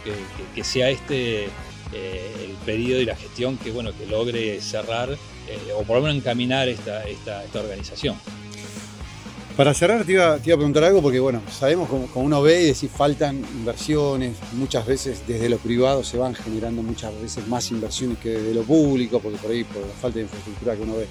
[0.54, 1.48] que, sea este
[1.92, 6.16] el periodo y la gestión que, bueno, que logre cerrar eh, o por lo menos
[6.16, 8.16] encaminar esta, esta, esta organización.
[9.56, 12.42] Para cerrar te iba, te iba a preguntar algo porque bueno, sabemos como, como uno
[12.42, 17.46] ve y decís faltan inversiones, muchas veces desde lo privado se van generando muchas veces
[17.46, 20.82] más inversiones que de lo público, porque por ahí por la falta de infraestructura que
[20.82, 21.06] uno ve.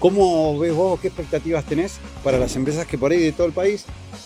[0.00, 3.52] ¿Cómo ves vos, qué expectativas tenés para las empresas que por ahí de todo el
[3.52, 3.84] país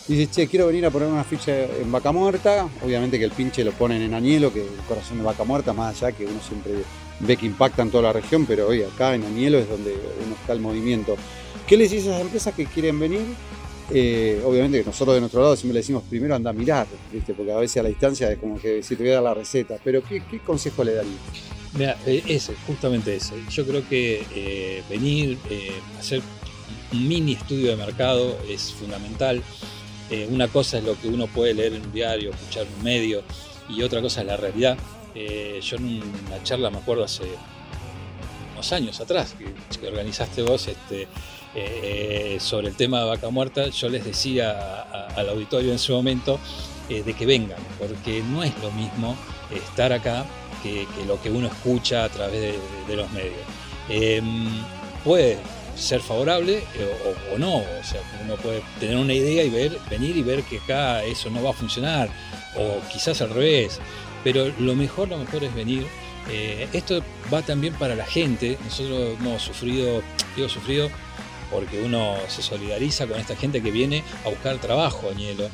[0.09, 2.67] dices, che, quiero venir a poner una ficha en Vaca Muerta?
[2.83, 6.03] Obviamente que el pinche lo ponen en Añelo, que el corazón de Vaca Muerta, más
[6.03, 6.73] allá que uno siempre
[7.21, 10.35] ve que impacta en toda la región, pero hoy acá en Añelo es donde uno
[10.41, 11.17] está el movimiento.
[11.67, 13.21] ¿Qué les dices a esas empresas que quieren venir?
[13.91, 16.87] Eh, obviamente que nosotros de nuestro lado siempre le decimos primero anda a mirar,
[17.37, 19.35] porque a veces a la distancia es como que si te voy a dar la
[19.35, 21.15] receta, pero ¿qué, consejo le darías?
[21.75, 23.35] Mira, eh, ese, justamente ese.
[23.51, 26.23] Yo creo que eh, venir, eh, hacer
[26.93, 29.43] un mini estudio de mercado es fundamental.
[30.31, 33.23] Una cosa es lo que uno puede leer en un diario, escuchar en un medio,
[33.69, 34.79] y otra cosa es la realidad.
[35.15, 37.25] Yo en una charla, me acuerdo hace
[38.55, 41.09] unos años atrás, que, que organizaste vos este,
[41.61, 44.83] eh, sobre el tema de vaca muerta, yo les decía
[45.17, 46.39] al auditorio en ese momento
[46.89, 49.15] eh, de que vengan, porque no es lo mismo
[49.55, 50.25] estar acá
[50.63, 52.55] que, lo que uno escucha a través
[52.87, 53.35] de, los medios.
[53.91, 54.23] Eh,
[55.05, 55.37] puede
[55.77, 60.17] ser favorable eh, o, no, o sea, uno puede tener una idea y ver, venir
[60.17, 62.09] y ver que acá eso no va a funcionar,
[62.57, 63.81] o quizás al revés,
[64.25, 65.87] pero lo mejor, lo mejor es venir.
[66.75, 67.03] Esto
[67.33, 70.03] va también para la gente, nosotros hemos sufrido,
[70.37, 70.91] digo sufrido,
[71.51, 75.49] porque uno se solidariza con esta gente que viene a buscar trabajo, Añelo,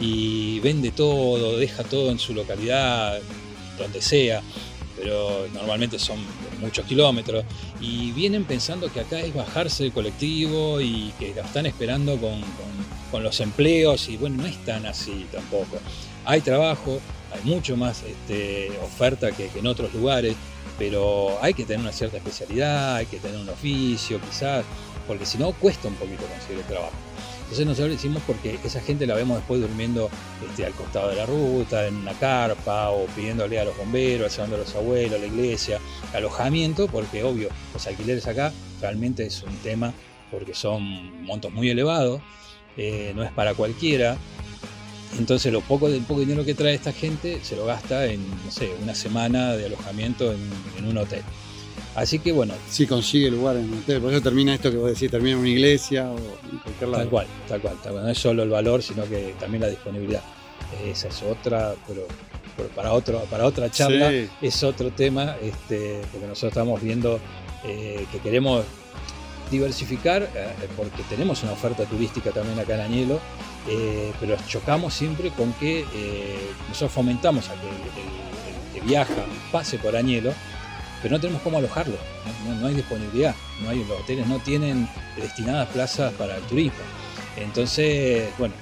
[0.00, 3.18] y vende todo, deja todo en su localidad,
[3.78, 4.42] donde sea,
[4.96, 6.18] pero normalmente son
[6.60, 7.44] muchos kilómetros,
[7.80, 12.40] y vienen pensando que acá es bajarse del colectivo y que lo están esperando con,
[12.40, 15.78] con- los empleos, y bueno, no es tan así tampoco.
[16.26, 17.00] Hay trabajo,
[17.32, 20.36] hay mucho más este, oferta que en otros lugares,
[20.78, 24.66] pero hay que tener una cierta especialidad, hay que tener un oficio quizás,
[25.06, 26.94] porque si no cuesta un poquito conseguir el trabajo.
[27.46, 30.10] Entonces nosotros lo hicimos porque esa gente la vemos después durmiendo
[30.48, 34.56] este, al costado de la ruta, en una carpa, o pidiéndole a los bomberos, llevando
[34.56, 35.78] a los abuelos, a la iglesia,
[36.12, 39.92] alojamiento, porque obvio, los alquileres acá realmente es un tema
[40.32, 42.20] porque son montos muy elevados,
[42.76, 44.16] eh, no es para cualquiera.
[45.16, 48.50] Entonces lo poco del poco dinero que trae esta gente se lo gasta en, no
[48.50, 51.22] sé, una semana de alojamiento en, en un hotel.
[51.96, 54.90] Así que bueno, Si consigue lugar en un hotel, por eso termina esto que vos
[54.90, 57.02] decís, termina en una iglesia o en cualquier lado.
[57.04, 58.04] Tal cual, tal cual, tal cual.
[58.04, 60.22] No es solo el valor, sino que también la disponibilidad.
[60.84, 62.06] Esa es otra, pero,
[62.56, 64.28] pero para, otro, para otra charla Sí.
[64.42, 67.18] es otro tema, este, porque nosotros estamos viendo
[67.64, 68.64] eh, que queremos
[69.50, 73.20] diversificar, eh, porque tenemos una oferta turística también acá en Añelo,
[73.68, 75.84] eh, pero chocamos siempre con que
[76.68, 79.14] nosotros fomentamos a que el, el- el que viaja
[79.52, 80.32] pase por Añelo,
[81.02, 81.96] pero no tenemos cómo alojarlo,
[82.60, 86.78] no, hay disponibilidad, los hoteles no tienen destinadas plazas para el turismo.
[87.36, 88.54] Entonces, bueno,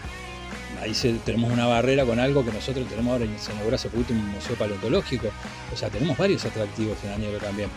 [0.82, 4.12] ahí se- tenemos una barrera con algo que nosotros tenemos ahora, se inauguró hace poquito
[4.12, 5.28] un museo paleontológico,
[5.73, 7.69] o sea, tenemos varios atractivos en Añelo también,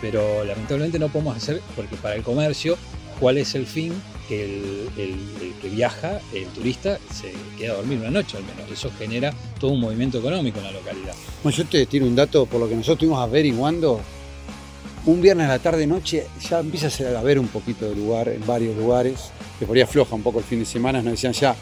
[0.00, 2.76] pero lamentablemente no podemos hacer, porque para el comercio,
[3.18, 3.92] ¿cuál es el fin?
[4.28, 8.70] Que el, que viaja, el turista, se queda a dormir una noche al menos.
[8.70, 11.14] Eso genera todo un movimiento económico en la localidad.
[11.42, 14.00] Bueno, yo te tiro un dato, por lo que nosotros estuvimos averiguando,
[15.04, 18.46] un viernes a la tarde noche ya empieza a haber un poquito de lugar en
[18.46, 21.56] varios lugares, que por ahí afloja un poco el fin de semana, nos decían ya,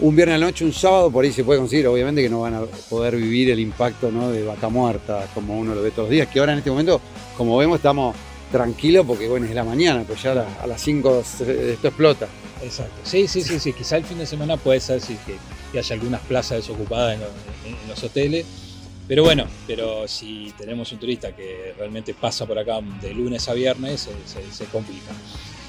[0.00, 2.40] un viernes a la noche, un sábado, por ahí se puede conseguir, obviamente que no
[2.40, 6.10] van a poder vivir el impacto de vaca muerta, como uno lo ve todos los
[6.10, 7.00] días, que ahora en este momento,
[7.36, 8.14] como vemos, estamos
[8.54, 12.28] tranquilos porque bueno, es la mañana, pues ya a, la- a las 5 esto explota.
[12.62, 13.00] Exacto.
[13.02, 13.72] Sí, sí, sí, sí.
[13.72, 15.34] Quizá el fin de semana puede ser sí, que,
[15.72, 18.46] que haya algunas plazas desocupadas en los, hoteles.
[19.08, 23.54] Pero bueno, pero si tenemos un turista que realmente pasa por acá de lunes a
[23.54, 24.08] viernes,
[24.52, 25.10] se, complica.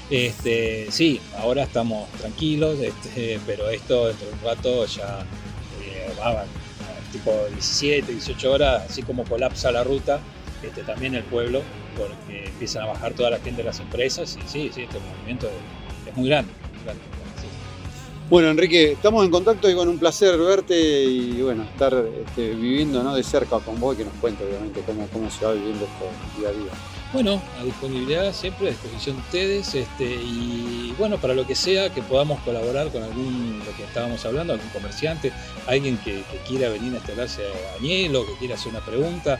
[0.08, 5.26] Este, sí, ahora estamos tranquilos, este, pero esto dentro de un rato ya
[5.82, 6.44] eh, va
[7.10, 10.20] tipo 17, 18 horas, así como colapsa la ruta,
[10.62, 11.62] este, también el pueblo,
[11.96, 15.46] porque empiezan a bajar toda la gente de las empresas y sí, sí, este movimiento
[15.46, 16.52] es, es muy grande.
[16.74, 17.02] muy grande,
[17.40, 17.46] sí.
[18.28, 21.94] Bueno, Enrique, estamos en contacto y con un placer verte y bueno, estar
[22.26, 23.14] este, viviendo ¿no?
[23.14, 26.40] de cerca con vos y que nos cuente obviamente cómo, cómo se va viviendo esto
[26.40, 26.72] día a día.
[27.12, 31.94] Bueno, a disponibilidad siempre, a disposición de ustedes, este, y bueno, para lo que sea,
[31.94, 35.32] que podamos colaborar con algún, lo que estábamos hablando, algún comerciante,
[35.68, 39.38] alguien que, que quiera venir a instalarse a Añelo, que quiera hacer una pregunta,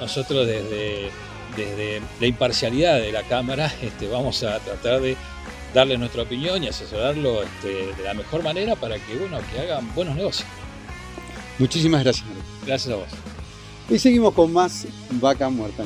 [0.00, 1.10] nosotros desde,
[1.56, 5.16] desde la imparcialidad de la cámara este, vamos a tratar de
[5.74, 9.92] darle nuestra opinión y asesorarlo este, de la mejor manera para que, bueno, que hagan
[9.94, 10.48] buenos negocios.
[11.58, 12.26] Muchísimas gracias.
[12.66, 13.08] Gracias a vos.
[13.88, 15.84] Y seguimos con más Vaca Muerta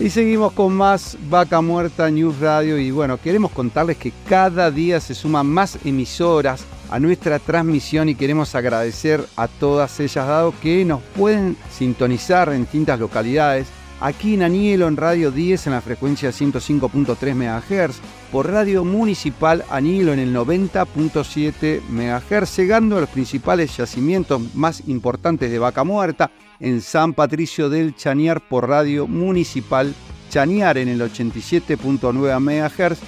[0.00, 4.98] Y seguimos con más Vaca Muerta News Radio y bueno, queremos contarles que cada día
[4.98, 10.86] se suman más emisoras a nuestra transmisión y queremos agradecer a todas ellas dado que
[10.86, 13.66] nos pueden sintonizar en distintas localidades.
[14.00, 17.96] Aquí en Anielo en Radio 10 en la frecuencia 105.3 MHz,
[18.32, 25.50] por Radio Municipal Anielo en el 90.7 MHz, llegando a los principales yacimientos más importantes
[25.50, 26.30] de Vaca Muerta,
[26.60, 29.94] en San Patricio del Chañar por Radio Municipal
[30.30, 32.98] Chañar en el 87.9 MHz.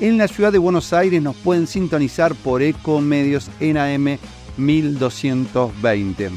[0.00, 4.18] En la ciudad de Buenos Aires nos pueden sintonizar por Ecomedios en AM
[4.56, 6.30] 1220.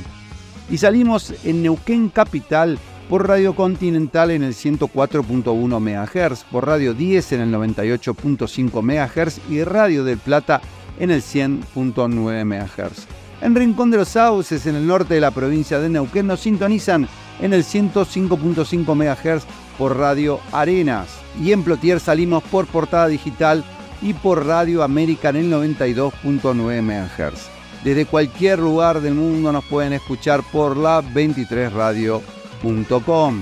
[0.70, 2.78] Y salimos en Neuquén Capital
[3.10, 9.64] por Radio Continental en el 104.1 MHz, por Radio 10 en el 98.5 MHz y
[9.64, 10.62] Radio del Plata
[11.00, 13.25] en el 100.9 MHz.
[13.42, 17.10] En Rincón de los Sauces, en el norte de la provincia de Neuquén, nos sintonizan
[17.40, 19.44] en el 105.5 MHz
[19.78, 21.08] por Radio Arenas.
[21.42, 23.66] Y en Plotier salimos por portada digital
[24.02, 27.50] y por Radio América en el 92.9 MHz.
[27.84, 33.42] Desde cualquier lugar del mundo nos pueden escuchar por la 23radio.com.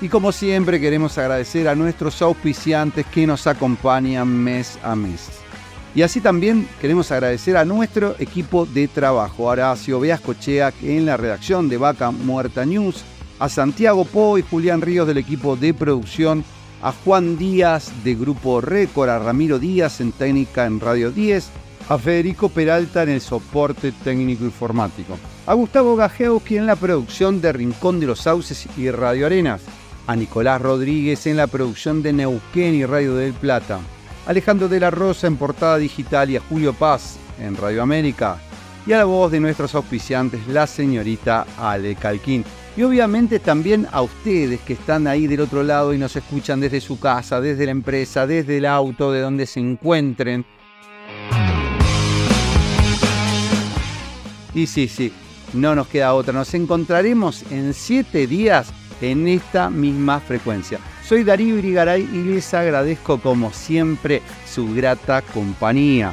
[0.00, 5.45] Y como siempre queremos agradecer a nuestros auspiciantes que nos acompañan mes a mes.
[5.96, 11.70] Y así también queremos agradecer a nuestro equipo de trabajo, Horacio Beascochea en la redacción
[11.70, 13.02] de Vaca Muerta News,
[13.38, 16.44] a Santiago Po y Julián Ríos del equipo de producción,
[16.82, 21.48] a Juan Díaz de Grupo Récord, a Ramiro Díaz en técnica en Radio 10,
[21.88, 25.16] a Federico Peralta en el soporte técnico informático,
[25.46, 29.62] a Gustavo Gajewski en la producción de Rincón de los Sauces y Radio Arenas,
[30.06, 33.80] a Nicolás Rodríguez en la producción de Neuquén y Radio del Plata,
[34.26, 38.38] Alejandro de la Rosa en portada digital y a Julio Paz en Radio América.
[38.86, 42.44] Y a la voz de nuestros auspiciantes, la señorita Ale Calquín.
[42.76, 46.80] Y obviamente también a ustedes que están ahí del otro lado y nos escuchan desde
[46.80, 50.44] su casa, desde la empresa, desde el auto, de donde se encuentren.
[54.54, 55.12] Y sí, sí,
[55.52, 56.32] no nos queda otra.
[56.32, 60.78] Nos encontraremos en siete días en esta misma frecuencia.
[61.08, 66.12] Soy Darío Irigaray y les agradezco como siempre su grata compañía.